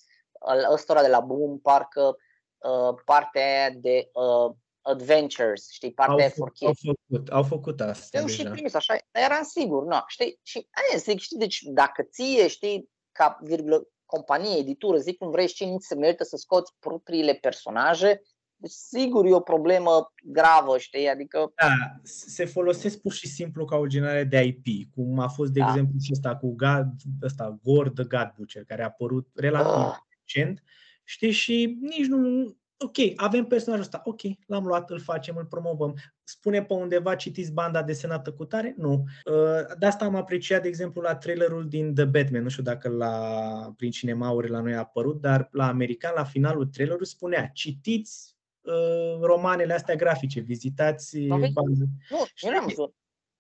[0.47, 2.17] uh, ăstora de la Boom, parcă
[2.59, 6.87] uh, partea de uh, adventures, știi, partea au for kids.
[6.87, 10.99] Au făcut, au făcut asta Eu și prins, așa, eram sigur, nu, știi, și aia
[10.99, 15.83] zic, știi, deci dacă ție, știi, ca virgulă, companie, editură, zic cum vrei, și nici
[15.83, 18.23] se merită să scoți propriile personaje,
[18.63, 21.09] deci, sigur e o problemă gravă, știi?
[21.09, 21.53] Adică...
[21.57, 25.61] Da, se folosesc pur și simplu ca o generare de IP, cum a fost, de
[25.61, 25.67] da.
[25.69, 26.87] exemplu, și ăsta cu God,
[27.23, 29.97] ăsta, Gore the God Butcher, care a apărut relativ uh.
[30.19, 30.63] recent
[31.05, 35.95] Știi, și nici nu, ok, avem personajul ăsta, ok, l-am luat, îl facem, îl promovăm.
[36.25, 38.75] Spune pe undeva, citiți banda desenată cu tare?
[38.77, 39.05] Nu.
[39.25, 42.89] Uh, de asta am apreciat, de exemplu, la trailerul din The Batman, nu știu dacă
[42.89, 48.32] la, prin cinemauri la noi a apărut, dar la american, la finalul trailerului, spunea, citiți
[48.63, 51.51] uh, romanele astea grafice, vizitați Okay.
[51.53, 51.85] banda.
[52.11, 52.95] Nu, eu n-am văzut.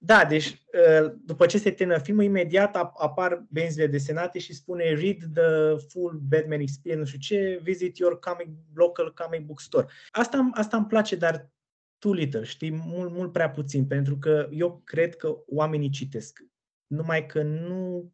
[0.04, 4.84] Da, deci uh, după ce se termină filmul, imediat ap- apar benzile desenate și spune
[4.84, 9.86] read the full Batman experience, nu știu ce, visit your comic, local comic book store.
[10.10, 11.50] Asta, asta îmi place, dar
[11.98, 16.44] too little, știi, mult, mult prea puțin, pentru că eu cred că oamenii citesc.
[16.86, 18.12] Numai că nu,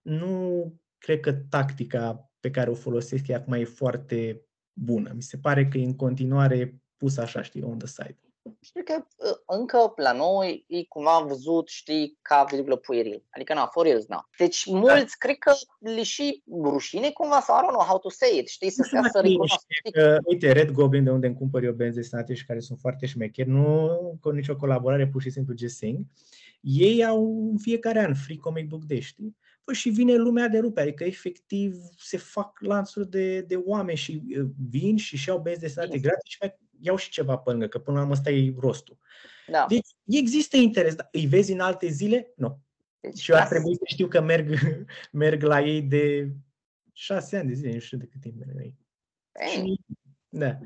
[0.00, 0.64] nu
[0.98, 5.12] cred că tactica pe care o folosesc e acum e foarte bună.
[5.14, 8.18] Mi se pare că e în continuare pus așa, știi, on the side.
[8.60, 13.24] Știi că uh, încă la noi e cumva văzut, știi, ca virgulă pueril.
[13.30, 14.28] Adică, na, for reals, na.
[14.38, 18.38] Deci mulți cred că le și rușine cumva sau I don't know how to say
[18.38, 19.64] it, știi, să, Nu știu să dacă e, recunoască.
[19.68, 22.78] știi că, uite, Red Goblin, de unde îmi cumpăr eu benzi desenate și care sunt
[22.78, 23.88] foarte șmecheri, nu
[24.20, 26.04] cu nicio colaborare, pur și simplu just saying.
[26.60, 29.36] Ei au în fiecare an Free Comic Book Day, știi?
[29.64, 34.22] Păi și vine lumea de rupe, adică efectiv se fac lanțuri de, de oameni și
[34.38, 36.02] uh, vin și și-au benzi desenate Yes.
[36.02, 38.98] gratis și mai iau și ceva pe lângă, că până la urmă ăsta e rostul.
[39.46, 39.66] Da.
[39.68, 42.32] Deci există interes, dar îi vezi în alte zile?
[42.36, 42.60] Nu.
[43.00, 44.48] Deci, Și eu ar asta- trebui să știu că merg,
[45.12, 46.32] merg la ei de
[46.92, 48.76] șase ani de zile, nu știu de cât timp merg la ei.
[49.40, 49.80] Ei, Și,
[50.28, 50.58] da.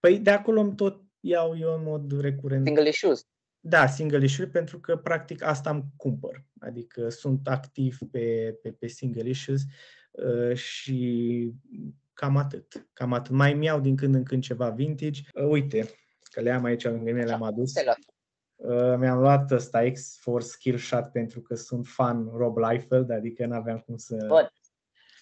[0.00, 2.66] Păi de acolo îmi tot iau eu în mod recurent.
[2.66, 3.26] Single issues.
[3.60, 6.44] Da, single issue pentru că practic asta îmi cumpăr.
[6.60, 9.62] Adică sunt activ pe, pe, pe single issues
[10.10, 11.52] uh, și
[12.12, 12.88] cam atât.
[12.92, 13.34] Cam atât.
[13.34, 15.20] Mai îmi iau din când în când ceva vintage.
[15.34, 15.90] Uh, uite,
[16.30, 17.72] că le am aici lângă mine, le-am adus.
[17.72, 17.98] Te luat.
[18.56, 23.78] Uh, mi-am luat ăsta X-Force Skill Shot pentru că sunt fan Rob Liefeld, adică n-aveam
[23.78, 24.26] cum să...
[24.28, 24.52] Văd.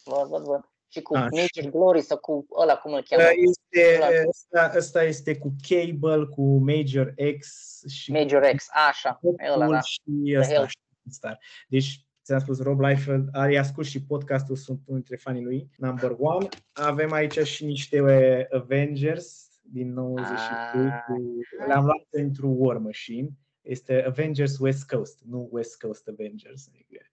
[0.05, 0.69] Văd, văd, văd.
[0.91, 3.23] Și cu A, Major Glory sau cu ăla, cum îl cheamă?
[3.23, 4.09] Uh, Este, Ăla.
[4.29, 7.49] ăsta, ăsta este cu Cable, cu Major X
[7.89, 9.81] și Major X, așa, ăla, Deadpool da.
[9.81, 10.03] și
[10.39, 10.67] ăsta, Hell.
[10.67, 10.77] și
[11.11, 11.39] Star.
[11.69, 16.15] Deci, ți-am spus, Rob Liefeld, are ascult și podcastul, sunt unul dintre fanii lui, number
[16.19, 16.49] one.
[16.73, 21.03] Avem aici și niște uh, Avengers din 92, Ah.
[21.07, 23.29] cu, le-am luat pentru War Machine.
[23.61, 26.69] Este Avengers West Coast, nu West Coast Avengers.
[26.73, 27.05] adică,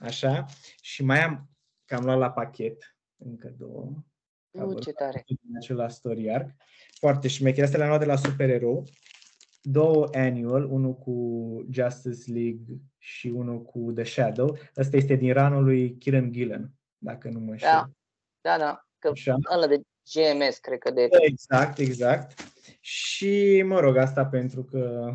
[0.00, 0.44] Așa.
[0.80, 1.50] Și mai am,
[1.84, 3.92] că am luat la pachet, încă două.
[4.50, 5.22] U, ce tare.
[5.26, 6.50] din acela story arc.
[6.98, 7.64] Foarte șmecher.
[7.64, 8.82] Astea le-am luat de la Superhero.
[9.62, 11.14] Două annual, unul cu
[11.70, 12.64] Justice League
[12.98, 14.58] și unul cu The Shadow.
[14.76, 17.68] Ăsta este din ranul lui Kieran Gillen, dacă nu mă știu.
[17.68, 17.90] Da.
[18.40, 19.34] Da, da, că Așa.
[19.54, 19.80] ăla de
[20.12, 21.08] GMS, cred că de...
[21.10, 22.40] Exact, exact.
[22.80, 25.14] Și mă rog, asta pentru că,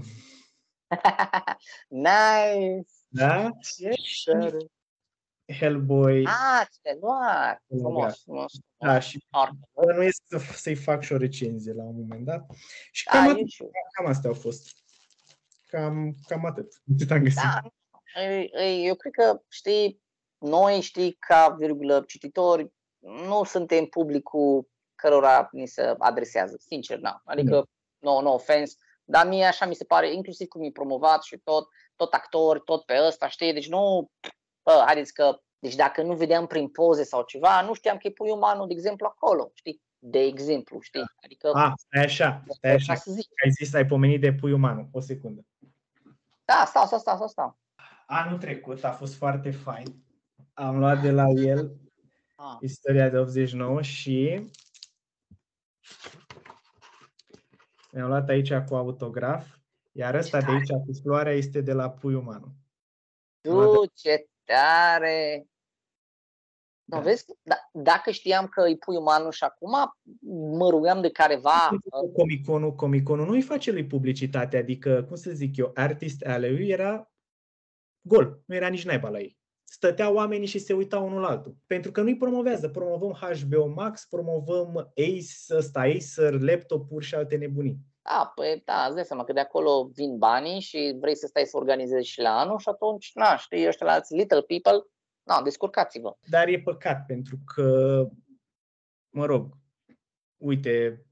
[1.87, 2.83] nice!
[3.07, 4.57] da, Ce Și- tare.
[5.51, 7.63] Hellboy, Ah, ți-ai luat!
[7.67, 7.77] Da.
[7.77, 8.51] Frumos, frumos.
[8.77, 9.51] da, și Arc.
[9.73, 12.45] bănuiesc să, să-i fac și o recenzie la un moment dat.
[12.91, 13.69] Și cam, Da, atât, eu știu.
[13.97, 14.67] cam astea au fost.
[15.67, 16.81] Cam, cam atât.
[16.93, 17.41] Atât am găsit.
[17.41, 17.61] Da,
[18.21, 20.01] ei- ei, eu cred că, știi,
[20.37, 27.21] noi, știi, ca virgulă cititori, nu suntem publicul cărora ni se adresează, sincer, na.
[27.25, 27.65] Adică,
[27.99, 31.67] no, no offense, dar mie așa mi se pare, inclusiv cum e promovat și tot,
[31.95, 34.11] tot actori, tot pe ăsta, știi, deci nu,
[34.63, 38.11] bă, haideți că, deci dacă nu vedeam prin poze sau ceva, nu știam că e
[38.11, 42.93] pui umanul, de exemplu, acolo, știi, de exemplu, știi, adică, Ah, stai așa, stai așa.
[42.93, 44.87] ca să zic, Ai zis, ai pomenit de pui umanul.
[44.91, 45.45] O secundă.
[46.45, 47.57] da, stau, stau, stau, stau, stau.
[48.07, 50.03] Anul trecut a fost foarte fain.
[50.53, 51.81] Am luat de la el
[52.35, 52.57] Ah.
[52.61, 54.49] istoria de 89 și
[57.91, 59.47] mi-am luat aici cu autograf,
[59.91, 62.53] iar ăsta de aici cu floarea este de la Pui Umanu.
[63.41, 65.47] Du, ce tare!
[66.83, 67.03] Nu, Da.
[67.03, 67.25] vezi?
[67.41, 69.93] Da, dacă știam că îi pui umanul și acum,
[70.57, 71.69] mă rugam de careva.
[72.15, 77.11] Comiconul, Comiconul nu îi face lui publicitate, adică, cum să zic eu, artist alley era
[78.01, 79.41] gol, nu era nici naiba la ei.
[79.63, 81.55] Stăteau oamenii și se uitau unul la altul.
[81.65, 82.69] Pentru că nu-i promovează.
[82.69, 87.77] Promovăm HBO Max, promovăm Ace, ăsta, Acer, laptopuri și alte nebunii.
[88.09, 91.45] Da, păi da, îți dai seama că de acolo vin banii și vrei să stai
[91.45, 94.87] să organizezi și la anul și atunci, na, știi, ăștia la alți little people,
[95.23, 96.17] na, descurcați-vă.
[96.29, 97.99] Dar e păcat pentru că,
[99.09, 99.57] mă rog,
[100.37, 101.05] uite,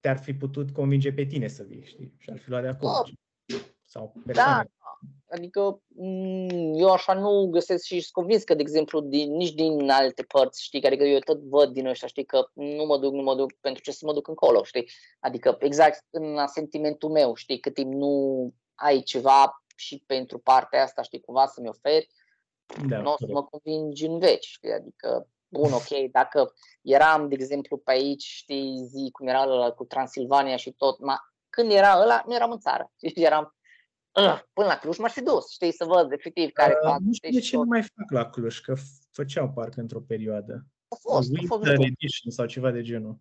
[0.00, 2.14] te-ar fi putut convinge pe tine să vii, știi?
[2.18, 2.92] Și ar fi luat de acolo.
[2.92, 3.56] Da.
[3.84, 4.70] Sau Da, persoane.
[5.30, 9.90] Adică mm, eu așa nu găsesc și sunt convins că, de exemplu, din, nici din
[9.90, 13.22] alte părți, știi, adică eu tot văd din ăștia, știi, că nu mă duc, nu
[13.22, 14.90] mă duc, pentru ce să mă duc încolo, știi?
[15.20, 21.02] Adică exact în sentimentul meu, știi, cât timp nu ai ceva și pentru partea asta,
[21.02, 22.08] știi, cumva să-mi oferi,
[22.88, 23.32] Da, nu o să corect.
[23.32, 24.72] mă convingi în veci, știi?
[24.72, 26.52] Adică bun, ok, dacă
[26.82, 31.18] eram, de exemplu, pe aici, știi, zi cum era ăla cu Transilvania și tot, ma,
[31.50, 32.92] când era ăla, nu eram în țară.
[33.06, 33.54] Știi, eram
[34.12, 36.98] uh, până la Cluj m-aș fi dus, știi, să văd efectiv care Uh, fac.
[37.00, 37.70] nu știu de știi, ce nu tot.
[37.70, 40.66] mai fac la Cluj, că f- făceau parcă într-o perioadă.
[40.88, 41.82] A fost, a fost Winter mișto.
[41.82, 43.18] Edition sau ceva de genul.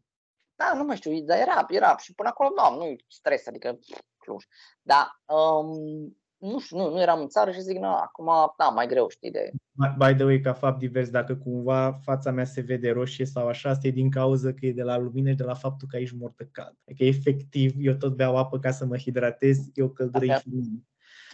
[0.55, 3.99] Da, nu mai știu, dar era, era și până acolo, da, nu stres, adică pf,
[4.17, 4.43] Cluj.
[4.81, 8.25] Dar um, nu știu, nu, nu eram în țară și zic, na, acum,
[8.57, 9.49] da, mai greu, știi, de...
[9.97, 13.69] By the way, ca fapt divers, dacă cumva fața mea se vede roșie sau așa,
[13.69, 16.11] asta e din cauza că e de la lumină și de la faptul că aici
[16.11, 16.75] mortă cald.
[16.87, 20.33] Adică efectiv, eu tot beau apă ca să mă hidratez, e o căldură Așa.
[20.33, 20.83] infernală.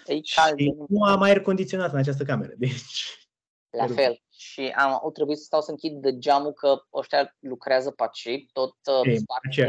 [0.05, 3.27] E cald, Și nu am aer condiționat în această cameră, deci...
[3.69, 4.19] la fel.
[4.29, 8.45] Și am, au trebuit să stau să închid de geamul că ăștia lucrează pe aici,
[8.53, 9.67] tot uh, E,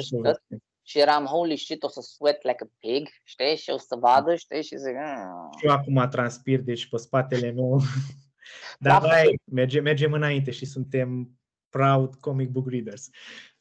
[0.88, 0.98] sparg aceeași tot.
[0.98, 0.98] poveste.
[0.98, 4.34] și eram, holy shit, o să sweat like a pig, știi, și o să vadă,
[4.34, 7.80] știi, și zic, "Mm." Și eu acum transpir, deci pe spatele meu.
[8.78, 9.08] Dar Da.
[9.08, 11.30] hai, merge, mergem înainte și suntem
[11.68, 13.08] proud comic book readers.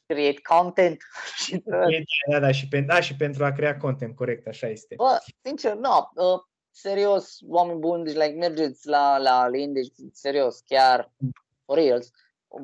[0.06, 1.02] create content
[1.44, 1.90] și tot.
[1.92, 4.94] E, Da, da, și, pen, da, și pentru a crea content, corect, așa este.
[4.94, 6.40] Bă, sincer, nu, uh,
[6.70, 11.12] serios, oameni buni, deci like, mergeți la, la Alin, deci serios, chiar,
[11.64, 12.10] for reals,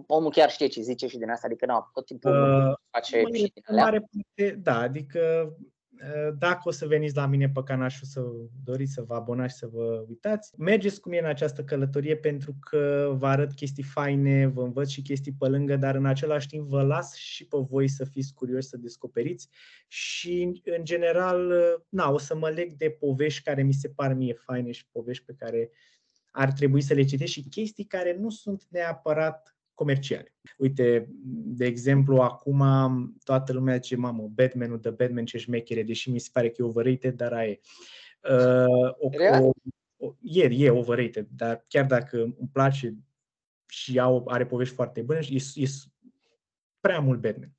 [0.06, 3.36] omul chiar știe ce zice și din asta, adică nu, tot timpul Uh, face Mare,
[3.36, 3.84] și din alea.
[3.84, 5.52] mare parte, da, adică
[5.92, 8.22] uh, dacă o să veniți la mine pe canal și o să
[8.64, 12.56] doriți să vă abonați și să vă uitați, mergeți cu mine în această călătorie pentru
[12.60, 16.68] că vă arăt chestii faine, vă învăț și chestii pe lângă, dar în același timp
[16.68, 19.48] vă las și pe voi să fiți curioși să descoperiți
[19.86, 24.12] și în general, uh, na, o să mă leg de povești care mi se par
[24.12, 25.70] mie faine și povești pe care
[26.30, 30.34] ar trebui să le citesc și chestii care nu sunt neapărat comerciale.
[30.56, 31.08] Uite,
[31.56, 32.62] de exemplu, acum
[33.24, 36.64] toată lumea zice, mamă, Batman-ul de Batman ce șmechere, deși mi se pare că e
[36.64, 37.60] overrated, dar aia e.
[38.30, 39.38] Uh, o, Serios?
[39.38, 39.50] o,
[39.96, 42.96] o, e, e overrated, dar chiar dacă îmi place
[43.68, 45.66] și au, are povești foarte bune, e, e
[46.80, 47.52] prea mult Batman.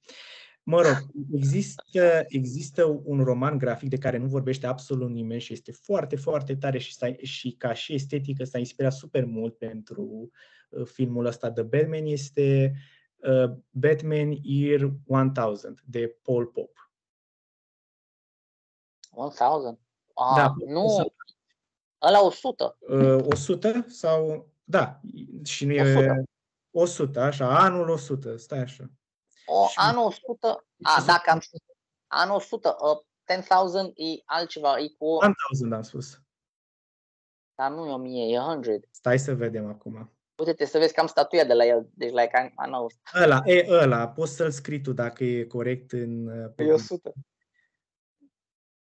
[0.66, 0.98] Mă rog,
[1.34, 6.56] există, există un roman grafic de care nu vorbește absolut nimeni și este foarte, foarte
[6.56, 10.30] tare și, s-a, și ca și estetică s-a inspirat super mult pentru
[10.70, 12.06] uh, filmul ăsta de Batman.
[12.06, 12.74] Este
[13.16, 16.80] uh, Batman Year 1000 de Paul Pope.
[19.12, 19.80] 1000.
[20.14, 21.14] Ah, Da, nu, 100.
[22.02, 22.78] ăla 100.
[22.80, 24.48] Uh, 100 sau...
[24.64, 25.00] Da,
[25.44, 25.82] și nu e...
[25.82, 26.24] 100.
[26.72, 28.92] 100, așa, anul 100, stai așa.
[29.46, 31.40] O, Și- anul 100, a, și- dacă am
[32.08, 36.22] anul 100, uh, 10,000 e altceva, e cu, 1000 am spus.
[37.56, 38.88] dar nu e 1000, e 100.
[38.92, 40.12] Stai să vedem acum.
[40.36, 42.88] Uite-te să vezi că am statuia de la el, deci like, I, I know,
[43.22, 46.28] Ăla, e ăla, poți să-l scrii tu dacă e corect în...
[46.28, 47.14] uh, pe e 100.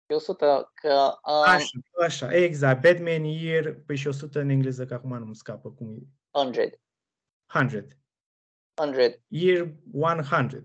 [0.06, 2.82] E 100, că um, Așa, așa, exact.
[2.82, 6.02] Batman Year, păi și 100 în engleză, că acum nu-mi scapă cum e.
[6.30, 6.80] 100,
[7.54, 7.94] 100.
[8.86, 10.64] 100, Year 100.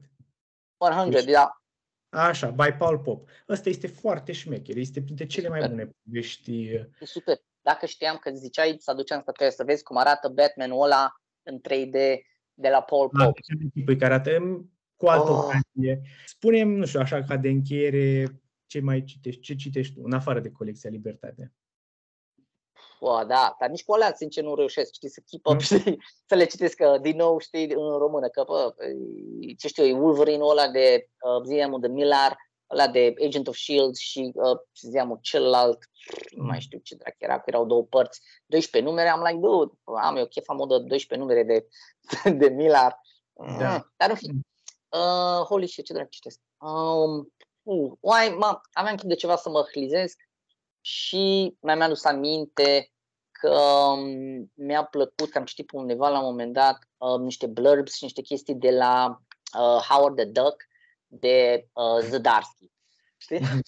[0.77, 1.59] 100, da.
[2.09, 3.29] Așa, by Paul Pop.
[3.49, 5.75] Ăsta este foarte șmecher, este printre cele mai Super.
[5.75, 6.65] bune povești.
[6.65, 7.37] E super.
[7.61, 11.13] Dacă știam că ziceai să aduceam statuia să vezi cum arată Batman-ul ăla
[11.43, 12.19] în 3D
[12.53, 13.39] de la Paul Ah, Pope.
[13.73, 15.37] tipul care arată mm, cu altă Oh.
[15.37, 16.01] ocazie.
[16.25, 18.25] Spune-mi, nu știu, așa ca de încheiere,
[18.65, 21.53] ce mai citești, ce citești tu, în afară de colecția Libertate?
[23.05, 25.59] Bă, da, dar nici cu alea, sincer, nu reușesc, știi, să keep up, Mm.
[25.59, 28.75] știi, să le citesc că, din nou, știi, în română, că, bă,
[29.39, 32.37] e- ce știu, e Wolverine-ul ăla de, uh, ziamul de Millar,
[32.71, 33.95] ăla de Agent of S.H.I.E.L.D.
[33.95, 35.77] și, uh, ziamul celălalt,
[36.35, 39.71] nu mai știu ce drac era, că erau două părți, 12 numere, am like, dude,
[40.01, 41.67] am eu chef, am o de 12 numere de,
[42.39, 43.01] de Millar.
[43.59, 43.73] Da.
[43.75, 44.33] Mm, Dar în fine,
[44.89, 46.39] uh, holy shit, ce drac citesc?
[46.57, 47.33] Um,
[47.63, 50.19] uh, oai, mă, aveam chef de ceva să mă hlizesc
[50.81, 52.89] și mi-am adus aminte
[53.45, 57.47] că um, mi-a plăcut, că am citit pe undeva la un moment dat uh, niște
[57.47, 59.21] blurbs și niște chestii de la
[59.59, 60.55] uh, Howard the Duck
[61.07, 62.71] de uh, Zdarsky.
[63.17, 63.39] Știi?
[63.39, 63.45] Că-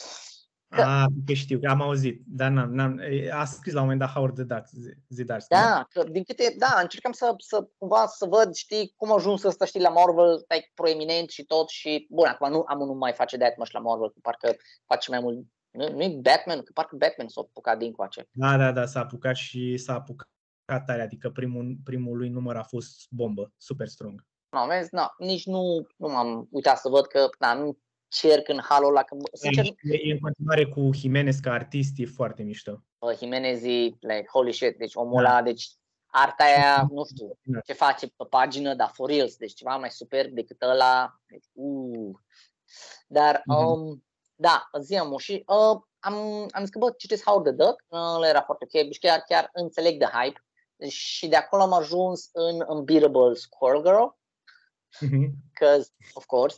[0.70, 4.14] Ah, că știu, am auzit, dar n-am, n-am, e, a scris la un moment dat
[4.14, 5.54] Howard the Duck, Zi- Zidarsky.
[5.54, 9.44] Da, că din câte, da, încercam să, să cumva să văd, știi, cum a ajuns
[9.44, 13.14] ăsta, știi, la Marvel, like, proeminent și tot și, bun, acum nu, am nu mai
[13.14, 14.56] face de mă la Marvel, că parcă
[14.86, 15.46] face mai mult,
[15.78, 18.28] nu, nu e Batman, că parcă Batman s-a apucat din coace.
[18.32, 20.28] Da, da, da, s-a apucat și s-a apucat
[20.86, 24.26] tare, adică primul, primul lui număr a fost bombă, super strong.
[24.50, 27.78] Nu, vezi, na, nici nu, nu m-am uitat să văd că, na, nu
[28.08, 31.94] cerc în halul ăla, că, bă, sincer, E, e în continuare cu Jimenez ca artist,
[32.00, 32.84] e foarte mișto.
[33.00, 35.30] uh, Jimenez e, like, holy shit, deci omul Da.
[35.30, 35.68] ăla, deci
[36.06, 37.60] arta aia, nu știu, Da.
[37.60, 42.16] ce face pe pagină, dar for reals, deci ceva mai superb decât ăla, deci, uh.
[43.08, 43.58] Dar, Mhm.
[43.58, 44.04] um,
[44.40, 46.16] da, zi-am și uh, am,
[46.52, 49.20] am zis că, bă, citesc Howard the Duck, uh, ăla era foarte ok, și chiar,
[49.20, 50.46] chiar înțeleg de hype,
[50.90, 54.06] și de acolo am ajuns în Unbeatable Squirrel Girl,
[55.50, 56.58] because, of course,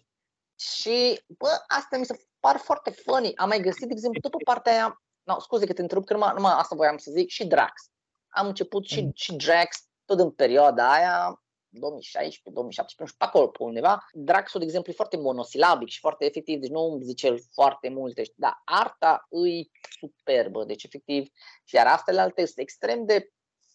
[0.59, 3.35] și, bă, asta mi se par foarte funny.
[3.35, 6.13] Am mai găsit, de exemplu, tot pe partea aia, no, scuze că te întrerup, că
[6.13, 7.89] numai, numai asta voiam să zic, și Drax.
[8.27, 9.11] Am început și, mm.
[9.13, 14.07] și Drax tot în perioada aia, 2016, 2017, nu știu, pe acolo, pe undeva.
[14.13, 17.89] Draxul, de exemplu, e foarte monosilabic și foarte efectiv, deci nu îmi zice el foarte
[17.89, 21.27] multe, dar arta îi superbă, deci efectiv,
[21.63, 23.31] și iar astfel alte sunt extrem de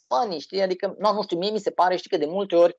[0.07, 2.77] funny, știi, adică, nu, nu știu, mie mi se pare, știi că de multe ori,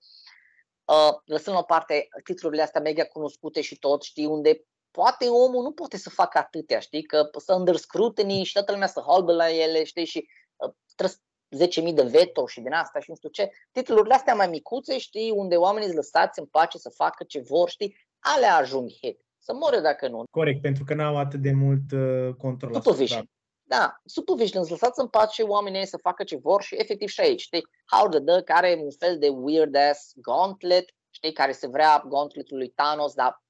[0.86, 5.64] uh, lăsând la o parte titlurile astea mega cunoscute și tot, știi, unde poate omul
[5.64, 9.34] nu poate să facă atâtea, știi, că să under scrutiny și toată lumea să halbă
[9.34, 11.18] la ele, știi, și uh, trebuie
[11.50, 13.52] 10.000 de veto și din asta și nu știu ce.
[13.72, 17.70] Titlurile astea mai micuțe, știi, unde oamenii sunt lăsați în pace să facă ce vor,
[17.70, 19.20] știi, alea ajung hit.
[19.40, 20.24] Să moare dacă nu.
[20.32, 22.74] Corect, pentru că n-au atât de mult uh, control.
[22.74, 23.30] Supervision.
[23.68, 27.68] Da, supervision, lăsați în pace oamenii să facă ce vor și efectiv și aici, știi,
[27.92, 32.58] Howard the Duck are un fel de weird ass gauntlet, știi, care se vrea gauntletul
[32.58, 33.44] lui Thanos, dar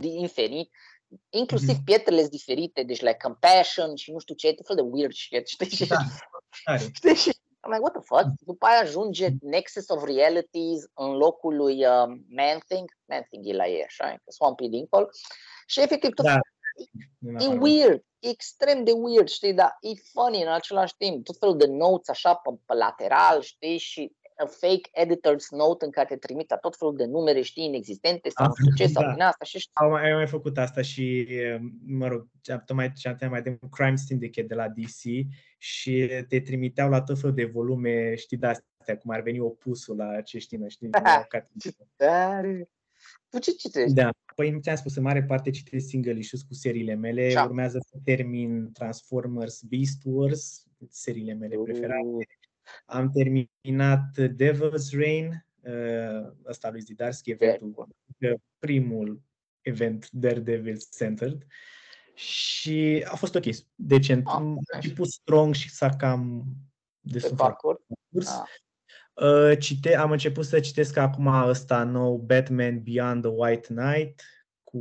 [0.00, 0.70] infinit,
[1.30, 1.84] inclusiv mm-hmm.
[1.84, 5.46] pietrele sunt diferite, deci like compassion și nu știu ce, tot fel de weird shit,
[5.46, 5.86] știi?
[5.86, 7.14] Da, știi?
[7.14, 7.31] Și
[7.64, 8.26] I'm like, what the fuck?
[8.40, 12.90] După aia ajunge Nexus of Realities în locul lui uh, Man-Thing.
[13.04, 15.08] Man-Thing e la ei, așa, că Swampy dincolo.
[15.66, 16.38] Și efectiv tot da.
[17.38, 21.24] e, e weird, e extrem de weird, știi, dar e funny în același timp.
[21.24, 25.90] Tot felul de notes așa pe, pe lateral, știi, și a fake editor's note în
[25.90, 29.12] care te trimite tot felul de numere, știi, inexistente sau nu știu ce, sau da.
[29.12, 29.72] din asta și știi.
[29.74, 31.28] Am mai, mai făcut asta și,
[31.86, 32.26] mă rog,
[32.66, 35.26] tocmai ce am mai de Crime Syndicate de la DC
[35.58, 39.96] și te trimiteau la tot felul de volume, știi, de astea, cum ar veni opusul
[39.96, 40.90] la ce știi, știi,
[41.60, 42.68] ce tare!
[43.28, 43.94] Tu ce citești?
[43.94, 44.10] Da.
[44.34, 47.30] Păi ți-am spus, în mare parte citesc single issues cu seriile mele.
[47.30, 47.40] Ce?
[47.40, 52.26] Urmează să termin Transformers Beast Wars, seriile mele preferate.
[52.86, 52.94] Uh.
[52.94, 57.88] Am terminat Devil's Reign, uh, ăsta lui Zidarski, eventul,
[58.58, 59.22] primul
[59.60, 61.46] event Daredevil Centered.
[62.14, 63.44] Și a fost ok,
[63.74, 64.26] decent.
[64.26, 66.44] Ah, am început strong și s-a cam
[67.00, 67.80] destul parcurs.
[68.28, 68.48] Ah.
[69.14, 74.22] Uh, cite, am început să citesc acum ăsta nou, Batman Beyond the White Knight,
[74.62, 74.78] cu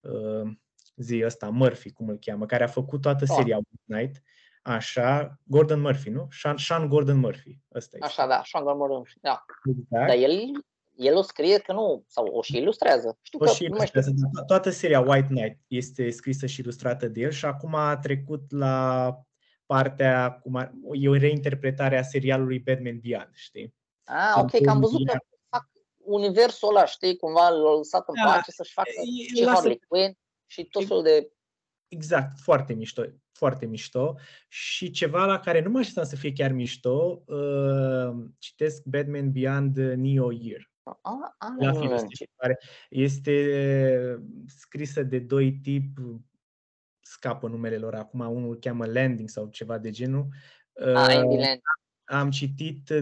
[0.00, 0.50] uh,
[0.96, 3.34] zi ăsta, Murphy, cum îl cheamă, care a făcut toată ah.
[3.36, 4.22] seria White Knight.
[4.62, 6.28] Așa, Gordon Murphy, nu?
[6.40, 7.58] Sean, Sean Gordon Murphy.
[7.74, 9.44] Ăsta Așa, da, Sean Gordon Murphy, da.
[9.68, 10.06] Exact.
[10.06, 10.64] Dar el,
[10.96, 13.18] el o scrie că nu, sau o și ilustrează.
[13.22, 14.10] Știu o că și ilustrează.
[14.10, 14.44] Nu știu.
[14.46, 19.16] Toată seria White Knight este scrisă și ilustrată de el și acum a trecut la
[19.66, 23.74] partea, cum a, e o reinterpretare a serialului Batman Beyond, știi?
[24.04, 25.18] Ah, ok, că am văzut că
[25.48, 28.90] fac universul ăla, știi, cumva l-a lăsat în da, pace să-și facă
[29.34, 31.32] și Harley Quinn și tot felul de...
[31.88, 33.02] Exact, foarte mișto
[33.40, 34.16] foarte mișto
[34.48, 39.76] și ceva la care nu mă așteptam să fie chiar mișto, uh, citesc Batman Beyond
[39.76, 40.70] Neo Year.
[40.82, 41.96] Ah, la film
[42.88, 43.34] este
[44.46, 45.98] scrisă de doi tip,
[47.00, 50.26] scapă numele lor acum, unul cheamă Landing sau ceva de genul.
[50.94, 51.58] Ah, uh,
[52.04, 52.92] am citit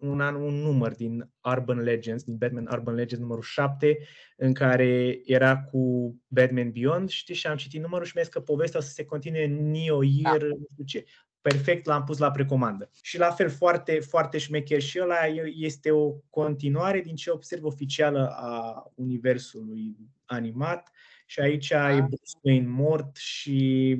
[0.00, 3.98] un, an, un număr din Urban Legends, din Batman Urban Legends numărul 7,
[4.36, 8.40] în care era cu Batman Beyond, știi, și am citit numărul și mi-a zis că
[8.40, 10.46] povestea o să se continue în Neo Year, da.
[10.46, 11.04] nu știu ce.
[11.40, 12.90] Perfect, l-am pus la precomandă.
[13.02, 15.16] Și la fel, foarte, foarte șmecher și ăla
[15.54, 20.90] este o continuare din ce observ oficială a universului animat
[21.26, 21.92] și aici da.
[21.92, 23.98] e Bruce Wayne mort și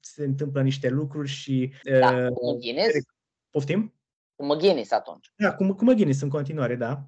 [0.00, 1.72] se întâmplă niște lucruri și...
[1.82, 3.02] Da, uh,
[3.50, 3.99] Poftim?
[4.40, 5.32] Cu McGuinness atunci.
[5.36, 7.02] Da, cu, cu McGuinness în continuare, da.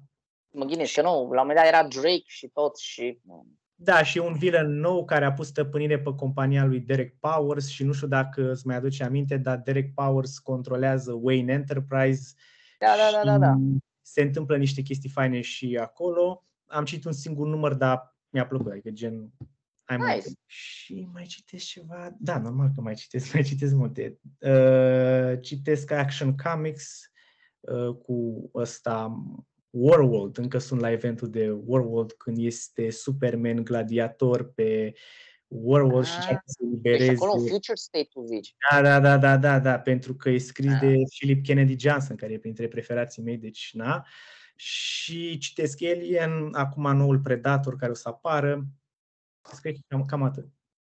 [0.51, 3.19] McGuinness, că nu, la un moment dat era Drake și tot și...
[3.75, 7.83] Da, și un villain nou care a pus stăpânire pe compania lui Derek Powers și
[7.83, 12.33] nu știu dacă îți mai aduce aminte, dar Derek Powers controlează Wayne Enterprise.
[12.79, 13.57] Da, da, da, da, da.
[14.01, 16.45] Se întâmplă niște chestii faine și acolo.
[16.65, 19.31] Am citit un singur număr, dar mi-a plăcut, adică gen
[19.83, 20.09] ai nice.
[20.11, 20.29] multe.
[20.45, 24.19] Și mai citesc ceva, da, normal că mai citesc, mai citesc multe.
[24.39, 27.12] Uh, citesc Action Comics, Uh,
[28.01, 29.23] cu ăsta
[29.69, 34.93] Warworld, încă sunt la eventul de Warworld când este Superman gladiator pe
[35.47, 37.05] Warworld ah, și încearcă să libereze.
[37.05, 38.55] Deci acolo Future State-ul zici.
[38.71, 40.79] Da, da, da, da, da, da, pentru că e scris ah.
[40.79, 44.07] de Philip Kennedy Johnson, care e printre preferații mei, deci na.
[44.55, 48.67] Și citesc Alien, acum noul Predator care o să apară.
[49.61, 50.47] Cred că cam, cam atât,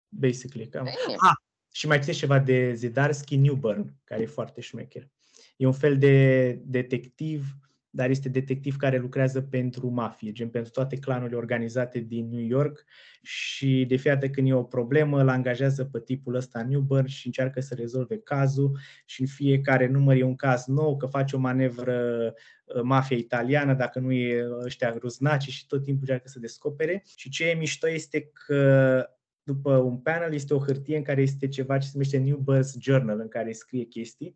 [0.07, 0.67] basically.
[0.67, 0.85] Cam.
[1.17, 1.35] Ah,
[1.71, 5.07] și mai citesc ceva de Zidarski Newburn, care e foarte șmecher.
[5.55, 7.57] E un fel de detectiv
[7.95, 12.85] dar este detectiv care lucrează pentru mafie, gen pentru toate clanurile organizate din New York
[13.21, 17.25] și de fiecare când e o problemă, îl angajează pe tipul ăsta în Newburn și
[17.25, 21.39] încearcă să rezolve cazul și în fiecare număr e un caz nou, că face o
[21.39, 22.33] manevră
[22.65, 27.03] uh, mafia italiană, dacă nu e ăștia ruznaci și tot timpul încearcă să descopere.
[27.17, 29.05] Și ce e mișto este că
[29.43, 32.71] după un panel este o hârtie în care este ceva ce se numește New Birth
[32.79, 34.35] Journal, în care scrie chestii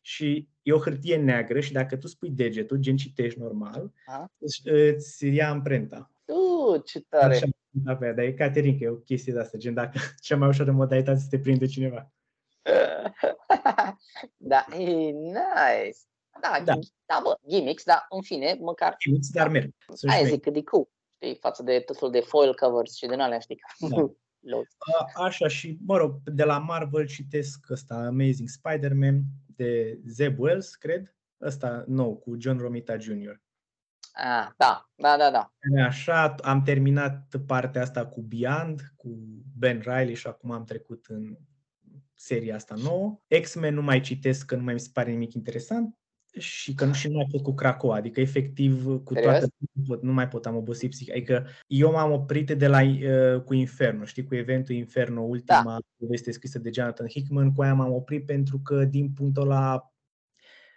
[0.00, 4.30] și e o hârtie neagră și dacă tu spui degetul, gen citești normal, A?
[4.38, 6.10] îți ia amprenta.
[6.24, 7.34] Uh, ce tare!
[7.34, 10.36] Așa, da, pe dar e Caterin, că e o chestie de asta, gen dacă cea
[10.36, 12.12] mai ușoară modalitate să te prinde cineva.
[14.36, 15.98] da, e nice.
[16.40, 16.78] Da, da.
[17.06, 18.96] da bă, gimmicks, dar în fine, măcar...
[18.98, 19.74] Gimmicks, dar merg.
[20.08, 23.20] Aia zic că de cool, știi, față de tot felul de foil covers și din
[23.20, 23.60] alea, știi?
[23.78, 23.96] Da.
[25.14, 29.22] A, așa și, mă rog, de la Marvel citesc ăsta Amazing Spider-Man
[29.58, 33.34] de Zeb Wells, cred, ăsta nou, cu John Romita Jr.
[34.12, 35.52] Ah, da, da, da, da.
[35.84, 39.18] Așa, am terminat partea asta cu Beyond, cu
[39.58, 41.38] Ben Riley și acum am trecut în
[42.14, 43.20] seria asta nouă.
[43.42, 45.98] X-Men nu mai citesc, că nu mai mi se pare nimic interesant
[46.38, 49.38] și că nu și nu mai pot cu Krakoa, adică efectiv cu Serios?
[49.38, 51.10] toate nu, pot, nu mai pot, am obosit psihic.
[51.10, 55.78] Adică eu m-am oprit de la uh, cu Inferno, știi, cu eventul Inferno, ultima da.
[55.98, 59.92] poveste scrisă de Jonathan Hickman, cu aia m-am oprit pentru că din punctul ăla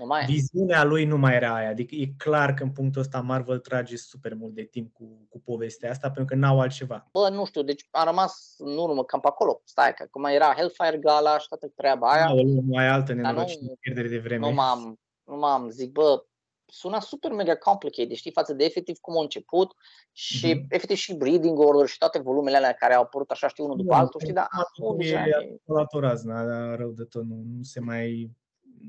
[0.06, 1.70] mai viziunea lui nu mai era aia.
[1.70, 5.40] Adică e clar că în punctul ăsta Marvel trage super mult de timp cu, cu
[5.40, 7.08] povestea asta pentru că n-au altceva.
[7.12, 9.62] Bă, nu știu, deci a rămas în urmă cam pe acolo.
[9.64, 12.44] Stai, că cum era Hellfire Gala și toată treaba aia.
[12.44, 14.48] Nu, mai altă nenorocire, pierdere de vreme.
[14.48, 16.26] Nu m-am, nu m-am, zic, bă,
[16.66, 19.76] suna super mega complicated, știi, față de efectiv cum a început
[20.12, 20.66] și mm-hmm.
[20.70, 23.94] efectiv și breeding order și toate volumele alea care au apărut așa, știi, unul după
[23.94, 25.60] da, altul, știi, dar acum deja e...
[26.00, 28.32] razna, dar rău de tot, nu, nu se mai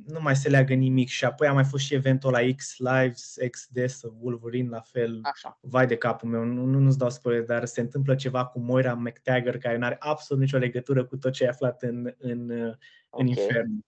[0.07, 3.37] nu mai se leagă nimic și apoi a mai fost și eventul la X Lives,
[3.51, 5.59] X Death Wolverine, la fel, Așa.
[5.61, 8.95] vai de capul meu, nu, nu nu-ți dau spoiler, dar se întâmplă ceva cu Moira
[8.95, 12.77] McTaggart care nu are absolut nicio legătură cu tot ce ai aflat în, în, okay.
[13.11, 13.85] în Infern.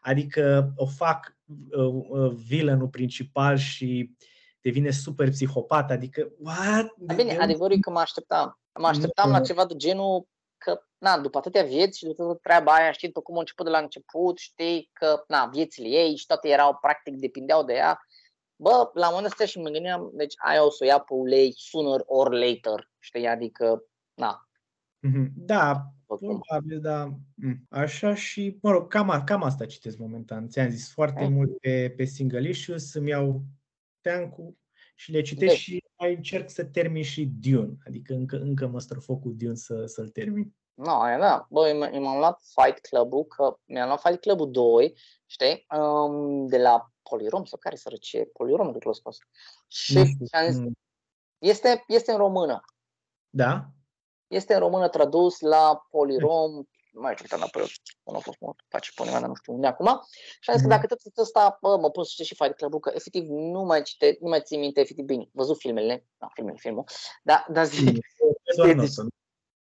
[0.00, 1.43] Adică o fac uh, uh,
[2.48, 4.10] villainul principal și
[4.60, 6.94] devine super psihopat, adică, what?
[7.16, 8.58] Bine, adevărul e că mă așteptam.
[8.80, 10.26] Mă așteptam la ceva de genul
[10.58, 13.64] că, na, după atâtea vieți și după toată treaba aia, știi, după cum a început
[13.64, 18.00] de la început, știi, că, na, viețile ei și toate erau, practic, depindeau de ea,
[18.56, 21.14] bă, la un moment dat și mă gândeam, deci aia o să o ia pe
[21.14, 23.84] ulei sooner or later, știi, adică,
[24.14, 24.48] na.
[24.98, 25.32] Mhm.
[25.36, 25.82] Da,
[26.16, 27.14] probabil, da.
[27.34, 27.66] Mm.
[27.68, 30.48] Așa și, mă rog, cam, cam asta citesc momentan.
[30.48, 33.42] Ți-am zis foarte mult pe, pe single issues, să-mi iau
[34.00, 34.56] teancul
[34.94, 35.60] și le citesc deci.
[35.60, 37.76] și mai încerc să termin și Dune.
[37.86, 40.54] Adică încă, încă mă străfoc cu Dune să, să-l termin.
[40.74, 41.46] Nu, no, da.
[41.50, 44.94] Băi, m-am luat Fight Club-ul, că mi-am luat Fight Club-ul 2,
[45.26, 49.18] știi, um, de la Polirom sau care sărăcie, Polirom de l scos.
[49.68, 49.98] Și
[50.30, 50.62] am zis,
[51.38, 52.64] este, este în română.
[53.30, 53.68] Da?
[54.26, 57.72] Este în română tradus la Polirom, mai uitat înapoi,
[58.04, 59.86] nu a fost mult, face pe undeva, nu știu unde acum.
[60.40, 60.80] Și am zis că mhm.
[60.80, 63.82] dacă tot ăsta, bă, mă pun să citesc și Fight Club, că efectiv nu mai
[63.82, 65.28] cite, nu mai țin minte efectiv bine.
[65.32, 66.84] Văzut filmele, da, filmele, filmul,
[67.22, 67.98] da, da zic,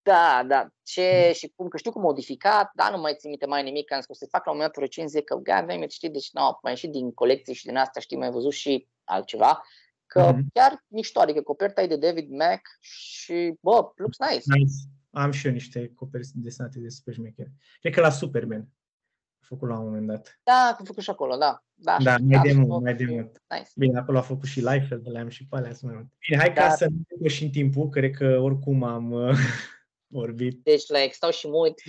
[0.03, 1.33] da, da, ce mhm.
[1.33, 4.07] și cum, că știu cum modificat, da, nu mai țin minte mai nimic, am zis
[4.07, 6.59] că o să fac la un moment dat o recenzie, că god știi, deci nu,
[6.63, 9.63] mai ieșit din colecții și din asta, știi, mai văzut și altceva,
[10.07, 10.47] că mm-hmm.
[10.53, 14.43] chiar mișto, adică coperta e de David Mack și, bă, looks nice.
[14.45, 14.75] nice.
[15.11, 17.53] Am și eu niște coperți desenate de super șmecheri.
[17.81, 18.69] Cred că la Superman
[19.41, 20.41] a făcut la un moment dat.
[20.43, 21.65] Da, a făcut și acolo, da.
[21.75, 23.43] Da, da mai de mult, mai de mult.
[23.49, 23.71] Nice.
[23.77, 26.07] Bine, acolo a făcut și Liefeld, le am și pe alea mai mult.
[26.29, 26.63] Bine, hai da.
[26.63, 26.87] ca să
[27.21, 29.37] nu și în timpul, cred că oricum am uh,
[30.19, 30.63] vorbit.
[30.63, 31.83] Deci, like, stau și mult.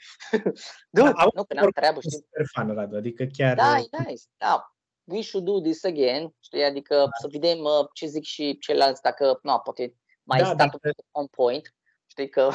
[0.96, 2.10] du, da, nu, că n-am treabă, știi.
[2.10, 3.56] super fan, Radu, adică chiar...
[3.56, 4.77] Da, e nice, da.
[5.10, 7.08] We should do this again, știi, adică da.
[7.20, 10.92] să vedem uh, ce zic și ceilalți, dacă, nu, poate mai da, stat dacă...
[11.10, 11.74] on point
[12.06, 12.50] Știi că...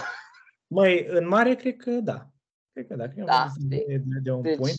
[0.67, 2.27] Măi, în mare cred că da.
[2.71, 3.07] Cred că da.
[3.07, 4.77] Cred da, de, de, de un deci, point.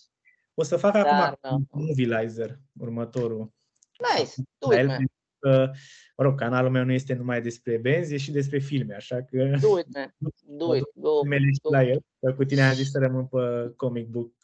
[0.54, 1.56] O să fac dar, acum da.
[1.70, 3.52] Mobilizer, următorul.
[4.16, 5.04] Nice, do it, man.
[5.38, 5.70] Că,
[6.16, 9.56] mă rog, canalul meu nu este numai despre benzi, e și despre filme, așa că...
[9.60, 10.14] Do it, man.
[10.42, 10.84] Do it.
[10.94, 11.20] Go,
[11.62, 11.70] go.
[11.70, 12.00] la el.
[12.20, 14.43] Că cu tine am zis să rămân pe comic book Stai.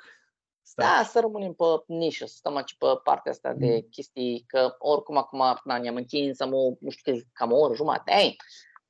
[0.75, 3.59] Da, să rămânem pe nișă, să stăm aici pe partea asta mm.
[3.59, 7.75] de chestii, că oricum acum na, ne-am închins, am o, nu știu, cam o oră
[7.75, 8.13] jumătate.
[8.13, 8.37] Hey,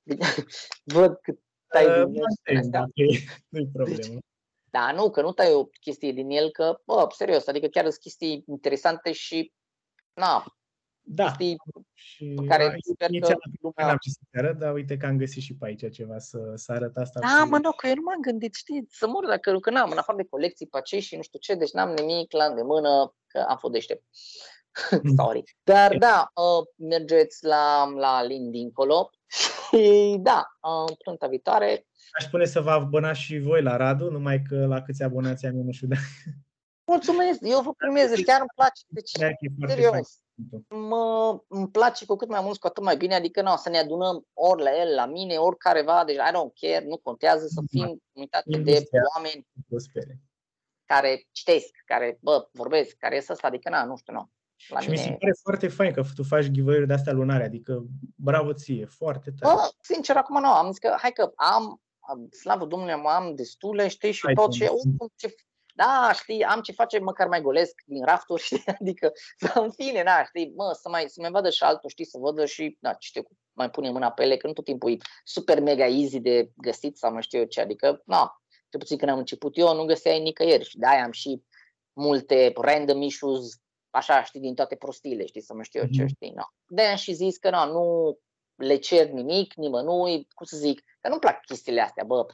[0.95, 1.33] Văd că
[1.69, 2.23] tai uh, din
[2.95, 3.09] el.
[3.49, 4.19] Nu-i problemă.
[4.71, 7.97] Da, nu, că nu tai o chestie din el, că, bă, serios, adică chiar sunt
[8.01, 9.53] chestii interesante și,
[10.13, 10.45] na,
[11.15, 11.25] da.
[11.25, 11.57] chestii
[11.93, 13.87] și pe care sper că lumea...
[13.87, 16.73] N-am ce să arăt, dar uite că am găsit și pe aici ceva să, să
[16.73, 17.21] arăt asta.
[17.21, 19.99] Da, mă, nu, că eu nu m-am gândit, știi, să mor dacă că n-am, în
[19.99, 23.45] afară de colecții pe acei și nu știu ce, deci n-am nimic la îndemână, că
[23.49, 24.05] am fost deștept.
[25.19, 25.43] Sorry.
[25.63, 29.11] Dar da, uh, mergeți la, la Alin dincolo
[29.69, 31.87] și da, uh, plânta viitoare.
[32.13, 35.57] Aș spune să vă abonați și voi la Radu, numai că la câți abonați am
[35.57, 35.89] eu nu știu.
[36.91, 36.97] Da.
[36.97, 38.83] Mulțumesc, eu vă primez, deci chiar îmi place.
[38.87, 39.11] Deci,
[39.67, 40.21] serios,
[40.69, 43.79] mă, îmi place cu cât mai mult, cu atât mai bine, adică nu, să ne
[43.79, 47.63] adunăm ori la el, la mine, ori careva, deci I don't care, nu contează să
[47.71, 49.47] fim unitate de oameni
[50.85, 54.31] care citesc, care bă, vorbesc, care ies ăsta, adică na, nu știu, nu.
[54.69, 55.03] La și mine...
[55.03, 57.85] mi se pare foarte fain că tu faci giveaway de astea lunare, adică
[58.15, 59.55] bravo ție, foarte tare.
[59.55, 61.81] Bă, sincer, acum nu, am zis că hai că am,
[62.31, 64.71] slavă Domnului, am destule, știi, și hai tot ce,
[65.17, 65.35] ce
[65.83, 69.13] da, știi, am ce face, măcar mai golesc din rafturi, știi, adică,
[69.55, 72.47] în fine, na, știi, mă, să mai, să mai vadă și altul, știi, să vadă
[72.47, 75.87] și, da, știu, mai pune mâna pe ele, că nu tot timpul e super mega
[75.87, 79.57] easy de găsit sau mai știu eu ce, adică, na, ce puțin când am început
[79.57, 81.43] eu, nu găseai nicăieri și de-aia am și
[81.93, 86.13] multe random issues, așa, știi, din toate prostiile, știi, să mă știu eu ce, mhm.
[86.15, 86.45] știi, no.
[86.67, 88.19] de am și zis că, na, nu
[88.55, 92.27] le cer nimic, nimănui, cum să zic, că nu-mi plac chestiile astea, bă,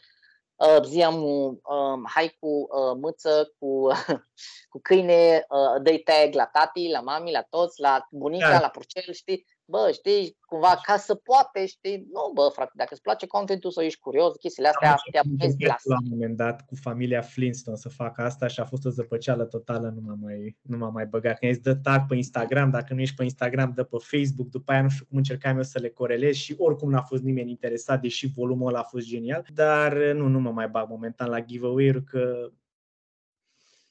[0.57, 4.07] uh, ziam, uh, hai cu uh, mâță, cu, uh,
[4.71, 8.61] cu câine, uh, dă tag la tati, la mami, la toți, la bunica, da.
[8.61, 9.47] la purcel, știi?
[9.69, 13.85] Bă, știi, cumva ca să poate, știi, nu, bă, frate, dacă îți place contentul sau
[13.85, 18.23] ești curios, chestiile astea te apucezi La un moment dat cu familia Flintstone să facă
[18.23, 21.39] asta și a fost o zăpăceală totală, nu m-am mai, nu m-am mai băgat.
[21.39, 24.83] Când dă tag pe Instagram, dacă nu ești pe Instagram, dă pe Facebook, după aia
[24.83, 28.27] nu știu cum încercam eu să le corelez și oricum n-a fost nimeni interesat, deși
[28.27, 32.51] volumul ăla a fost genial, dar nu, nu mă mai bag momentan la giveaway-uri, că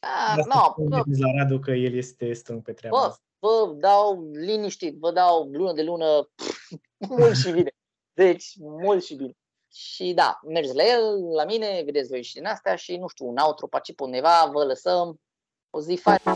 [0.06, 1.04] Ah, no, no.
[1.20, 5.50] la Radu că el este strâng pe treaba Bă, asta vă dau liniștit, vă dau
[5.52, 6.30] lună de lună
[7.10, 7.72] mult și bine.
[8.14, 9.34] Deci, mult și bine.
[9.74, 13.28] Și da, mergeți la el, la mine, vedeți voi și din astea și nu știu,
[13.28, 15.20] un outro pe undeva, vă lăsăm
[15.70, 16.36] o zi faină.